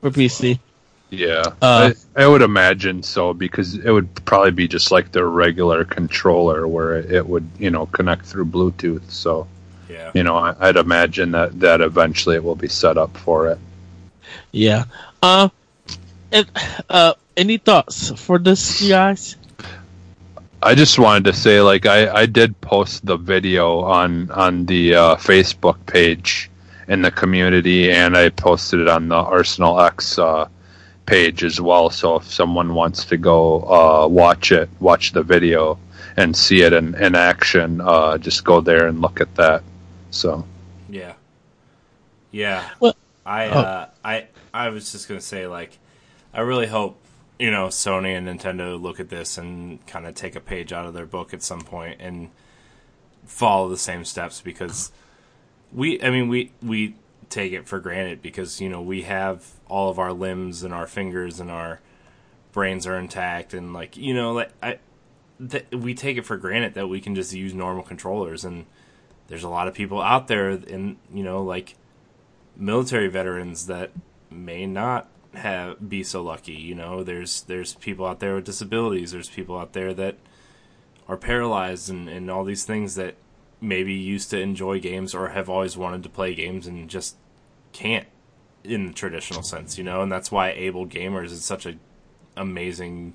for 0.00 0.10
PC. 0.10 0.58
Yeah, 1.10 1.42
Uh, 1.62 1.92
I, 2.16 2.22
I 2.24 2.26
would 2.26 2.42
imagine 2.42 3.02
so 3.02 3.32
because 3.34 3.74
it 3.74 3.90
would 3.90 4.24
probably 4.26 4.50
be 4.50 4.68
just 4.68 4.90
like 4.90 5.10
their 5.12 5.26
regular 5.26 5.84
controller 5.84 6.68
where 6.68 6.96
it 6.98 7.26
would, 7.26 7.48
you 7.58 7.70
know, 7.70 7.86
connect 7.86 8.26
through 8.26 8.44
Bluetooth. 8.46 9.10
So, 9.10 9.46
Yeah. 9.90 10.10
you 10.14 10.22
know, 10.22 10.36
I, 10.36 10.54
I'd 10.60 10.76
imagine 10.76 11.30
that 11.32 11.58
that 11.60 11.80
eventually 11.80 12.36
it 12.36 12.44
will 12.44 12.56
be 12.56 12.68
set 12.68 12.96
up 12.98 13.16
for 13.16 13.48
it. 13.48 13.58
Yeah. 14.52 14.84
Uh, 15.22 15.48
and 16.30 16.46
uh, 16.90 17.14
any 17.38 17.56
thoughts 17.58 18.10
for 18.20 18.38
this, 18.38 18.86
guys? 18.86 19.36
I 20.62 20.74
just 20.74 20.98
wanted 20.98 21.24
to 21.24 21.32
say, 21.32 21.60
like, 21.60 21.86
I, 21.86 22.10
I 22.12 22.26
did 22.26 22.60
post 22.60 23.06
the 23.06 23.16
video 23.16 23.80
on 23.80 24.30
on 24.32 24.66
the 24.66 24.94
uh, 24.94 25.16
Facebook 25.16 25.78
page 25.86 26.50
in 26.88 27.02
the 27.02 27.10
community, 27.10 27.90
and 27.92 28.16
I 28.16 28.30
posted 28.30 28.80
it 28.80 28.88
on 28.88 29.08
the 29.08 29.14
Arsenal 29.16 29.80
X 29.80 30.18
uh, 30.18 30.48
page 31.06 31.44
as 31.44 31.60
well. 31.60 31.90
So 31.90 32.16
if 32.16 32.24
someone 32.24 32.74
wants 32.74 33.04
to 33.06 33.16
go 33.16 33.62
uh, 33.62 34.08
watch 34.08 34.50
it, 34.50 34.68
watch 34.80 35.12
the 35.12 35.22
video 35.22 35.78
and 36.16 36.36
see 36.36 36.62
it 36.62 36.72
in, 36.72 36.96
in 36.96 37.14
action, 37.14 37.80
uh, 37.80 38.18
just 38.18 38.44
go 38.44 38.60
there 38.60 38.88
and 38.88 39.00
look 39.00 39.20
at 39.20 39.32
that. 39.36 39.62
So 40.10 40.44
Yeah. 40.88 41.14
Yeah. 42.32 42.68
Well- 42.80 42.96
I 43.28 43.48
oh. 43.48 43.60
uh 43.60 43.88
I 44.02 44.26
I 44.54 44.70
was 44.70 44.90
just 44.90 45.06
gonna 45.06 45.20
say 45.20 45.46
like 45.46 45.76
I 46.32 46.40
really 46.40 46.66
hope, 46.66 46.98
you 47.38 47.50
know, 47.50 47.68
Sony 47.68 48.16
and 48.16 48.26
Nintendo 48.26 48.80
look 48.80 48.98
at 49.00 49.08
this 49.08 49.38
and 49.38 49.84
kinda 49.86 50.12
take 50.12 50.34
a 50.36 50.40
page 50.40 50.72
out 50.72 50.86
of 50.86 50.94
their 50.94 51.06
book 51.06 51.32
at 51.32 51.42
some 51.42 51.60
point 51.60 52.00
and 52.00 52.30
follow 53.24 53.68
the 53.68 53.76
same 53.76 54.04
steps 54.04 54.40
because 54.40 54.90
we 55.72 56.02
I 56.02 56.10
mean 56.10 56.28
we 56.28 56.52
we 56.62 56.96
take 57.28 57.52
it 57.52 57.68
for 57.68 57.78
granted 57.78 58.22
because, 58.22 58.60
you 58.60 58.68
know, 58.68 58.80
we 58.80 59.02
have 59.02 59.44
all 59.68 59.90
of 59.90 59.98
our 59.98 60.12
limbs 60.12 60.62
and 60.62 60.72
our 60.72 60.86
fingers 60.86 61.40
and 61.40 61.50
our 61.50 61.80
brains 62.52 62.86
are 62.86 62.98
intact 62.98 63.54
and 63.54 63.72
like 63.72 63.96
you 63.96 64.14
know 64.14 64.32
like 64.32 64.50
I 64.62 64.78
th- 65.48 65.66
we 65.70 65.94
take 65.94 66.16
it 66.16 66.24
for 66.26 66.36
granted 66.36 66.74
that 66.74 66.88
we 66.88 67.00
can 67.00 67.14
just 67.14 67.32
use 67.32 67.54
normal 67.54 67.82
controllers 67.82 68.44
and 68.44 68.66
there's 69.28 69.44
a 69.44 69.48
lot 69.48 69.68
of 69.68 69.74
people 69.74 70.00
out 70.00 70.28
there 70.28 70.50
in 70.50 70.96
you 71.12 71.22
know 71.22 71.42
like 71.42 71.76
military 72.56 73.08
veterans 73.08 73.66
that 73.66 73.92
may 74.30 74.66
not 74.66 75.08
have 75.34 75.88
be 75.88 76.02
so 76.02 76.22
lucky 76.22 76.54
you 76.54 76.74
know? 76.74 77.02
There's 77.02 77.42
there's 77.42 77.74
people 77.74 78.06
out 78.06 78.20
there 78.20 78.36
with 78.36 78.44
disabilities. 78.44 79.12
There's 79.12 79.28
people 79.28 79.58
out 79.58 79.72
there 79.72 79.94
that 79.94 80.16
are 81.06 81.16
paralyzed 81.16 81.88
and, 81.88 82.08
and 82.08 82.30
all 82.30 82.44
these 82.44 82.64
things 82.64 82.94
that 82.96 83.14
maybe 83.60 83.94
used 83.94 84.30
to 84.30 84.40
enjoy 84.40 84.78
games 84.78 85.14
or 85.14 85.28
have 85.30 85.48
always 85.48 85.76
wanted 85.76 86.02
to 86.02 86.08
play 86.08 86.34
games 86.34 86.66
and 86.66 86.88
just 86.88 87.16
can't 87.72 88.06
in 88.64 88.86
the 88.86 88.92
traditional 88.92 89.42
sense 89.42 89.78
you 89.78 89.84
know? 89.84 90.02
And 90.02 90.10
that's 90.10 90.30
why 90.30 90.52
AbleGamers 90.52 91.26
is 91.26 91.44
such 91.44 91.66
a 91.66 91.76
amazing 92.36 93.14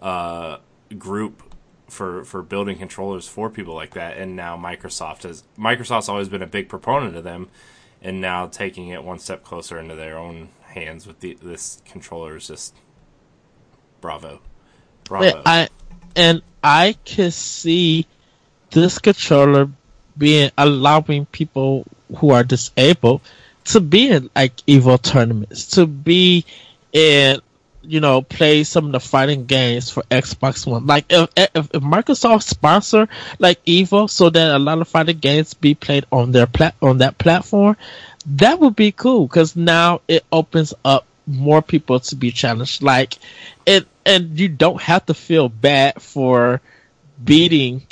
uh, 0.00 0.58
group 0.98 1.42
for 1.88 2.24
for 2.24 2.42
building 2.42 2.78
controllers 2.78 3.26
for 3.26 3.50
people 3.50 3.74
like 3.74 3.94
that. 3.94 4.16
And 4.16 4.36
now 4.36 4.56
Microsoft 4.56 5.24
has 5.24 5.44
Microsoft's 5.58 6.08
always 6.08 6.28
been 6.28 6.42
a 6.42 6.46
big 6.46 6.68
proponent 6.68 7.16
of 7.16 7.24
them 7.24 7.48
and 8.02 8.20
now 8.20 8.46
taking 8.46 8.88
it 8.88 9.04
one 9.04 9.18
step 9.18 9.44
closer 9.44 9.78
into 9.78 9.94
their 9.94 10.16
own 10.16 10.48
hands 10.70 11.06
with 11.06 11.20
the, 11.20 11.36
this 11.42 11.82
controller 11.84 12.36
is 12.36 12.46
just 12.46 12.74
bravo 14.00 14.40
bravo 15.04 15.24
Yeah, 15.24 15.42
I 15.44 15.68
and 16.16 16.42
I 16.62 16.96
can 17.04 17.30
see 17.30 18.06
this 18.70 18.98
controller 18.98 19.68
being 20.16 20.50
allowing 20.56 21.26
people 21.26 21.86
who 22.16 22.30
are 22.30 22.44
disabled 22.44 23.20
to 23.64 23.80
be 23.80 24.10
in 24.10 24.30
like 24.34 24.56
Evo 24.66 25.00
tournaments, 25.00 25.66
to 25.68 25.86
be 25.86 26.44
in 26.92 27.40
you 27.82 27.98
know, 27.98 28.20
play 28.20 28.62
some 28.62 28.86
of 28.86 28.92
the 28.92 29.00
fighting 29.00 29.46
games 29.46 29.90
for 29.90 30.02
Xbox 30.10 30.66
One. 30.66 30.86
Like 30.86 31.06
if 31.08 31.30
if, 31.36 31.50
if 31.56 31.82
Microsoft 31.82 32.42
sponsor 32.42 33.08
like 33.38 33.64
Evo, 33.64 34.08
so 34.08 34.30
that 34.30 34.54
a 34.54 34.58
lot 34.58 34.80
of 34.80 34.88
fighting 34.88 35.18
games 35.18 35.54
be 35.54 35.74
played 35.74 36.04
on 36.12 36.32
their 36.32 36.46
plat 36.46 36.74
on 36.82 36.98
that 36.98 37.18
platform, 37.18 37.76
that 38.26 38.60
would 38.60 38.76
be 38.76 38.92
cool 38.92 39.26
because 39.26 39.56
now 39.56 40.00
it 40.08 40.24
opens 40.30 40.74
up 40.84 41.06
more 41.26 41.62
people 41.62 42.00
to 42.00 42.16
be 42.16 42.30
challenged. 42.30 42.82
Like 42.82 43.18
it, 43.66 43.86
and 44.04 44.38
you 44.38 44.48
don't 44.48 44.80
have 44.80 45.06
to 45.06 45.14
feel 45.14 45.48
bad 45.48 46.02
for 46.02 46.60
beating 47.22 47.86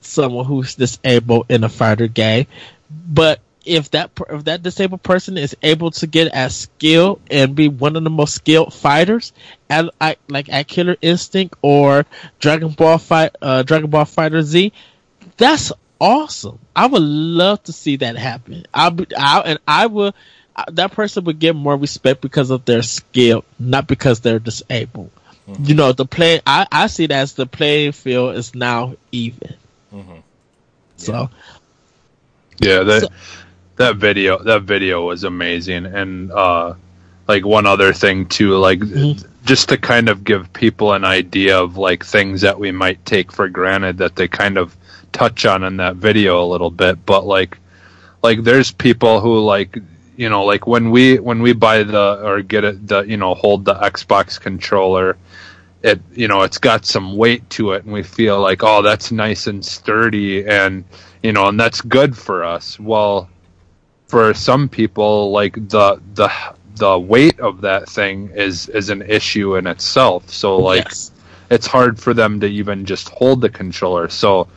someone 0.00 0.44
who's 0.44 0.74
disabled 0.74 1.46
in 1.48 1.64
a 1.64 1.68
fighter 1.68 2.08
game, 2.08 2.46
but 2.90 3.40
if 3.64 3.90
that 3.92 4.10
if 4.28 4.44
that 4.44 4.62
disabled 4.62 5.02
person 5.02 5.38
is 5.38 5.56
able 5.62 5.90
to 5.92 6.06
get 6.06 6.32
as 6.32 6.56
skilled 6.56 7.20
and 7.30 7.54
be 7.54 7.68
one 7.68 7.96
of 7.96 8.04
the 8.04 8.10
most 8.10 8.34
skilled 8.34 8.74
fighters 8.74 9.32
at, 9.70 9.88
like 10.28 10.48
at 10.48 10.66
Killer 10.66 10.96
Instinct 11.00 11.54
or 11.62 12.04
Dragon 12.40 12.70
Ball 12.70 12.98
Fight 12.98 13.36
uh, 13.40 13.62
Dragon 13.62 13.88
Ball 13.88 14.04
FighterZ, 14.04 14.72
that's 15.36 15.72
awesome. 16.02 16.58
I 16.74 16.86
would 16.86 17.00
love 17.00 17.62
to 17.64 17.72
see 17.72 17.96
that 17.96 18.16
happen. 18.16 18.66
I'll 18.74 18.90
be 18.90 19.06
I, 19.16 19.40
and 19.40 19.58
I 19.66 19.86
will 19.86 20.14
that 20.70 20.92
person 20.92 21.24
would 21.24 21.38
get 21.38 21.56
more 21.56 21.76
respect 21.76 22.20
because 22.20 22.50
of 22.50 22.64
their 22.66 22.82
skill, 22.82 23.44
not 23.58 23.86
because 23.86 24.20
they're 24.20 24.40
disabled. 24.40 25.10
Mm-hmm. 25.48 25.64
You 25.64 25.74
know, 25.74 25.92
the 25.92 26.04
play 26.04 26.40
I, 26.44 26.66
I 26.70 26.88
see 26.88 27.06
that 27.06 27.22
as 27.22 27.34
the 27.34 27.46
playing 27.46 27.92
field 27.92 28.36
is 28.36 28.54
now 28.54 28.96
even. 29.12 29.54
Mm-hmm. 29.94 30.18
So 30.96 31.30
yeah, 32.58 32.82
that 32.82 33.02
so, 33.02 33.08
that 33.76 33.96
video 33.96 34.42
that 34.42 34.62
video 34.62 35.06
was 35.06 35.24
amazing 35.24 35.86
and 35.86 36.32
uh 36.32 36.74
like 37.28 37.46
one 37.46 37.66
other 37.66 37.92
thing 37.92 38.26
too 38.26 38.56
like 38.56 38.80
mm-hmm. 38.80 39.26
just 39.44 39.68
to 39.68 39.78
kind 39.78 40.08
of 40.08 40.24
give 40.24 40.52
people 40.52 40.92
an 40.92 41.04
idea 41.04 41.58
of 41.58 41.76
like 41.76 42.04
things 42.04 42.40
that 42.40 42.58
we 42.58 42.72
might 42.72 43.04
take 43.06 43.30
for 43.32 43.48
granted 43.48 43.98
that 43.98 44.16
they 44.16 44.28
kind 44.28 44.58
of 44.58 44.76
touch 45.12 45.44
on 45.44 45.62
in 45.64 45.76
that 45.76 45.96
video 45.96 46.42
a 46.42 46.46
little 46.46 46.70
bit 46.70 47.04
but 47.06 47.24
like 47.24 47.58
like 48.22 48.42
there's 48.42 48.72
people 48.72 49.20
who 49.20 49.38
like 49.40 49.78
you 50.16 50.28
know 50.28 50.44
like 50.44 50.66
when 50.66 50.90
we 50.90 51.18
when 51.18 51.42
we 51.42 51.52
buy 51.52 51.82
the 51.82 52.20
or 52.24 52.42
get 52.42 52.64
it 52.64 52.86
the 52.86 53.00
you 53.02 53.16
know 53.16 53.34
hold 53.34 53.64
the 53.64 53.74
Xbox 53.74 54.40
controller 54.40 55.16
it 55.82 56.00
you 56.12 56.28
know 56.28 56.42
it's 56.42 56.58
got 56.58 56.86
some 56.86 57.16
weight 57.16 57.48
to 57.50 57.72
it 57.72 57.84
and 57.84 57.92
we 57.92 58.02
feel 58.02 58.40
like 58.40 58.62
oh 58.62 58.82
that's 58.82 59.10
nice 59.10 59.46
and 59.46 59.64
sturdy 59.64 60.46
and 60.46 60.84
you 61.22 61.32
know 61.32 61.48
and 61.48 61.58
that's 61.58 61.80
good 61.80 62.16
for 62.16 62.44
us. 62.44 62.78
Well 62.78 63.28
for 64.06 64.34
some 64.34 64.68
people 64.68 65.30
like 65.30 65.54
the 65.54 66.00
the 66.14 66.30
the 66.76 66.98
weight 66.98 67.38
of 67.40 67.60
that 67.62 67.88
thing 67.88 68.30
is 68.34 68.68
is 68.68 68.90
an 68.90 69.02
issue 69.02 69.56
in 69.56 69.66
itself. 69.66 70.30
So 70.30 70.56
like 70.56 70.84
yes. 70.84 71.10
it's 71.50 71.66
hard 71.66 71.98
for 71.98 72.14
them 72.14 72.40
to 72.40 72.46
even 72.46 72.84
just 72.84 73.08
hold 73.08 73.40
the 73.40 73.50
controller. 73.50 74.08
So 74.08 74.48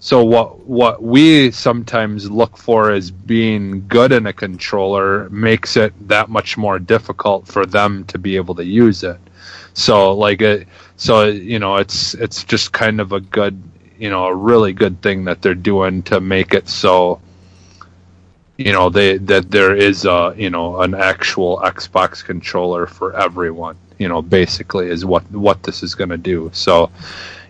so 0.00 0.24
what 0.24 0.60
what 0.60 1.02
we 1.02 1.50
sometimes 1.50 2.30
look 2.30 2.56
for 2.56 2.92
as 2.92 3.10
being 3.10 3.86
good 3.88 4.12
in 4.12 4.26
a 4.26 4.32
controller 4.32 5.28
makes 5.30 5.76
it 5.76 5.92
that 6.08 6.28
much 6.28 6.56
more 6.56 6.78
difficult 6.78 7.46
for 7.46 7.66
them 7.66 8.04
to 8.04 8.18
be 8.18 8.36
able 8.36 8.54
to 8.54 8.64
use 8.64 9.02
it 9.02 9.18
so 9.74 10.12
like 10.12 10.40
it 10.40 10.68
so 10.96 11.26
you 11.26 11.58
know 11.58 11.76
it's 11.76 12.14
it's 12.14 12.44
just 12.44 12.72
kind 12.72 13.00
of 13.00 13.12
a 13.12 13.20
good 13.20 13.60
you 13.98 14.08
know 14.08 14.26
a 14.26 14.34
really 14.34 14.72
good 14.72 15.00
thing 15.02 15.24
that 15.24 15.42
they're 15.42 15.54
doing 15.54 16.02
to 16.02 16.20
make 16.20 16.54
it 16.54 16.68
so 16.68 17.20
you 18.58 18.72
know 18.72 18.90
they 18.90 19.16
that 19.18 19.50
there 19.50 19.74
is 19.74 20.04
a 20.04 20.34
you 20.36 20.50
know 20.50 20.80
an 20.82 20.94
actual 20.94 21.58
Xbox 21.58 22.22
controller 22.22 22.86
for 22.86 23.16
everyone. 23.16 23.76
You 23.98 24.08
know, 24.08 24.20
basically 24.20 24.88
is 24.88 25.04
what 25.04 25.28
what 25.30 25.62
this 25.62 25.82
is 25.82 25.94
going 25.94 26.10
to 26.10 26.18
do. 26.18 26.50
So, 26.52 26.90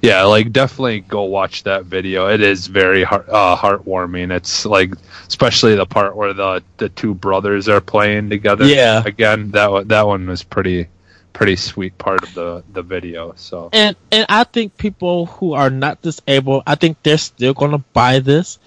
yeah, 0.03 0.23
like 0.25 0.53
definitely 0.53 1.01
go 1.01 1.25
watch 1.25 1.65
that 1.65 1.85
video. 1.85 2.29
It 2.29 2.41
is 2.41 2.67
very 2.67 3.03
heart, 3.03 3.29
uh, 3.29 3.57
heartwarming. 3.57 4.31
It's 4.35 4.65
like 4.65 4.93
especially 5.27 5.75
the 5.75 5.87
part 5.87 6.17
where 6.17 6.33
the 6.33 6.63
the 6.77 6.89
two 6.89 7.15
brothers 7.15 7.69
are 7.69 7.81
playing 7.81 8.31
together. 8.31 8.65
Yeah, 8.65 9.03
again 9.05 9.51
that 9.53 9.89
that 9.89 10.07
one 10.07 10.27
was 10.27 10.43
pretty 10.43 10.89
pretty 11.33 11.57
sweet 11.57 11.97
part 11.99 12.23
of 12.23 12.35
the 12.35 12.65
the 12.73 12.83
video. 12.83 13.33
So 13.37 13.71
and 13.73 13.97
and 14.11 14.27
I 14.29 14.45
think 14.45 14.77
people 14.77 15.27
who 15.27 15.53
are 15.55 15.71
not 15.71 16.03
disabled, 16.03 16.65
I 16.67 16.75
think 16.75 17.03
they're 17.03 17.19
still 17.19 17.55
going 17.55 17.73
to 17.73 17.79
buy 17.79 18.19
this 18.19 18.59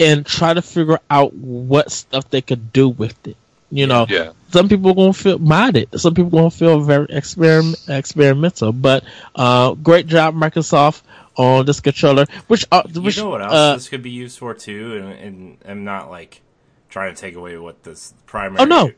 and 0.00 0.24
try 0.24 0.54
to 0.54 0.62
figure 0.62 1.00
out 1.10 1.32
what 1.34 1.90
stuff 1.90 2.28
they 2.30 2.42
could 2.42 2.72
do 2.72 2.88
with 2.88 3.26
it. 3.26 3.36
You 3.70 3.86
know, 3.86 4.06
yeah. 4.08 4.32
Some 4.50 4.68
people 4.68 4.90
are 4.90 4.94
gonna 4.94 5.12
feel 5.12 5.38
modded. 5.38 5.98
Some 5.98 6.14
people 6.14 6.38
are 6.38 6.42
gonna 6.42 6.50
feel 6.50 6.80
very 6.80 7.06
experiment, 7.10 7.78
experimental. 7.88 8.72
But 8.72 9.04
uh, 9.34 9.74
great 9.74 10.06
job, 10.06 10.34
Microsoft, 10.34 11.02
on 11.36 11.66
this 11.66 11.80
controller. 11.80 12.26
Which, 12.46 12.66
uh, 12.72 12.82
which 12.94 13.16
you 13.16 13.24
know 13.24 13.30
what 13.30 13.42
else 13.42 13.52
uh, 13.52 13.74
this 13.74 13.88
could 13.88 14.02
be 14.02 14.10
used 14.10 14.38
for 14.38 14.54
too, 14.54 14.96
and, 14.96 15.12
and 15.12 15.58
I'm 15.66 15.84
not 15.84 16.10
like 16.10 16.42
trying 16.88 17.14
to 17.14 17.20
take 17.20 17.34
away 17.34 17.56
what 17.58 17.82
this 17.82 18.14
primary, 18.26 18.60
oh 18.60 18.64
no, 18.64 18.90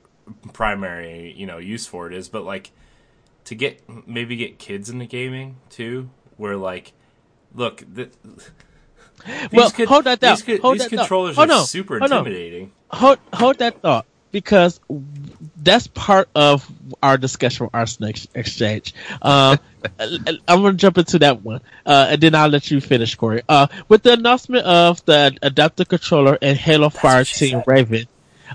primary 0.52 1.32
you 1.36 1.46
know 1.46 1.58
use 1.58 1.86
for 1.86 2.06
it 2.06 2.14
is, 2.14 2.28
but 2.28 2.44
like 2.44 2.70
to 3.44 3.54
get 3.54 3.82
maybe 4.06 4.36
get 4.36 4.58
kids 4.58 4.88
into 4.88 5.06
gaming 5.06 5.56
too, 5.68 6.10
where 6.36 6.56
like, 6.56 6.92
look, 7.54 7.82
the, 7.92 8.10
well, 9.52 9.70
co- 9.72 9.86
hold 9.86 10.04
that 10.04 10.20
thought. 10.20 10.44
These, 10.44 10.60
hold 10.60 10.74
these 10.76 10.88
that 10.88 10.96
controllers 10.96 11.34
thought. 11.34 11.50
are 11.50 11.52
oh, 11.52 11.58
no. 11.58 11.64
super 11.64 12.00
oh, 12.00 12.04
intimidating. 12.04 12.72
Hold, 12.92 13.18
hold 13.32 13.58
that 13.58 13.80
thought 13.82 14.06
because 14.32 14.80
that's 15.56 15.86
part 15.88 16.28
of 16.34 16.70
our 17.02 17.18
discussion 17.18 17.66
with 17.66 17.74
Arsenal 17.74 18.12
Exchange. 18.34 18.94
Uh, 19.20 19.56
I'm 19.98 20.62
going 20.62 20.72
to 20.72 20.78
jump 20.78 20.98
into 20.98 21.18
that 21.20 21.42
one, 21.42 21.60
uh, 21.86 22.08
and 22.10 22.20
then 22.20 22.34
I'll 22.34 22.48
let 22.48 22.70
you 22.70 22.80
finish, 22.80 23.14
Corey. 23.14 23.42
Uh, 23.48 23.66
with 23.88 24.02
the 24.02 24.12
announcement 24.12 24.64
of 24.64 25.04
the 25.04 25.36
adaptive 25.42 25.88
controller 25.88 26.38
and 26.40 26.56
Halo 26.56 26.88
that's 26.88 27.02
Fireteam 27.02 27.50
said. 27.50 27.64
Raven, 27.66 28.06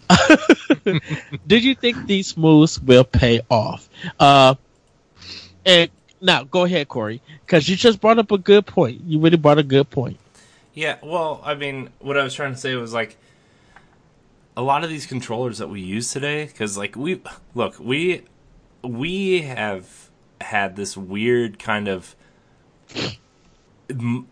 did 1.47 1.63
you 1.63 1.75
think 1.75 2.05
these 2.05 2.37
moves 2.37 2.79
will 2.79 3.03
pay 3.03 3.41
off? 3.49 3.89
Uh, 4.19 4.55
and 5.65 5.89
now, 6.21 6.43
go 6.43 6.63
ahead, 6.63 6.87
Corey, 6.87 7.21
because 7.45 7.67
you 7.67 7.75
just 7.75 7.99
brought 7.99 8.19
up 8.19 8.31
a 8.31 8.37
good 8.37 8.65
point. 8.65 9.01
You 9.01 9.19
really 9.19 9.37
brought 9.37 9.57
a 9.57 9.63
good 9.63 9.89
point. 9.89 10.17
Yeah, 10.73 10.97
well, 11.01 11.41
I 11.43 11.55
mean, 11.55 11.89
what 11.99 12.17
I 12.17 12.23
was 12.23 12.33
trying 12.33 12.53
to 12.53 12.59
say 12.59 12.75
was 12.75 12.93
like 12.93 13.17
a 14.57 14.61
lot 14.61 14.83
of 14.83 14.89
these 14.89 15.05
controllers 15.05 15.57
that 15.57 15.67
we 15.67 15.81
use 15.81 16.11
today 16.11 16.47
cuz 16.47 16.77
like 16.77 16.95
we 16.95 17.21
look, 17.53 17.79
we 17.79 18.23
we 18.83 19.41
have 19.41 20.09
had 20.41 20.75
this 20.75 20.95
weird 20.95 21.59
kind 21.59 21.87
of 21.87 22.15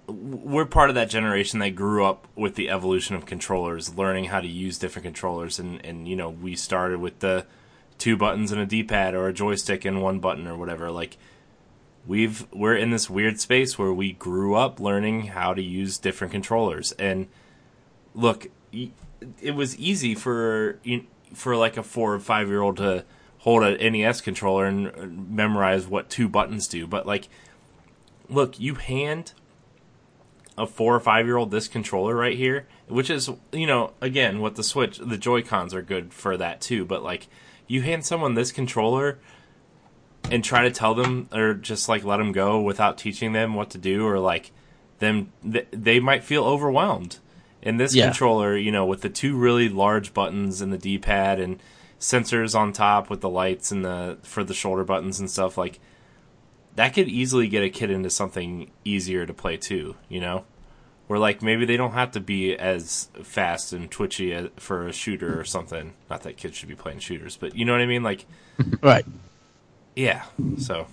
we're 0.07 0.65
part 0.65 0.89
of 0.89 0.95
that 0.95 1.09
generation 1.09 1.59
that 1.59 1.71
grew 1.71 2.05
up 2.05 2.27
with 2.35 2.55
the 2.55 2.69
evolution 2.69 3.15
of 3.15 3.25
controllers, 3.25 3.95
learning 3.95 4.25
how 4.25 4.41
to 4.41 4.47
use 4.47 4.77
different 4.77 5.03
controllers 5.03 5.59
and 5.59 5.85
and 5.85 6.07
you 6.07 6.15
know, 6.15 6.29
we 6.29 6.55
started 6.55 6.99
with 6.99 7.19
the 7.19 7.45
two 7.97 8.17
buttons 8.17 8.51
and 8.51 8.59
a 8.59 8.65
D-pad 8.65 9.13
or 9.13 9.27
a 9.27 9.33
joystick 9.33 9.85
and 9.85 10.01
one 10.01 10.19
button 10.19 10.47
or 10.47 10.57
whatever 10.57 10.89
like 10.91 11.17
we've 12.05 12.45
we're 12.51 12.75
in 12.75 12.89
this 12.89 13.09
weird 13.09 13.39
space 13.39 13.77
where 13.77 13.93
we 13.93 14.13
grew 14.13 14.55
up 14.55 14.79
learning 14.79 15.27
how 15.27 15.53
to 15.53 15.61
use 15.61 15.97
different 15.97 16.31
controllers 16.31 16.91
and 16.93 17.27
look 18.13 18.47
it 19.41 19.51
was 19.51 19.77
easy 19.77 20.15
for 20.15 20.79
for 21.33 21.55
like 21.55 21.77
a 21.77 21.83
4 21.83 22.13
or 22.13 22.19
5 22.19 22.47
year 22.47 22.61
old 22.61 22.77
to 22.77 23.05
hold 23.39 23.63
an 23.63 23.93
NES 23.93 24.21
controller 24.21 24.65
and 24.65 24.87
uh, 24.87 25.05
memorize 25.05 25.87
what 25.87 26.09
two 26.09 26.29
buttons 26.29 26.67
do. 26.67 26.87
But 26.87 27.05
like 27.05 27.27
look 28.29 28.59
you 28.59 28.75
hand 28.75 29.33
a 30.57 30.65
4 30.65 30.95
or 30.95 30.99
5 30.99 31.25
year 31.25 31.37
old 31.37 31.51
this 31.51 31.67
controller 31.67 32.15
right 32.15 32.37
here 32.37 32.67
which 32.87 33.09
is 33.09 33.29
you 33.51 33.65
know 33.65 33.93
again 34.01 34.39
what 34.39 34.55
the 34.55 34.63
switch 34.63 34.97
the 34.99 35.17
Joy-Cons 35.17 35.73
are 35.73 35.81
good 35.81 36.13
for 36.13 36.37
that 36.37 36.61
too. 36.61 36.85
But 36.85 37.03
like 37.03 37.27
you 37.67 37.81
hand 37.81 38.05
someone 38.05 38.35
this 38.35 38.51
controller 38.51 39.19
and 40.31 40.43
try 40.43 40.63
to 40.63 40.71
tell 40.71 40.93
them 40.93 41.27
or 41.33 41.53
just 41.53 41.89
like 41.89 42.03
let 42.03 42.17
them 42.17 42.31
go 42.31 42.61
without 42.61 42.97
teaching 42.97 43.33
them 43.33 43.55
what 43.55 43.69
to 43.71 43.77
do 43.77 44.05
or 44.05 44.19
like 44.19 44.51
them 44.99 45.31
th- 45.49 45.67
they 45.71 45.99
might 45.99 46.23
feel 46.23 46.45
overwhelmed 46.45 47.19
in 47.63 47.77
this 47.77 47.95
yeah. 47.95 48.05
controller 48.05 48.55
you 48.55 48.71
know 48.71 48.85
with 48.85 49.01
the 49.01 49.09
two 49.09 49.35
really 49.35 49.69
large 49.69 50.13
buttons 50.13 50.61
and 50.61 50.71
the 50.71 50.77
d-pad 50.77 51.39
and 51.39 51.59
sensors 51.99 52.53
on 52.53 52.71
top 52.71 53.09
with 53.09 53.21
the 53.21 53.29
lights 53.29 53.71
and 53.71 53.83
the 53.83 54.17
for 54.21 54.43
the 54.43 54.53
shoulder 54.53 54.83
buttons 54.83 55.19
and 55.19 55.29
stuff 55.29 55.57
like 55.57 55.79
that 56.75 56.93
could 56.93 57.07
easily 57.07 57.47
get 57.47 57.63
a 57.63 57.69
kid 57.69 57.89
into 57.89 58.09
something 58.09 58.69
easier 58.83 59.25
to 59.25 59.33
play 59.33 59.57
too 59.57 59.95
you 60.09 60.19
know 60.19 60.43
where 61.07 61.19
like 61.19 61.41
maybe 61.41 61.65
they 61.65 61.77
don't 61.77 61.93
have 61.93 62.11
to 62.11 62.19
be 62.19 62.55
as 62.55 63.09
fast 63.23 63.73
and 63.73 63.89
twitchy 63.89 64.49
for 64.57 64.87
a 64.87 64.93
shooter 64.93 65.39
or 65.39 65.43
something 65.43 65.93
not 66.09 66.21
that 66.23 66.37
kids 66.37 66.55
should 66.55 66.69
be 66.69 66.75
playing 66.75 66.99
shooters 66.99 67.37
but 67.37 67.55
you 67.55 67.65
know 67.65 67.71
what 67.71 67.81
i 67.81 67.85
mean 67.85 68.03
like 68.03 68.25
right 68.81 69.05
yeah. 69.95 70.23
So. 70.57 70.87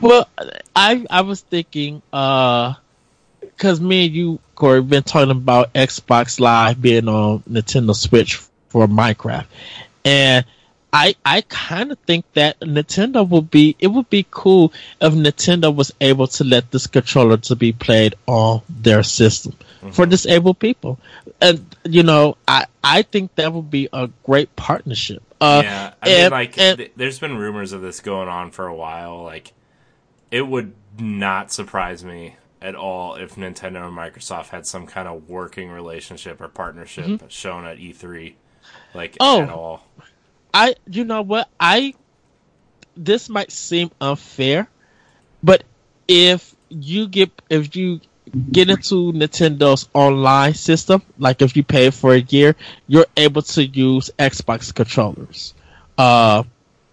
Well, 0.00 0.28
I 0.74 1.06
I 1.08 1.20
was 1.22 1.40
thinking, 1.40 2.02
uh, 2.12 2.74
because 3.40 3.80
me 3.80 4.06
and 4.06 4.14
you, 4.14 4.38
Corey, 4.54 4.82
been 4.82 5.02
talking 5.02 5.30
about 5.30 5.72
Xbox 5.72 6.40
Live 6.40 6.80
being 6.80 7.08
on 7.08 7.40
Nintendo 7.40 7.94
Switch 7.94 8.36
for 8.68 8.86
Minecraft, 8.86 9.46
and 10.04 10.44
I 10.92 11.16
I 11.24 11.42
kind 11.42 11.92
of 11.92 11.98
think 12.00 12.24
that 12.34 12.60
Nintendo 12.60 13.28
would 13.28 13.50
be 13.50 13.76
it 13.78 13.88
would 13.88 14.08
be 14.08 14.26
cool 14.30 14.72
if 15.00 15.12
Nintendo 15.12 15.74
was 15.74 15.92
able 16.00 16.26
to 16.28 16.44
let 16.44 16.70
this 16.70 16.86
controller 16.86 17.36
to 17.36 17.56
be 17.56 17.72
played 17.72 18.14
on 18.26 18.62
their 18.68 19.02
system 19.02 19.52
mm-hmm. 19.52 19.90
for 19.90 20.06
disabled 20.06 20.58
people, 20.58 20.98
and 21.40 21.64
you 21.84 22.02
know 22.02 22.36
I 22.46 22.66
I 22.82 23.02
think 23.02 23.34
that 23.34 23.52
would 23.52 23.70
be 23.70 23.88
a 23.92 24.08
great 24.24 24.54
partnership. 24.56 25.22
Uh, 25.40 25.60
yeah, 25.64 25.92
I 26.02 26.08
and, 26.08 26.22
mean, 26.22 26.30
like 26.30 26.58
and, 26.58 26.78
th- 26.78 26.92
there's 26.96 27.18
been 27.18 27.36
rumors 27.36 27.72
of 27.72 27.80
this 27.80 28.00
going 28.00 28.28
on 28.28 28.50
for 28.50 28.66
a 28.66 28.74
while. 28.74 29.22
Like, 29.22 29.52
it 30.30 30.44
would 30.46 30.74
not 30.98 31.52
surprise 31.52 32.04
me 32.04 32.34
at 32.60 32.74
all 32.74 33.14
if 33.14 33.36
Nintendo 33.36 33.86
and 33.86 33.96
Microsoft 33.96 34.48
had 34.48 34.66
some 34.66 34.86
kind 34.86 35.08
of 35.08 35.28
working 35.28 35.70
relationship 35.70 36.40
or 36.40 36.48
partnership 36.48 37.06
mm-hmm. 37.06 37.28
shown 37.28 37.66
at 37.66 37.78
E3. 37.78 38.34
Like 38.94 39.16
oh, 39.20 39.42
at 39.42 39.50
all. 39.50 39.86
I 40.52 40.74
you 40.88 41.04
know 41.04 41.22
what? 41.22 41.48
I 41.58 41.94
this 42.96 43.28
might 43.28 43.52
seem 43.52 43.90
unfair, 44.00 44.68
but 45.42 45.64
if 46.06 46.54
you 46.68 47.08
get 47.08 47.30
if 47.48 47.76
you 47.76 48.00
get 48.50 48.70
into 48.70 49.12
Nintendo's 49.12 49.88
online 49.94 50.54
system, 50.54 51.02
like 51.18 51.42
if 51.42 51.56
you 51.56 51.62
pay 51.62 51.90
for 51.90 52.14
a 52.14 52.20
year, 52.20 52.56
you're 52.86 53.06
able 53.16 53.42
to 53.42 53.64
use 53.64 54.10
Xbox 54.18 54.74
controllers. 54.74 55.54
Uh, 55.96 56.44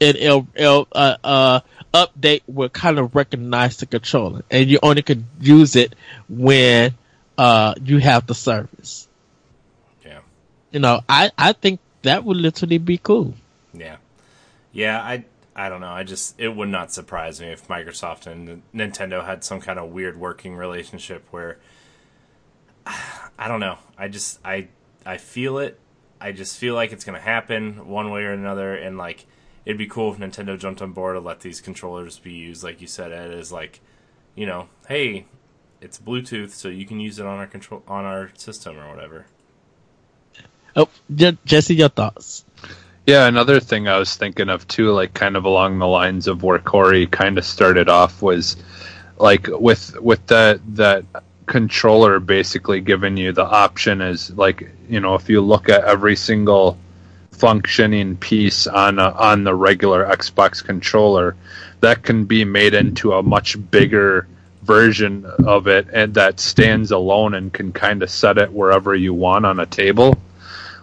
and 0.02 0.18
it'll, 0.18 0.48
it'll 0.56 0.88
uh, 0.92 1.18
uh, 1.24 1.60
update 1.96 2.42
will 2.48 2.68
kind 2.70 3.00
of 3.00 3.16
recognize 3.16 3.78
the 3.78 3.86
controller, 3.86 4.44
and 4.52 4.70
you 4.70 4.80
only 4.84 5.02
can 5.02 5.26
use 5.40 5.78
it 5.78 5.96
when 6.28 6.94
uh, 7.38 7.74
you 7.82 8.00
have 8.00 8.28
the 8.28 8.36
service. 8.36 9.08
Yeah, 10.06 10.20
you 10.72 10.80
know, 10.80 11.02
I 11.08 11.32
I 11.38 11.54
think 11.54 11.80
that 12.02 12.26
would 12.26 12.38
literally 12.38 12.78
be 12.80 12.98
cool. 12.98 13.34
Yeah, 13.74 13.98
yeah, 14.74 15.02
I 15.02 15.24
I 15.56 15.70
don't 15.70 15.80
know. 15.80 15.92
I 15.92 16.04
just 16.04 16.38
it 16.38 16.50
would 16.50 16.70
not 16.70 16.92
surprise 16.92 17.40
me 17.40 17.48
if 17.48 17.68
Microsoft 17.70 18.28
and 18.28 18.62
Nintendo 18.74 19.26
had 19.26 19.44
some 19.46 19.62
kind 19.62 19.80
of 19.80 19.90
weird 19.92 20.18
working 20.18 20.56
relationship 20.56 21.26
where 21.32 21.58
I 22.86 23.48
don't 23.48 23.62
know. 23.62 23.78
I 23.98 24.10
just 24.10 24.40
I 24.44 24.68
I 25.06 25.18
feel 25.18 25.60
it. 25.60 25.80
I 26.20 26.34
just 26.34 26.58
feel 26.58 26.76
like 26.76 26.92
it's 26.92 27.06
going 27.06 27.20
to 27.20 27.26
happen 27.26 27.88
one 27.88 28.10
way 28.10 28.24
or 28.24 28.32
another 28.32 28.76
and 28.76 28.98
like 28.98 29.26
it'd 29.66 29.78
be 29.78 29.88
cool 29.88 30.14
if 30.14 30.20
Nintendo 30.20 30.58
jumped 30.58 30.82
on 30.82 30.92
board 30.92 31.16
to 31.16 31.20
let 31.20 31.42
these 31.42 31.62
controllers 31.62 32.20
be 32.20 32.34
used, 32.34 32.64
like 32.64 32.82
you 32.82 32.88
said, 32.88 33.12
Ed, 33.12 33.32
as 33.32 33.52
like, 33.52 33.82
you 34.36 34.46
know, 34.46 34.70
hey, 34.88 35.26
it's 35.82 36.00
Bluetooth, 36.00 36.52
so 36.52 36.68
you 36.68 36.86
can 36.86 37.00
use 37.00 37.20
it 37.20 37.26
on 37.26 37.38
our 37.38 37.48
control 37.48 37.84
on 37.88 38.06
our 38.06 38.32
system 38.36 38.78
or 38.78 38.90
whatever. 38.90 39.26
Oh, 40.76 40.90
Jesse, 41.46 41.76
your 41.76 41.90
thoughts? 41.90 42.46
Yeah, 43.08 43.28
another 43.28 43.60
thing 43.60 43.88
I 43.88 44.00
was 44.00 44.16
thinking 44.16 44.50
of 44.50 44.68
too, 44.68 44.92
like 44.92 45.14
kind 45.14 45.36
of 45.36 45.46
along 45.46 45.78
the 45.78 45.88
lines 45.88 46.28
of 46.28 46.44
where 46.44 46.60
Corey 46.60 47.06
kind 47.06 47.38
of 47.38 47.46
started 47.46 47.88
off 47.88 48.22
was 48.22 48.58
like 49.18 49.48
with 49.48 49.98
with 50.00 50.26
that 50.28 50.60
that 50.76 51.06
controller 51.46 52.20
basically 52.20 52.82
giving 52.82 53.16
you 53.16 53.32
the 53.32 53.46
option 53.46 54.02
is 54.02 54.32
like 54.32 54.72
you 54.90 55.00
know 55.00 55.14
if 55.14 55.30
you 55.30 55.40
look 55.40 55.70
at 55.70 55.84
every 55.84 56.16
single 56.16 56.78
functioning 57.36 58.18
piece 58.18 58.68
on 58.68 59.00
a, 59.00 59.12
on 59.12 59.44
the 59.44 59.54
regular 59.54 60.06
Xbox 60.06 60.64
controller 60.64 61.36
that 61.82 62.04
can 62.04 62.26
be 62.26 62.46
made 62.46 62.74
into 62.74 63.14
a 63.14 63.24
much 63.24 63.58
bigger 63.72 64.28
version 64.64 65.26
of 65.46 65.68
it 65.68 65.88
and 65.94 66.14
that 66.16 66.40
stands 66.40 66.92
alone 66.92 67.36
and 67.36 67.54
can 67.54 67.72
kind 67.72 68.02
of 68.02 68.10
set 68.10 68.38
it 68.38 68.52
wherever 68.52 68.96
you 68.96 69.14
want 69.14 69.46
on 69.46 69.60
a 69.60 69.66
table. 69.66 70.18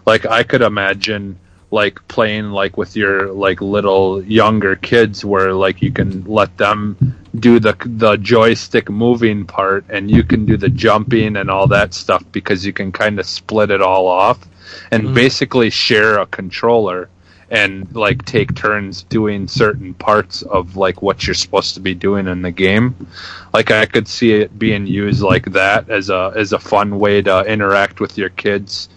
Like 0.07 0.27
i 0.27 0.43
could 0.43 0.63
imagine 0.63 1.39
like 1.73 2.07
playing 2.07 2.51
like 2.51 2.77
with 2.77 2.95
your 2.95 3.33
like 3.33 3.61
little 3.61 4.23
younger 4.25 4.77
kids 4.77 5.25
where 5.25 5.55
like 5.55 5.81
you 5.81 5.91
can 5.91 6.23
let 6.25 6.57
them 6.59 7.17
do 7.41 7.59
the 7.59 7.75
the 7.87 8.17
joystick 8.19 8.91
moving 8.91 9.47
part 9.47 9.85
and 9.89 10.11
you 10.11 10.23
can 10.23 10.45
do 10.45 10.57
the 10.59 10.69
jumping 10.69 11.37
and 11.37 11.51
all 11.51 11.67
that 11.67 11.95
stuff 11.95 12.23
because 12.31 12.65
you 12.67 12.75
can 12.75 12.93
kind 12.93 13.19
of 13.19 13.25
split 13.25 13.71
it 13.71 13.81
all 13.81 14.07
off 14.07 14.47
and 14.91 15.05
mm-hmm. 15.05 15.15
basically 15.15 15.71
share 15.71 16.19
a 16.19 16.27
controller 16.27 17.09
and 17.53 17.95
like 17.95 18.25
take 18.25 18.55
turns 18.55 19.03
doing 19.03 19.47
certain 19.47 19.93
parts 19.93 20.41
of 20.41 20.77
like 20.77 21.03
what 21.03 21.27
you're 21.27 21.35
supposed 21.35 21.75
to 21.75 21.81
be 21.81 21.95
doing 21.95 22.27
in 22.27 22.41
the 22.41 22.51
game. 22.51 23.07
Like 23.53 23.71
I 23.71 23.85
could 23.85 24.09
see 24.09 24.33
it 24.33 24.59
being 24.59 24.87
used 24.87 25.21
like 25.21 25.53
that 25.53 25.91
as 25.91 26.09
a 26.09 26.33
as 26.35 26.55
a 26.55 26.59
fun 26.59 26.99
way 26.99 27.21
to 27.21 27.45
interact 27.45 28.01
with 28.01 28.17
your 28.17 28.31
kids, 28.31 28.89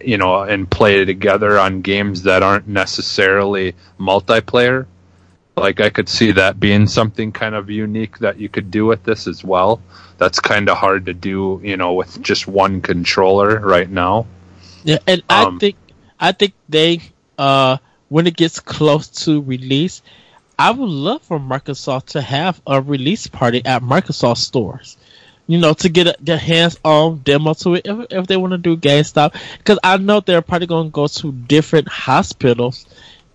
you 0.00 0.16
know, 0.16 0.40
and 0.42 0.70
play 0.70 1.04
together 1.04 1.58
on 1.58 1.82
games 1.82 2.22
that 2.22 2.42
aren't 2.42 2.66
necessarily 2.66 3.74
multiplayer. 4.00 4.86
Like 5.54 5.80
I 5.80 5.90
could 5.90 6.08
see 6.08 6.32
that 6.32 6.58
being 6.58 6.86
something 6.86 7.30
kind 7.30 7.54
of 7.54 7.68
unique 7.68 8.18
that 8.20 8.38
you 8.38 8.48
could 8.48 8.70
do 8.70 8.86
with 8.86 9.04
this 9.04 9.26
as 9.26 9.44
well. 9.44 9.82
That's 10.16 10.40
kind 10.40 10.70
of 10.70 10.78
hard 10.78 11.04
to 11.06 11.14
do, 11.14 11.60
you 11.62 11.76
know, 11.76 11.92
with 11.92 12.22
just 12.22 12.48
one 12.48 12.80
controller 12.80 13.60
right 13.60 13.90
now. 13.90 14.26
Yeah, 14.84 14.98
and 15.06 15.22
um, 15.28 15.56
I 15.56 15.58
think 15.58 15.76
I 16.18 16.32
think 16.32 16.54
they 16.68 17.00
uh 17.36 17.78
when 18.08 18.26
it 18.26 18.36
gets 18.36 18.60
close 18.60 19.08
to 19.24 19.42
release, 19.42 20.02
I 20.58 20.70
would 20.70 20.88
love 20.88 21.22
for 21.22 21.38
Microsoft 21.38 22.06
to 22.06 22.20
have 22.20 22.60
a 22.66 22.80
release 22.80 23.26
party 23.26 23.64
at 23.64 23.82
Microsoft 23.82 24.38
stores. 24.38 24.96
You 25.46 25.58
know, 25.58 25.72
to 25.74 25.88
get 25.88 26.06
a, 26.06 26.16
their 26.20 26.36
hands-on 26.36 27.20
demo 27.24 27.54
to 27.54 27.76
it 27.76 27.86
if, 27.86 28.06
if 28.10 28.26
they 28.26 28.36
want 28.36 28.52
to 28.52 28.58
do 28.58 28.76
GameStop, 28.76 29.34
because 29.56 29.78
I 29.82 29.96
know 29.96 30.20
they're 30.20 30.42
probably 30.42 30.66
going 30.66 30.88
to 30.88 30.90
go 30.90 31.06
to 31.06 31.32
different 31.32 31.88
hospitals 31.88 32.84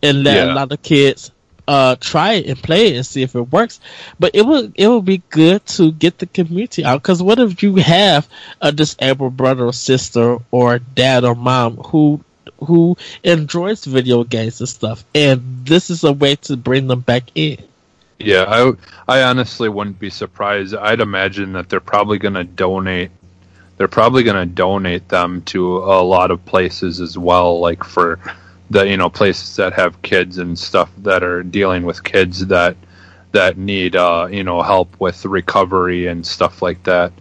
and 0.04 0.24
let 0.24 0.36
yeah. 0.36 0.54
a 0.54 0.54
lot 0.54 0.72
of 0.72 0.82
kids 0.84 1.32
uh, 1.68 1.96
try 2.00 2.34
it 2.34 2.48
and 2.48 2.62
play 2.62 2.94
it 2.94 2.98
and 2.98 3.06
see 3.06 3.22
if 3.22 3.36
it 3.36 3.52
works. 3.52 3.80
But 4.20 4.32
it 4.34 4.46
would 4.46 4.74
it 4.76 4.88
would 4.88 5.06
be 5.06 5.22
good 5.30 5.66
to 5.68 5.92
get 5.92 6.20
the 6.20 6.26
community 6.26 6.84
out 6.84 7.02
because 7.02 7.22
what 7.22 7.40
if 7.40 7.64
you 7.64 7.76
have 7.76 8.28
a 8.62 8.72
disabled 8.72 9.38
brother 9.38 9.66
or 9.66 9.74
sister 9.74 10.40
or 10.52 10.80
dad 10.80 11.24
or 11.24 11.36
mom 11.36 11.78
who 11.78 12.24
who 12.60 12.98
enjoys 13.24 13.86
video 13.86 14.24
games 14.24 14.60
and 14.60 14.70
stuff, 14.70 15.04
and 15.14 15.66
this 15.66 15.90
is 15.90 16.04
a 16.04 16.14
way 16.14 16.36
to 16.38 16.58
bring 16.58 16.88
them 16.88 17.02
back 17.02 17.24
in. 17.36 17.58
Yeah, 18.20 18.46
I 18.48 19.20
I 19.20 19.24
honestly 19.24 19.70
wouldn't 19.70 20.00
be 20.00 20.10
surprised. 20.10 20.76
I'd 20.76 21.02
imagine 21.02 21.54
that 21.54 21.70
they're 21.70 21.80
probably 21.80 22.20
going 22.20 22.36
to 22.36 22.44
donate. 22.44 23.12
They're 23.78 23.88
probably 23.88 24.24
going 24.24 24.38
to 24.38 24.54
donate 24.54 25.10
them 25.10 25.42
to 25.44 25.78
a 25.78 26.02
lot 26.04 26.32
of 26.32 26.46
places 26.46 27.02
as 27.02 27.18
well, 27.18 27.60
like 27.60 27.84
for 27.84 28.20
the 28.70 28.88
you 28.88 28.98
know 28.98 29.10
places 29.10 29.56
that 29.58 29.74
have 29.74 30.02
kids 30.02 30.38
and 30.38 30.58
stuff 30.58 30.92
that 31.00 31.24
are 31.24 31.44
dealing 31.44 31.84
with 31.84 32.04
kids 32.04 32.48
that 32.48 32.76
that 33.34 33.58
need 33.58 33.96
uh, 33.96 34.28
you 34.32 34.44
know 34.44 34.62
help 34.62 35.00
with 35.00 35.26
recovery 35.26 36.08
and 36.08 36.26
stuff 36.26 36.62
like 36.62 36.82
that. 36.84 37.12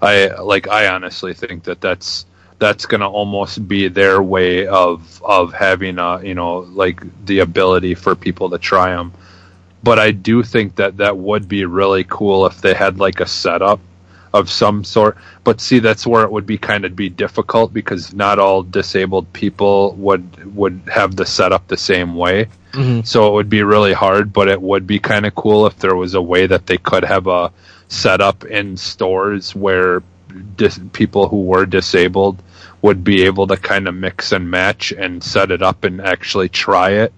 I 0.00 0.28
like 0.40 0.68
I 0.68 0.88
honestly 0.88 1.34
think 1.34 1.64
that 1.64 1.80
that's 1.80 2.26
that's 2.58 2.86
going 2.86 3.00
to 3.00 3.08
almost 3.08 3.66
be 3.66 3.88
their 3.88 4.22
way 4.22 4.66
of 4.66 5.20
of 5.24 5.52
having 5.52 5.98
a 5.98 6.22
you 6.22 6.34
know 6.34 6.58
like 6.58 7.02
the 7.26 7.40
ability 7.40 7.94
for 7.94 8.14
people 8.14 8.50
to 8.50 8.58
try 8.58 8.94
them. 8.94 9.12
But 9.82 9.98
I 9.98 10.12
do 10.12 10.44
think 10.44 10.76
that 10.76 10.98
that 10.98 11.16
would 11.16 11.48
be 11.48 11.64
really 11.64 12.04
cool 12.04 12.46
if 12.46 12.60
they 12.60 12.72
had 12.72 13.00
like 13.00 13.18
a 13.20 13.26
setup 13.26 13.80
of 14.32 14.50
some 14.50 14.84
sort. 14.84 15.16
But 15.44 15.60
see, 15.60 15.78
that's 15.78 16.06
where 16.06 16.24
it 16.24 16.32
would 16.32 16.46
be 16.46 16.58
kind 16.58 16.84
of 16.84 16.96
be 16.96 17.08
difficult 17.08 17.72
because 17.72 18.14
not 18.14 18.38
all 18.38 18.62
disabled 18.62 19.32
people 19.32 19.94
would 19.94 20.54
would 20.54 20.82
have 20.92 21.16
the 21.16 21.26
setup 21.26 21.68
the 21.68 21.76
same 21.76 22.14
way. 22.16 22.46
Mm-hmm. 22.72 23.02
So 23.02 23.28
it 23.28 23.32
would 23.32 23.50
be 23.50 23.62
really 23.62 23.92
hard. 23.92 24.32
But 24.32 24.48
it 24.48 24.60
would 24.60 24.86
be 24.86 24.98
kind 24.98 25.26
of 25.26 25.34
cool 25.34 25.66
if 25.66 25.78
there 25.78 25.96
was 25.96 26.14
a 26.14 26.22
way 26.22 26.46
that 26.46 26.66
they 26.66 26.78
could 26.78 27.04
have 27.04 27.26
a 27.26 27.52
setup 27.88 28.44
in 28.44 28.76
stores 28.76 29.54
where 29.54 30.02
dis- 30.56 30.80
people 30.92 31.28
who 31.28 31.42
were 31.42 31.66
disabled 31.66 32.42
would 32.80 33.04
be 33.04 33.22
able 33.22 33.46
to 33.46 33.56
kind 33.56 33.86
of 33.86 33.94
mix 33.94 34.32
and 34.32 34.50
match 34.50 34.92
and 34.92 35.22
set 35.22 35.50
it 35.50 35.62
up 35.62 35.84
and 35.84 36.00
actually 36.00 36.48
try 36.48 36.90
it 36.90 37.12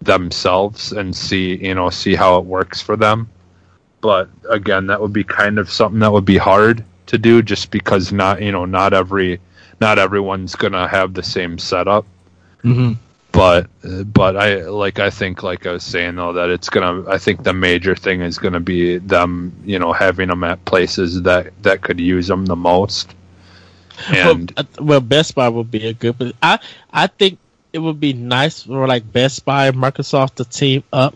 themselves 0.00 0.92
and 0.92 1.16
see 1.16 1.56
you 1.56 1.74
know 1.74 1.90
see 1.90 2.14
how 2.14 2.38
it 2.38 2.44
works 2.44 2.80
for 2.80 2.96
them 2.96 3.28
but 4.00 4.28
again, 4.48 4.86
that 4.86 5.00
would 5.00 5.12
be 5.12 5.24
kind 5.24 5.58
of 5.58 5.70
something 5.70 6.00
that 6.00 6.12
would 6.12 6.24
be 6.24 6.38
hard 6.38 6.84
to 7.06 7.18
do, 7.18 7.42
just 7.42 7.70
because 7.70 8.12
not 8.12 8.42
you 8.42 8.52
know 8.52 8.64
not 8.64 8.94
every 8.94 9.40
not 9.80 9.98
everyone's 9.98 10.54
gonna 10.54 10.88
have 10.88 11.14
the 11.14 11.22
same 11.22 11.58
setup. 11.58 12.06
Mm-hmm. 12.64 12.94
But 13.32 13.68
but 14.12 14.36
I 14.36 14.62
like 14.62 14.98
I 14.98 15.10
think 15.10 15.42
like 15.42 15.66
I 15.66 15.72
was 15.72 15.84
saying 15.84 16.16
though 16.16 16.32
that 16.32 16.50
it's 16.50 16.68
gonna 16.68 17.08
I 17.08 17.18
think 17.18 17.42
the 17.42 17.52
major 17.52 17.94
thing 17.94 18.20
is 18.20 18.38
gonna 18.38 18.60
be 18.60 18.98
them 18.98 19.54
you 19.64 19.78
know 19.78 19.92
having 19.92 20.28
them 20.28 20.44
at 20.44 20.64
places 20.64 21.22
that 21.22 21.52
that 21.62 21.82
could 21.82 22.00
use 22.00 22.26
them 22.26 22.46
the 22.46 22.56
most. 22.56 23.14
And 24.08 24.52
well, 24.56 24.66
well 24.80 25.00
Best 25.00 25.34
Buy 25.34 25.48
would 25.48 25.70
be 25.70 25.86
a 25.88 25.92
good. 25.92 26.18
But 26.18 26.34
I 26.42 26.58
I 26.92 27.06
think 27.08 27.38
it 27.72 27.80
would 27.80 28.00
be 28.00 28.12
nice 28.12 28.62
for 28.62 28.86
like 28.86 29.12
Best 29.12 29.44
Buy, 29.44 29.70
Microsoft 29.72 30.36
to 30.36 30.44
team 30.44 30.82
up 30.92 31.14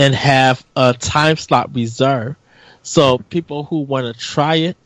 and 0.00 0.14
have 0.14 0.64
a 0.74 0.94
time 0.94 1.36
slot 1.36 1.74
reserved. 1.74 2.36
So 2.82 3.18
people 3.18 3.64
who 3.64 3.80
want 3.80 4.06
to 4.06 4.18
try 4.18 4.54
it, 4.54 4.76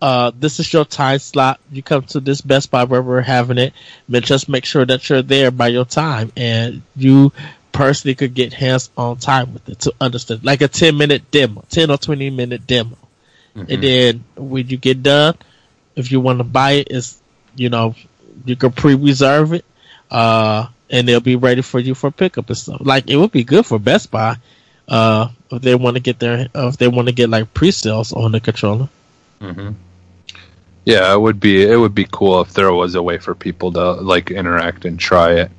uh, 0.00 0.32
this 0.34 0.60
is 0.60 0.72
your 0.72 0.86
time 0.86 1.18
slot. 1.18 1.60
You 1.70 1.82
come 1.82 2.04
to 2.04 2.20
this 2.20 2.40
Best 2.40 2.70
Buy 2.70 2.84
where 2.84 3.02
we're 3.02 3.20
having 3.20 3.58
it, 3.58 3.74
but 4.08 4.24
just 4.24 4.48
make 4.48 4.64
sure 4.64 4.86
that 4.86 5.10
you're 5.10 5.20
there 5.20 5.50
by 5.50 5.68
your 5.68 5.84
time 5.84 6.32
and 6.38 6.80
you 6.96 7.32
personally 7.72 8.14
could 8.14 8.32
get 8.32 8.54
hands 8.54 8.90
on 8.96 9.18
time 9.18 9.52
with 9.52 9.68
it 9.68 9.80
to 9.80 9.92
understand, 10.00 10.42
like 10.42 10.62
a 10.62 10.68
10 10.68 10.96
minute 10.96 11.30
demo, 11.30 11.62
10 11.68 11.90
or 11.90 11.98
20 11.98 12.30
minute 12.30 12.66
demo. 12.66 12.96
Mm-hmm. 13.54 13.70
And 13.70 13.82
then 13.82 14.24
when 14.36 14.68
you 14.68 14.78
get 14.78 15.02
done, 15.02 15.36
if 15.96 16.10
you 16.10 16.18
want 16.20 16.38
to 16.38 16.44
buy 16.44 16.72
it, 16.72 16.88
it's, 16.90 17.20
you 17.56 17.68
know, 17.68 17.94
you 18.46 18.56
can 18.56 18.72
pre-reserve 18.72 19.52
it, 19.52 19.66
uh, 20.10 20.66
and 20.88 21.06
they'll 21.06 21.20
be 21.20 21.36
ready 21.36 21.60
for 21.60 21.78
you 21.78 21.94
for 21.94 22.10
pickup 22.10 22.48
and 22.48 22.56
stuff. 22.56 22.80
Like 22.80 23.10
it 23.10 23.16
would 23.16 23.32
be 23.32 23.44
good 23.44 23.66
for 23.66 23.78
Best 23.78 24.10
Buy, 24.10 24.38
uh, 24.92 25.28
if 25.50 25.62
they 25.62 25.74
want 25.74 25.96
to 25.96 26.02
get 26.02 26.18
their, 26.18 26.48
uh, 26.54 26.68
if 26.68 26.76
they 26.76 26.86
want 26.86 27.08
to 27.08 27.14
get 27.14 27.30
like 27.30 27.52
pre-sales 27.54 28.12
on 28.12 28.30
the 28.30 28.40
controller. 28.40 28.88
Mm-hmm. 29.40 29.70
Yeah, 30.84 31.12
it 31.14 31.20
would 31.20 31.40
be 31.40 31.62
it 31.62 31.76
would 31.76 31.94
be 31.94 32.06
cool 32.10 32.40
if 32.42 32.52
there 32.52 32.72
was 32.72 32.94
a 32.94 33.02
way 33.02 33.18
for 33.18 33.34
people 33.34 33.72
to 33.72 33.92
like 33.92 34.30
interact 34.30 34.84
and 34.84 34.98
try 34.98 35.32
it. 35.34 35.50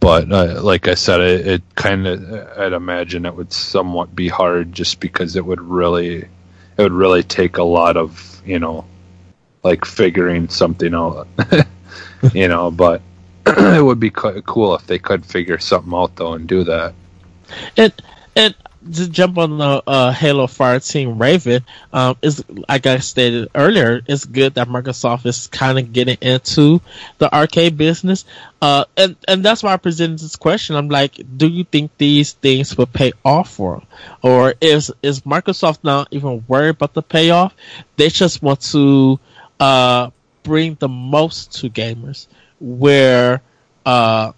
But 0.00 0.30
uh, 0.30 0.60
like 0.62 0.88
I 0.88 0.94
said, 0.94 1.20
it, 1.20 1.46
it 1.46 1.62
kind 1.76 2.06
of 2.06 2.58
I'd 2.58 2.72
imagine 2.72 3.24
it 3.24 3.34
would 3.34 3.52
somewhat 3.52 4.14
be 4.14 4.28
hard 4.28 4.72
just 4.72 5.00
because 5.00 5.36
it 5.36 5.46
would 5.46 5.60
really 5.60 6.16
it 6.16 6.28
would 6.76 6.92
really 6.92 7.22
take 7.22 7.56
a 7.56 7.62
lot 7.62 7.96
of 7.96 8.42
you 8.44 8.58
know 8.58 8.84
like 9.62 9.84
figuring 9.84 10.48
something 10.48 10.92
out. 10.92 11.26
you 12.34 12.48
know, 12.48 12.70
but 12.70 13.00
it 13.46 13.82
would 13.82 14.00
be 14.00 14.10
cool 14.10 14.74
if 14.74 14.86
they 14.86 14.98
could 14.98 15.24
figure 15.24 15.58
something 15.58 15.94
out 15.94 16.16
though 16.16 16.34
and 16.34 16.46
do 16.48 16.64
that. 16.64 16.94
And 17.76 17.92
and 18.36 18.54
to 18.92 19.08
jump 19.08 19.38
on 19.38 19.58
the 19.58 19.82
uh, 19.86 20.12
Halo 20.12 20.46
Fireteam 20.46 21.20
Raven, 21.20 21.64
um, 21.92 22.16
is 22.22 22.44
like 22.68 22.86
I 22.86 22.98
stated 22.98 23.48
earlier, 23.54 24.00
it's 24.06 24.24
good 24.24 24.54
that 24.54 24.68
Microsoft 24.68 25.24
is 25.26 25.46
kind 25.46 25.78
of 25.78 25.92
getting 25.92 26.18
into 26.20 26.80
the 27.18 27.32
arcade 27.32 27.76
business, 27.76 28.24
uh, 28.60 28.84
and 28.96 29.16
and 29.28 29.44
that's 29.44 29.62
why 29.62 29.72
I 29.72 29.76
presented 29.76 30.18
this 30.18 30.36
question. 30.36 30.76
I'm 30.76 30.88
like, 30.88 31.20
do 31.36 31.46
you 31.46 31.64
think 31.64 31.92
these 31.98 32.32
things 32.32 32.76
will 32.76 32.86
pay 32.86 33.12
off 33.24 33.50
for 33.52 33.76
them, 33.78 33.86
or 34.22 34.54
is 34.60 34.90
is 35.02 35.20
Microsoft 35.20 35.78
not 35.84 36.08
even 36.10 36.44
worried 36.48 36.70
about 36.70 36.94
the 36.94 37.02
payoff? 37.02 37.54
They 37.96 38.08
just 38.08 38.42
want 38.42 38.60
to 38.72 39.20
uh, 39.60 40.10
bring 40.42 40.74
the 40.80 40.88
most 40.88 41.60
to 41.60 41.70
gamers, 41.70 42.26
where 42.58 43.42
uh, 43.86 44.32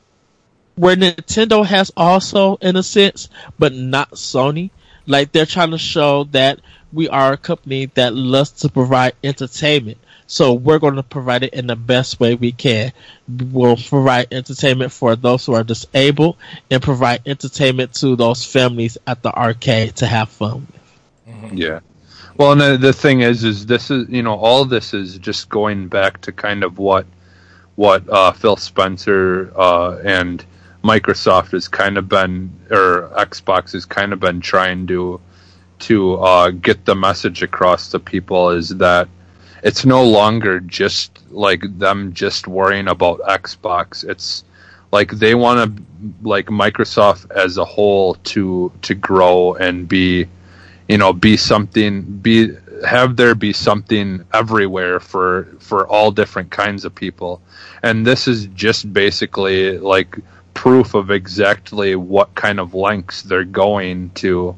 where 0.76 0.96
Nintendo 0.96 1.64
has 1.64 1.92
also 1.96 2.56
in 2.56 2.76
a 2.76 2.82
sense, 2.82 3.28
but 3.58 3.72
not 3.72 4.12
Sony. 4.12 4.70
Like 5.06 5.32
they're 5.32 5.46
trying 5.46 5.70
to 5.72 5.78
show 5.78 6.24
that 6.24 6.60
we 6.92 7.08
are 7.08 7.32
a 7.32 7.36
company 7.36 7.86
that 7.94 8.14
loves 8.14 8.50
to 8.50 8.68
provide 8.68 9.14
entertainment. 9.22 9.98
So 10.26 10.54
we're 10.54 10.78
going 10.78 10.94
to 10.94 11.02
provide 11.02 11.42
it 11.42 11.52
in 11.52 11.66
the 11.66 11.76
best 11.76 12.18
way 12.18 12.34
we 12.34 12.52
can. 12.52 12.92
We'll 13.28 13.76
provide 13.76 14.28
entertainment 14.32 14.90
for 14.90 15.16
those 15.16 15.44
who 15.44 15.52
are 15.54 15.64
disabled 15.64 16.36
and 16.70 16.82
provide 16.82 17.20
entertainment 17.26 17.94
to 17.94 18.16
those 18.16 18.44
families 18.44 18.96
at 19.06 19.22
the 19.22 19.32
arcade 19.32 19.96
to 19.96 20.06
have 20.06 20.30
fun 20.30 20.66
with. 20.66 21.34
Mm-hmm. 21.36 21.56
Yeah. 21.58 21.80
Well, 22.36 22.52
and 22.52 22.60
the, 22.60 22.76
the 22.78 22.92
thing 22.92 23.20
is, 23.20 23.44
is 23.44 23.66
this 23.66 23.90
is, 23.90 24.08
you 24.08 24.22
know, 24.22 24.36
all 24.36 24.64
this 24.64 24.94
is 24.94 25.18
just 25.18 25.50
going 25.50 25.88
back 25.88 26.22
to 26.22 26.32
kind 26.32 26.64
of 26.64 26.78
what, 26.78 27.06
what, 27.76 28.08
uh, 28.08 28.32
Phil 28.32 28.56
Spencer, 28.56 29.52
uh, 29.54 29.98
and, 30.02 30.44
Microsoft 30.84 31.52
has 31.52 31.66
kind 31.66 31.96
of 31.96 32.08
been, 32.08 32.52
or 32.70 33.10
Xbox 33.16 33.72
has 33.72 33.86
kind 33.86 34.12
of 34.12 34.20
been 34.20 34.40
trying 34.40 34.86
to 34.88 35.20
to 35.80 36.14
uh, 36.16 36.50
get 36.50 36.84
the 36.84 36.94
message 36.94 37.42
across 37.42 37.90
to 37.90 37.98
people 37.98 38.50
is 38.50 38.68
that 38.68 39.08
it's 39.62 39.84
no 39.84 40.04
longer 40.04 40.60
just 40.60 41.18
like 41.30 41.62
them 41.78 42.12
just 42.12 42.46
worrying 42.46 42.86
about 42.86 43.18
Xbox. 43.20 44.04
It's 44.08 44.44
like 44.92 45.10
they 45.10 45.34
want 45.34 45.76
to 45.76 45.82
like 46.22 46.46
Microsoft 46.46 47.30
as 47.30 47.56
a 47.56 47.64
whole 47.64 48.14
to 48.32 48.70
to 48.82 48.94
grow 48.94 49.54
and 49.54 49.88
be 49.88 50.28
you 50.88 50.98
know 50.98 51.12
be 51.14 51.36
something 51.36 52.02
be 52.02 52.54
have 52.86 53.16
there 53.16 53.34
be 53.34 53.52
something 53.54 54.24
everywhere 54.34 55.00
for 55.00 55.48
for 55.60 55.86
all 55.86 56.10
different 56.10 56.50
kinds 56.50 56.84
of 56.84 56.94
people 56.94 57.40
and 57.82 58.06
this 58.06 58.28
is 58.28 58.46
just 58.48 58.92
basically 58.92 59.78
like 59.78 60.18
proof 60.54 60.94
of 60.94 61.10
exactly 61.10 61.96
what 61.96 62.34
kind 62.34 62.58
of 62.58 62.74
lengths 62.74 63.22
they're 63.22 63.44
going 63.44 64.10
to 64.10 64.56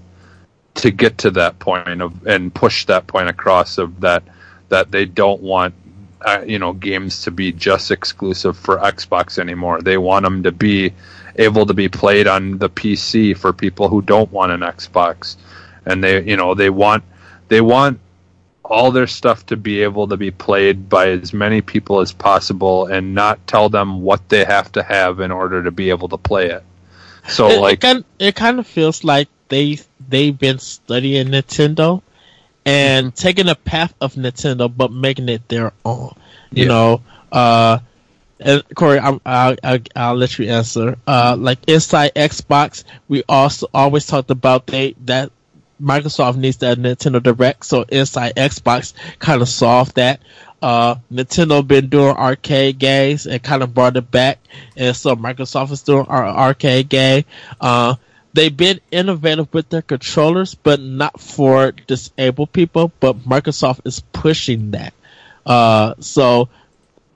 to 0.74 0.90
get 0.90 1.18
to 1.18 1.30
that 1.30 1.58
point 1.58 2.02
of 2.02 2.26
and 2.26 2.54
push 2.54 2.84
that 2.84 3.06
point 3.06 3.28
across 3.28 3.78
of 3.78 4.00
that 4.00 4.22
that 4.68 4.90
they 4.90 5.04
don't 5.06 5.40
want 5.40 5.74
uh, 6.22 6.42
you 6.46 6.58
know 6.58 6.72
games 6.72 7.22
to 7.22 7.30
be 7.30 7.52
just 7.52 7.90
exclusive 7.90 8.56
for 8.56 8.78
Xbox 8.78 9.38
anymore. 9.38 9.80
They 9.80 9.98
want 9.98 10.24
them 10.24 10.42
to 10.42 10.52
be 10.52 10.92
able 11.36 11.66
to 11.66 11.74
be 11.74 11.88
played 11.88 12.26
on 12.26 12.58
the 12.58 12.68
PC 12.68 13.36
for 13.36 13.52
people 13.52 13.88
who 13.88 14.02
don't 14.02 14.30
want 14.32 14.52
an 14.52 14.60
Xbox, 14.60 15.36
and 15.84 16.02
they 16.04 16.22
you 16.22 16.36
know 16.36 16.54
they 16.54 16.70
want 16.70 17.04
they 17.48 17.60
want 17.60 18.00
all 18.70 18.90
their 18.90 19.06
stuff 19.06 19.46
to 19.46 19.56
be 19.56 19.82
able 19.82 20.08
to 20.08 20.16
be 20.16 20.30
played 20.30 20.88
by 20.88 21.10
as 21.10 21.32
many 21.32 21.60
people 21.60 22.00
as 22.00 22.12
possible 22.12 22.86
and 22.86 23.14
not 23.14 23.44
tell 23.46 23.68
them 23.68 24.02
what 24.02 24.28
they 24.28 24.44
have 24.44 24.70
to 24.72 24.82
have 24.82 25.20
in 25.20 25.30
order 25.30 25.62
to 25.62 25.70
be 25.70 25.90
able 25.90 26.08
to 26.08 26.18
play 26.18 26.50
it. 26.50 26.64
So 27.28 27.48
it, 27.48 27.60
like 27.60 27.74
it 27.74 27.80
kind, 27.80 28.04
it 28.18 28.34
kind 28.34 28.58
of 28.58 28.66
feels 28.66 29.04
like 29.04 29.28
they 29.48 29.78
they've 30.08 30.36
been 30.36 30.58
studying 30.58 31.28
Nintendo 31.28 32.02
and 32.64 33.08
mm-hmm. 33.08 33.14
taking 33.14 33.48
a 33.48 33.54
path 33.54 33.94
of 34.00 34.14
Nintendo 34.14 34.74
but 34.74 34.92
making 34.92 35.28
it 35.28 35.48
their 35.48 35.72
own. 35.84 36.14
You 36.52 36.64
yeah. 36.64 36.68
know, 36.68 37.02
uh 37.32 37.78
and 38.38 38.62
Corey, 38.74 38.98
i 38.98 39.10
will 39.10 39.20
I'll, 39.24 39.78
I'll 39.94 40.14
let 40.14 40.38
you 40.38 40.48
answer. 40.50 40.98
Uh, 41.06 41.36
like 41.38 41.58
inside 41.68 42.14
Xbox, 42.14 42.84
we 43.08 43.22
also 43.28 43.66
always 43.72 44.06
talked 44.06 44.30
about 44.30 44.66
they 44.66 44.94
that 45.04 45.32
Microsoft 45.80 46.36
needs 46.36 46.58
that 46.58 46.78
Nintendo 46.78 47.22
Direct, 47.22 47.64
so 47.64 47.82
inside 47.82 48.34
Xbox 48.36 48.94
kind 49.18 49.42
of 49.42 49.48
solved 49.48 49.96
that. 49.96 50.20
Uh, 50.62 50.96
Nintendo 51.12 51.66
been 51.66 51.88
doing 51.88 52.16
arcade 52.16 52.78
games 52.78 53.26
and 53.26 53.42
kind 53.42 53.62
of 53.62 53.74
brought 53.74 53.96
it 53.96 54.10
back, 54.10 54.38
and 54.76 54.96
so 54.96 55.14
Microsoft 55.14 55.70
is 55.70 55.82
doing 55.82 56.06
our 56.06 56.24
arcade 56.26 56.88
game. 56.88 57.24
Uh, 57.60 57.96
they've 58.32 58.56
been 58.56 58.80
innovative 58.90 59.52
with 59.52 59.68
their 59.68 59.82
controllers, 59.82 60.54
but 60.54 60.80
not 60.80 61.20
for 61.20 61.72
disabled 61.72 62.52
people. 62.52 62.92
But 63.00 63.20
Microsoft 63.20 63.80
is 63.86 64.00
pushing 64.12 64.72
that. 64.72 64.94
Uh, 65.44 65.94
so 66.00 66.48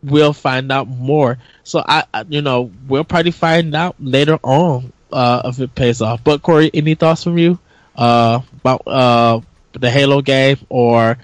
we'll 0.03 0.33
find 0.33 0.71
out 0.73 0.89
more. 0.89 1.39
So 1.63 1.83
I, 1.87 2.05
you 2.29 2.43
know, 2.43 2.71
we'll 2.89 3.05
probably 3.05 3.33
find 3.33 3.75
out 3.75 3.97
later 4.01 4.39
on 4.43 4.93
uh, 5.13 5.43
if 5.45 5.61
it 5.61 5.75
pays 5.75 6.01
off. 6.01 6.25
But 6.25 6.43
Corey, 6.43 6.71
any 6.73 6.95
thoughts 6.95 7.25
from 7.25 7.39
you? 7.39 7.59
Uh, 7.97 8.41
about 8.61 8.83
uh, 8.87 9.41
the 9.73 9.91
Halo 9.91 10.23
game 10.23 10.59
or 10.69 11.19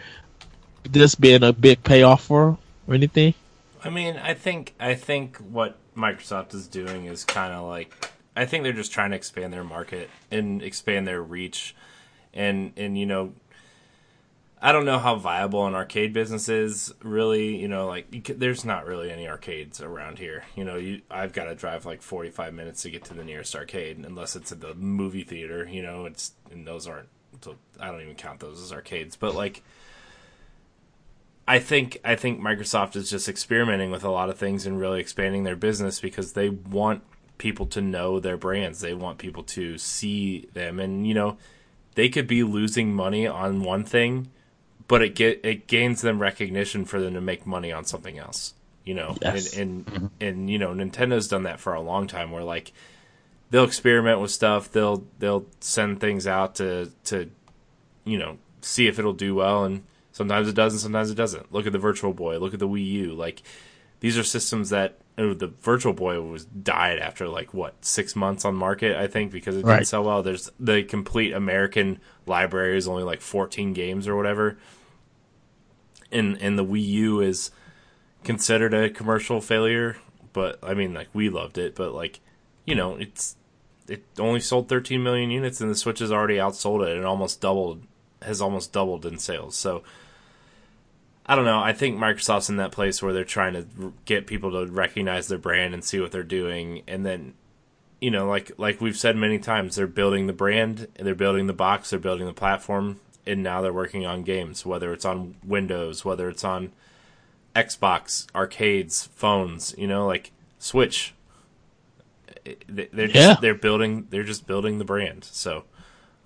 this 0.85 1.15
being 1.15 1.43
a 1.43 1.53
big 1.53 1.83
payoff 1.83 2.25
for 2.25 2.59
or 2.87 2.95
anything? 2.95 3.35
I 3.83 3.91
mean, 3.91 4.17
I 4.17 4.35
think 4.35 4.75
I 4.81 4.95
think 4.95 5.37
what 5.39 5.79
Microsoft 5.97 6.55
is 6.55 6.67
doing 6.67 7.05
is 7.05 7.25
kind 7.25 7.53
of 7.53 7.67
like 7.67 8.11
I 8.35 8.45
think 8.45 8.65
they're 8.65 8.73
just 8.73 8.93
trying 8.93 9.11
to 9.11 9.17
expand 9.17 9.53
their 9.53 9.65
market 9.65 10.11
and 10.31 10.63
expand 10.63 11.07
their 11.07 11.23
reach, 11.23 11.75
and 12.35 12.73
and 12.77 12.99
you 12.99 13.07
know 13.07 13.33
I 14.67 14.73
don't 14.73 14.85
know 14.85 14.99
how 14.99 15.15
viable 15.15 15.65
an 15.69 15.77
arcade 15.77 16.13
business 16.13 16.49
is. 16.49 16.93
Really, 17.01 17.55
you 17.55 17.69
know, 17.69 17.87
like 17.87 18.25
could, 18.25 18.41
there's 18.41 18.65
not 18.65 18.85
really 18.85 19.13
any 19.13 19.29
arcades 19.29 19.81
around 19.81 20.19
here. 20.19 20.43
You 20.57 20.65
know, 20.65 20.75
you, 20.75 21.03
I've 21.09 21.33
got 21.33 21.45
to 21.45 21.55
drive 21.55 21.87
like 21.87 22.03
45 22.03 22.53
minutes 22.53 22.83
to 22.83 22.91
get 22.91 23.05
to 23.05 23.15
the 23.15 23.23
nearest 23.23 23.55
arcade, 23.55 24.05
unless 24.05 24.35
it's 24.35 24.51
at 24.51 24.61
the 24.61 24.75
movie 24.75 25.23
theater. 25.23 25.69
You 25.71 25.83
know, 25.83 26.07
it's 26.07 26.33
and 26.51 26.67
those 26.67 26.89
aren't. 26.89 27.07
So 27.43 27.55
I 27.79 27.93
don't 27.93 28.01
even 28.01 28.17
count 28.17 28.41
those 28.41 28.61
as 28.61 28.73
arcades. 28.73 29.15
But 29.15 29.37
like, 29.37 29.63
I 31.47 31.61
think 31.61 32.01
I 32.05 32.17
think 32.17 32.41
Microsoft 32.41 32.97
is 32.97 33.09
just 33.09 33.29
experimenting 33.29 33.93
with 33.93 34.03
a 34.03 34.11
lot 34.11 34.31
of 34.31 34.37
things 34.37 34.67
and 34.67 34.81
really 34.81 34.99
expanding 34.99 35.45
their 35.45 35.55
business 35.55 36.01
because 36.01 36.33
they 36.33 36.49
want 36.49 37.05
people 37.39 37.67
to 37.67 37.81
know 37.81 38.19
their 38.19 38.37
brands. 38.37 38.81
They 38.81 38.95
want 38.95 39.19
people 39.19 39.45
to 39.45 39.79
see 39.79 40.49
them, 40.55 40.81
and 40.81 41.07
you 41.07 41.15
know, 41.15 41.39
they 41.95 42.09
could 42.09 42.27
be 42.27 42.43
losing 42.43 42.93
money 42.93 43.29
on 43.29 43.63
one 43.63 43.85
thing 43.85 44.33
but 44.89 45.03
it 45.03 45.15
get 45.15 45.41
it 45.45 45.67
gains 45.67 46.03
them 46.03 46.21
recognition 46.21 46.85
for 46.85 47.01
them 47.01 47.15
to 47.15 47.21
make 47.21 47.47
money 47.47 47.73
on 47.73 47.85
something 47.85 48.19
else. 48.19 48.55
You 48.85 48.95
know, 48.95 49.17
yes. 49.21 49.57
and 49.57 49.61
and, 49.61 49.87
mm-hmm. 49.87 50.07
and 50.21 50.51
you 50.51 50.59
know, 50.59 50.73
Nintendo's 50.73 51.29
done 51.29 51.43
that 51.43 51.59
for 51.59 51.75
a 51.75 51.81
long 51.81 52.07
time. 52.07 52.31
Where 52.31 52.45
like 52.45 52.73
they'll 53.51 53.65
experiment 53.65 54.21
with 54.21 54.31
stuff, 54.31 54.71
they'll 54.71 55.05
they'll 55.19 55.47
send 55.61 56.01
things 56.01 56.27
out 56.27 56.57
to 56.57 56.93
to 57.05 57.31
you 58.05 58.19
know 58.19 58.39
see 58.61 58.87
if 58.87 58.99
it'll 58.99 59.13
do 59.13 59.35
well, 59.35 59.65
and 59.65 59.83
sometimes 60.13 60.49
it 60.49 60.55
does, 60.55 60.73
and 60.73 60.81
sometimes 60.81 61.11
it 61.11 61.17
doesn't. 61.17 61.53
Look 61.53 61.67
at 61.67 61.73
the 61.73 61.79
Virtual 61.79 62.13
Boy, 62.13 62.39
look 62.39 62.55
at 62.55 62.61
the 62.61 62.69
Wii 62.69 62.87
U. 62.87 63.15
Like 63.15 63.43
these 63.99 64.17
are 64.17 64.23
systems 64.23 64.71
that 64.71 64.99
oh, 65.19 65.35
the 65.35 65.49
Virtual 65.49 65.93
Boy 65.93 66.21
was 66.21 66.45
died 66.45 67.01
after 67.01 67.29
like 67.29 67.53
what 67.53 67.85
six 67.85 68.15
months 68.15 68.45
on 68.45 68.55
market, 68.55 68.97
I 68.97 69.09
think, 69.09 69.33
because 69.33 69.57
it 69.57 69.65
didn't 69.65 69.87
sell 69.87 70.05
well. 70.05 70.23
There's 70.23 70.49
the 70.61 70.85
complete 70.85 71.33
American 71.33 71.99
library 72.25 72.77
is 72.77 72.87
only 72.87 73.03
like 73.03 73.21
14 73.21 73.73
games 73.73 74.07
or 74.07 74.15
whatever 74.15 74.59
and 76.11 76.41
and 76.41 76.59
the 76.59 76.65
Wii 76.65 76.85
U 76.85 77.21
is 77.21 77.51
considered 78.25 78.75
a 78.75 78.91
commercial 78.91 79.41
failure, 79.41 79.97
but 80.33 80.59
I 80.63 80.75
mean 80.75 80.95
like 80.95 81.09
we 81.13 81.29
loved 81.29 81.59
it, 81.59 81.75
but 81.75 81.93
like 81.93 82.21
you 82.65 82.75
know 82.75 82.97
it's 82.97 83.37
it 83.89 84.05
only 84.19 84.41
sold 84.41 84.69
13 84.69 85.03
million 85.03 85.31
units, 85.31 85.61
and 85.61 85.71
the 85.71 85.75
Switch 85.75 86.01
has 86.01 86.13
already 86.13 86.37
outsold 86.37 86.87
it 86.87 86.97
and 86.97 87.07
almost 87.07 87.41
doubled, 87.41 87.83
has 88.23 88.41
almost 88.41 88.73
doubled 88.73 89.07
in 89.07 89.19
sales. 89.19 89.57
So 89.57 89.83
I 91.25 91.35
don't 91.35 91.45
know. 91.45 91.61
I 91.61 91.73
think 91.73 91.99
Microsoft's 91.99 92.49
in 92.49 92.57
that 92.57 92.73
place 92.73 93.03
where 93.03 93.13
they're 93.13 93.25
trying 93.25 93.55
to 93.55 93.93
get 94.05 94.27
people 94.27 94.53
to 94.53 94.71
recognize 94.71 95.29
their 95.29 95.39
brand 95.39 95.75
and 95.75 95.85
see 95.85 96.01
what 96.01 96.13
they're 96.13 96.23
doing, 96.23 96.83
and 96.87 97.05
then, 97.05 97.35
you 98.01 98.11
know, 98.11 98.29
like 98.29 98.53
like 98.59 98.81
we've 98.81 98.97
said 98.97 99.17
many 99.17 99.39
times, 99.39 99.77
they're 99.77 99.87
building 99.87 100.27
the 100.27 100.33
brand, 100.33 100.89
they're 100.95 101.15
building 101.15 101.47
the 101.47 101.53
box, 101.53 101.91
they're 101.91 101.99
building 101.99 102.27
the 102.27 102.33
platform, 102.33 103.01
and 103.27 103.43
now 103.43 103.61
they're 103.63 103.73
working 103.73 104.07
on 104.07 104.23
games, 104.23 104.65
whether 104.65 104.93
it's 104.93 105.05
on 105.05 105.37
Windows, 105.45 106.05
whether 106.05 106.29
it's 106.29 106.45
on 106.45 106.73
Xbox, 107.55 108.27
arcades, 108.35 109.07
phones, 109.15 109.75
you 109.79 109.87
know, 109.87 110.07
like 110.07 110.31
Switch. 110.59 111.15
They're 112.69 113.09
just, 113.09 113.15
Yeah. 113.15 113.37
they're 113.41 113.55
building 113.55 114.07
they're 114.11 114.23
just 114.23 114.47
building 114.47 114.79
the 114.79 114.85
brand. 114.85 115.25
So, 115.25 115.65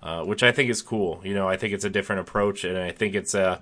uh, 0.03 0.23
which 0.23 0.43
I 0.43 0.51
think 0.51 0.69
is 0.69 0.81
cool. 0.81 1.21
You 1.23 1.33
know, 1.33 1.47
I 1.47 1.57
think 1.57 1.73
it's 1.73 1.85
a 1.85 1.89
different 1.89 2.21
approach, 2.21 2.63
and 2.63 2.77
I 2.77 2.91
think 2.91 3.15
it's 3.15 3.33
a 3.33 3.61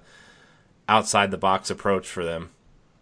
outside 0.90 1.32
the 1.32 1.38
box 1.38 1.70
approach 1.70 2.08
for 2.08 2.26
them. 2.26 2.50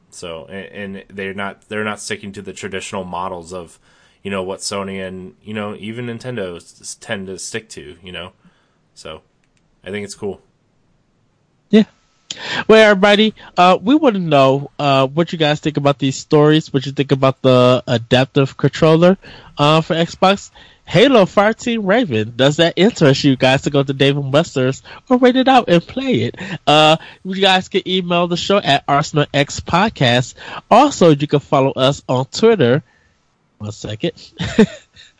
So, 0.10 0.46
and, 0.46 0.96
and 0.98 1.06
they're 1.10 1.34
not 1.34 1.68
they're 1.70 1.84
not 1.84 2.00
sticking 2.00 2.32
to 2.34 2.42
the 2.42 2.54
traditional 2.54 3.04
models 3.04 3.52
of, 3.54 3.80
you 4.24 4.30
know, 4.30 4.44
what 4.44 4.60
Sony 4.60 5.06
and 5.06 5.36
you 5.42 5.54
know 5.54 5.76
even 5.76 6.06
Nintendo 6.06 6.58
s- 6.58 6.96
tend 7.00 7.28
to 7.28 7.40
stick 7.40 7.68
to. 7.70 7.98
You 8.04 8.12
know, 8.12 8.34
so 8.94 9.22
I 9.88 9.90
think 9.90 10.04
it's 10.04 10.16
cool. 10.16 10.42
Yeah. 11.70 11.86
Well, 12.68 12.92
everybody, 12.92 13.34
uh, 13.56 13.78
we 13.82 13.96
want 13.96 14.16
to 14.16 14.22
know 14.22 14.70
uh, 14.78 15.08
what 15.08 15.32
you 15.32 15.38
guys 15.40 15.62
think 15.62 15.78
about 15.78 15.98
these 15.98 16.18
stories. 16.18 16.74
What 16.74 16.86
you 16.86 16.92
think 16.92 17.14
about 17.14 17.42
the 17.42 17.82
adaptive 17.88 18.58
controller 18.58 19.18
uh, 19.58 19.80
for 19.80 19.96
Xbox? 19.96 20.52
Halo 20.84 21.24
Fireteam 21.24 21.88
Raven. 21.88 22.34
Does 22.36 22.58
that 22.58 22.74
interest 22.76 23.24
you 23.24 23.38
guys 23.38 23.62
to 23.62 23.70
go 23.70 23.82
to 23.82 23.94
Dave 23.94 24.18
and 24.18 24.30
Buster's 24.30 24.84
or 25.10 25.16
wait 25.16 25.38
it 25.38 25.48
out 25.48 25.70
and 25.70 25.82
play 25.82 26.24
it? 26.24 26.36
Uh, 26.68 26.98
you 27.24 27.42
guys 27.42 27.70
can 27.70 27.88
email 27.88 28.28
the 28.28 28.36
show 28.36 28.58
at 28.58 28.84
Arsenal 28.90 29.26
X 29.34 29.62
Podcast. 29.62 30.34
Also, 30.70 31.12
you 31.12 31.28
can 31.28 31.40
follow 31.40 31.72
us 31.72 32.04
on 32.10 32.26
Twitter. 32.26 32.84
One 33.58 33.72
second. 33.72 34.12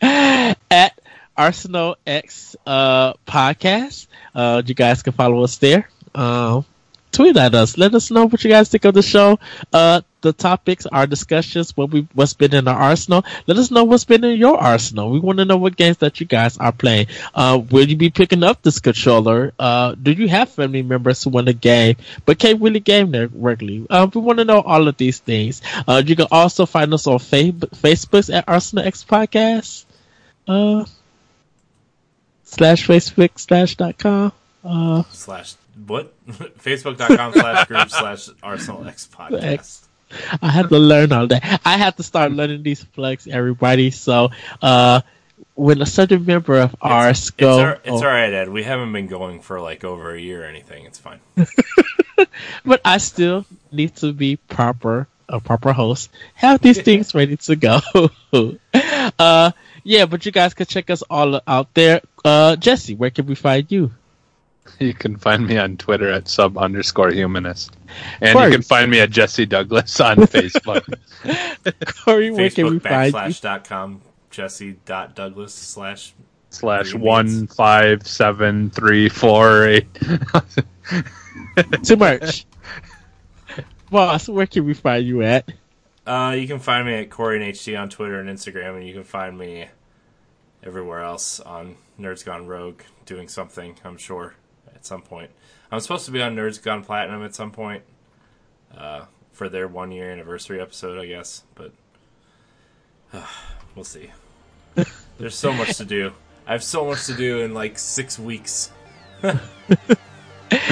at 0.00 0.97
Arsenal 1.38 1.96
X 2.06 2.56
uh, 2.66 3.14
Podcast. 3.26 4.08
Uh, 4.34 4.62
you 4.66 4.74
guys 4.74 5.02
can 5.02 5.12
follow 5.12 5.44
us 5.44 5.56
there. 5.58 5.88
Um, 6.14 6.64
tweet 7.12 7.36
at 7.36 7.54
us. 7.54 7.78
Let 7.78 7.94
us 7.94 8.10
know 8.10 8.26
what 8.26 8.42
you 8.44 8.50
guys 8.50 8.68
think 8.68 8.84
of 8.84 8.94
the 8.94 9.02
show. 9.02 9.38
Uh, 9.72 10.02
the 10.20 10.32
topics, 10.32 10.84
our 10.86 11.06
discussions, 11.06 11.76
what 11.76 11.90
we 11.90 12.08
what's 12.12 12.34
been 12.34 12.52
in 12.52 12.66
our 12.66 12.76
arsenal. 12.76 13.24
Let 13.46 13.56
us 13.56 13.70
know 13.70 13.84
what's 13.84 14.04
been 14.04 14.24
in 14.24 14.36
your 14.38 14.58
arsenal. 14.58 15.10
We 15.10 15.20
want 15.20 15.38
to 15.38 15.44
know 15.44 15.56
what 15.58 15.76
games 15.76 15.98
that 15.98 16.18
you 16.20 16.26
guys 16.26 16.58
are 16.58 16.72
playing. 16.72 17.06
Uh, 17.34 17.62
will 17.70 17.88
you 17.88 17.96
be 17.96 18.10
picking 18.10 18.42
up 18.42 18.62
this 18.62 18.80
controller? 18.80 19.52
Uh, 19.58 19.94
do 19.94 20.10
you 20.10 20.28
have 20.28 20.48
family 20.48 20.82
members 20.82 21.22
who 21.22 21.30
want 21.30 21.46
to 21.46 21.52
game 21.52 21.96
but 22.26 22.38
can't 22.38 22.60
really 22.60 22.80
game 22.80 23.12
there 23.12 23.28
regularly? 23.32 23.86
Uh, 23.88 24.08
we 24.12 24.20
want 24.20 24.38
to 24.38 24.44
know 24.44 24.60
all 24.60 24.88
of 24.88 24.96
these 24.96 25.20
things. 25.20 25.62
Uh, 25.86 26.02
you 26.04 26.16
can 26.16 26.26
also 26.32 26.66
find 26.66 26.92
us 26.92 27.06
on 27.06 27.20
fa- 27.20 27.52
Facebook 27.52 28.34
at 28.34 28.44
Arsenal 28.48 28.84
X 28.86 29.04
Podcast. 29.04 29.84
Slash 32.48 32.86
Facebook 32.86 33.38
slash 33.38 33.76
dot 33.76 33.98
com. 33.98 34.32
Uh, 34.64 35.02
slash 35.10 35.54
what 35.86 36.12
facebook.com 36.26 37.32
slash 37.32 37.66
group 37.68 37.90
slash 37.90 38.28
arsenal 38.42 38.86
x 38.86 39.08
podcast 39.12 39.42
X. 39.42 39.88
I 40.40 40.48
have 40.48 40.70
to 40.70 40.78
learn 40.78 41.12
all 41.12 41.26
that. 41.26 41.60
I 41.64 41.76
have 41.76 41.96
to 41.96 42.02
start 42.02 42.32
learning 42.32 42.62
these 42.62 42.82
plugs, 42.82 43.28
everybody. 43.28 43.90
So, 43.90 44.30
uh, 44.62 45.02
when 45.54 45.82
a 45.82 45.86
certain 45.86 46.24
member 46.24 46.58
of 46.58 46.74
ours 46.80 47.18
it's, 47.18 47.30
go, 47.30 47.50
all, 47.50 47.68
it's 47.68 47.80
oh, 47.88 47.94
all 47.94 48.04
right 48.04 48.32
ed 48.32 48.48
we 48.48 48.62
haven't 48.62 48.92
been 48.92 49.08
going 49.08 49.40
for 49.40 49.60
like 49.60 49.84
over 49.84 50.14
a 50.14 50.20
year 50.20 50.42
or 50.42 50.46
anything 50.46 50.84
it's 50.84 50.98
fine 50.98 51.18
but 52.64 52.80
I 52.84 52.98
still 52.98 53.44
need 53.72 53.96
to 53.96 54.12
be 54.12 54.36
proper, 54.36 55.08
a 55.28 55.40
proper 55.40 55.72
host. 55.72 56.10
Have 56.34 56.60
these 56.60 56.80
things 56.88 57.14
ready 57.14 57.36
to 57.36 57.56
go. 57.56 57.80
uh, 59.18 59.50
yeah, 59.88 60.04
but 60.04 60.26
you 60.26 60.32
guys 60.32 60.52
can 60.52 60.66
check 60.66 60.90
us 60.90 61.00
all 61.08 61.40
out 61.46 61.72
there. 61.72 62.02
Uh, 62.24 62.56
Jesse, 62.56 62.94
where 62.94 63.10
can 63.10 63.24
we 63.26 63.34
find 63.34 63.70
you? 63.72 63.90
You 64.78 64.92
can 64.92 65.16
find 65.16 65.46
me 65.46 65.56
on 65.56 65.78
Twitter 65.78 66.10
at 66.10 66.28
sub 66.28 66.58
underscore 66.58 67.10
humanist. 67.10 67.74
And 68.20 68.34
Corey. 68.36 68.46
you 68.48 68.52
can 68.52 68.62
find 68.62 68.90
me 68.90 69.00
at 69.00 69.08
Jesse 69.08 69.46
Douglas 69.46 69.98
on 69.98 70.16
Facebook. 70.34 70.84
Corey, 72.04 72.30
where 72.30 72.50
can 72.50 72.66
we 72.66 72.78
facebook 72.78 72.82
find 72.82 73.14
you? 73.14 73.18
backslash 73.18 73.40
dot 73.40 73.64
com 73.64 74.02
jesse 74.30 74.76
dot 74.84 75.16
douglas 75.16 75.54
slash 75.54 76.12
slash 76.50 76.90
Green 76.92 77.02
one 77.02 77.26
beans. 77.26 77.54
five 77.54 78.06
seven 78.06 78.68
three 78.68 79.08
four 79.08 79.66
eight. 79.66 79.88
To 81.84 81.96
merch. 81.96 82.44
Boss, 83.90 84.28
where 84.28 84.46
can 84.46 84.66
we 84.66 84.74
find 84.74 85.06
you 85.06 85.22
at? 85.22 85.48
uh 86.06 86.34
you 86.38 86.46
can 86.46 86.58
find 86.58 86.86
me 86.86 86.94
at 86.94 87.10
corey 87.10 87.36
and 87.42 87.54
ht 87.54 87.74
on 87.78 87.88
twitter 87.90 88.18
and 88.20 88.30
instagram 88.30 88.76
and 88.78 88.86
you 88.86 88.94
can 88.94 89.04
find 89.04 89.36
me 89.36 89.68
everywhere 90.62 91.02
else 91.02 91.40
on 91.40 91.76
nerds 91.98 92.24
gone 92.24 92.46
rogue 92.46 92.80
doing 93.06 93.28
something 93.28 93.76
i'm 93.84 93.96
sure 93.96 94.34
at 94.74 94.84
some 94.84 95.02
point. 95.02 95.30
I'm 95.72 95.80
supposed 95.80 96.04
to 96.06 96.12
be 96.12 96.22
on 96.22 96.36
nerds 96.36 96.62
gone 96.62 96.84
platinum 96.84 97.24
at 97.24 97.34
some 97.34 97.50
point 97.50 97.82
uh 98.76 99.06
for 99.32 99.48
their 99.48 99.68
one 99.68 99.90
year 99.90 100.10
anniversary 100.10 100.60
episode 100.60 100.98
i 100.98 101.06
guess 101.06 101.44
but 101.54 101.72
we'll 103.74 103.84
see. 103.84 104.10
There's 105.18 105.34
so 105.34 105.52
much 105.52 105.76
to 105.78 105.84
do. 105.84 106.12
I 106.46 106.52
have 106.52 106.62
so 106.62 106.84
much 106.84 107.06
to 107.06 107.14
do 107.14 107.40
in 107.40 107.54
like 107.54 107.78
six 107.78 108.18
weeks 108.18 108.70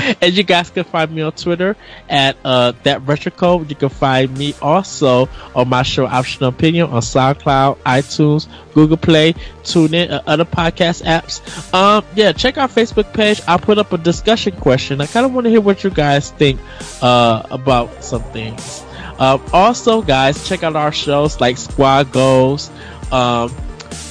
And 0.21 0.37
you 0.37 0.43
guys 0.43 0.71
can 0.71 0.85
find 0.85 1.11
me 1.11 1.23
on 1.23 1.33
Twitter 1.33 1.77
at 2.09 2.37
uh, 2.45 2.73
that 2.85 3.03
retro 3.07 3.33
code. 3.33 3.71
You 3.71 3.77
can 3.77 3.89
find 3.89 4.37
me 4.37 4.55
also 4.63 5.29
on 5.55 5.69
my 5.69 5.83
show 5.83 6.07
Optional 6.07 6.51
Opinion 6.51 6.91
on 6.91 7.03
SoundCloud, 7.03 7.79
iTunes, 7.79 8.49
Google 8.73 8.97
Play, 8.97 9.35
TuneIn, 9.63 10.11
and 10.11 10.23
other 10.27 10.45
podcast 10.45 11.03
apps. 11.05 11.41
Um, 11.75 12.05
yeah, 12.15 12.33
check 12.33 12.57
our 12.57 12.69
Facebook 12.69 13.13
page. 13.13 13.41
I 13.47 13.57
put 13.57 13.79
up 13.79 13.93
a 13.93 13.99
discussion 13.99 14.57
question. 14.57 15.01
I 15.01 15.07
kind 15.07 15.27
of 15.27 15.35
want 15.35 15.45
to 15.45 15.51
hear 15.51 15.61
what 15.61 15.83
you 15.85 15.91
guys 15.91 16.31
think 16.31 16.61
uh, 17.03 17.43
about 17.51 18.05
some 18.05 18.23
things. 18.25 18.85
Um, 19.19 19.43
also, 19.53 20.03
guys, 20.03 20.47
check 20.47 20.63
out 20.63 20.77
our 20.77 20.93
shows 20.93 21.41
like 21.41 21.57
Squad 21.57 22.13
Goals, 22.13 22.71
um, 23.11 23.55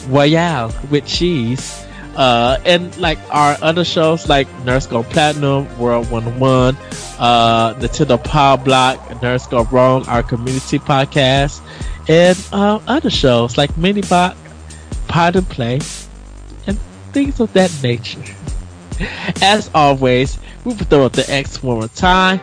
Royale 0.08 0.74
with 0.90 1.06
Cheese. 1.06 1.85
Uh, 2.16 2.58
and 2.66 2.96
like 2.98 3.20
our 3.30 3.58
other 3.62 3.84
shows 3.84 4.30
like 4.30 4.48
Nerds 4.64 4.90
Gone 4.90 5.04
Platinum, 5.04 5.68
World 5.78 6.10
101, 6.10 6.78
uh, 7.20 7.74
Nintendo 7.76 8.24
Power 8.24 8.58
Block, 8.58 9.00
Nerds 9.22 9.50
Gone 9.50 9.68
Rogue, 9.70 10.08
our 10.08 10.24
community 10.24 10.80
podcast, 10.80 11.62
and 12.08 12.38
uh, 12.54 12.80
other 12.88 13.10
shows 13.10 13.58
like 13.58 13.76
Mini 13.78 14.02
Minibot, 14.02 14.36
Pod 15.08 15.36
and 15.36 15.50
Play, 15.50 15.80
and 16.68 16.80
things 17.12 17.40
of 17.40 17.52
that 17.54 17.72
nature. 17.84 18.24
As 19.42 19.70
always, 19.74 20.40
we 20.64 20.74
will 20.74 20.86
throw 20.86 21.06
up 21.06 21.14
the 21.14 21.30
X 21.30 21.62
one 21.62 21.80
more 21.80 21.88
time. 21.90 22.40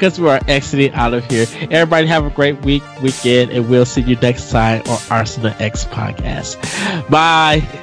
Because 0.00 0.18
we 0.18 0.26
are 0.30 0.40
exiting 0.48 0.94
out 0.94 1.12
of 1.12 1.22
here. 1.26 1.46
Everybody 1.70 2.06
have 2.06 2.24
a 2.24 2.30
great 2.30 2.62
week, 2.62 2.82
weekend, 3.02 3.50
and 3.50 3.68
we'll 3.68 3.84
see 3.84 4.00
you 4.00 4.16
next 4.16 4.50
time 4.50 4.82
on 4.88 4.98
Arsenal 5.10 5.52
X 5.58 5.84
Podcast. 5.84 6.56
Bye. 7.10 7.79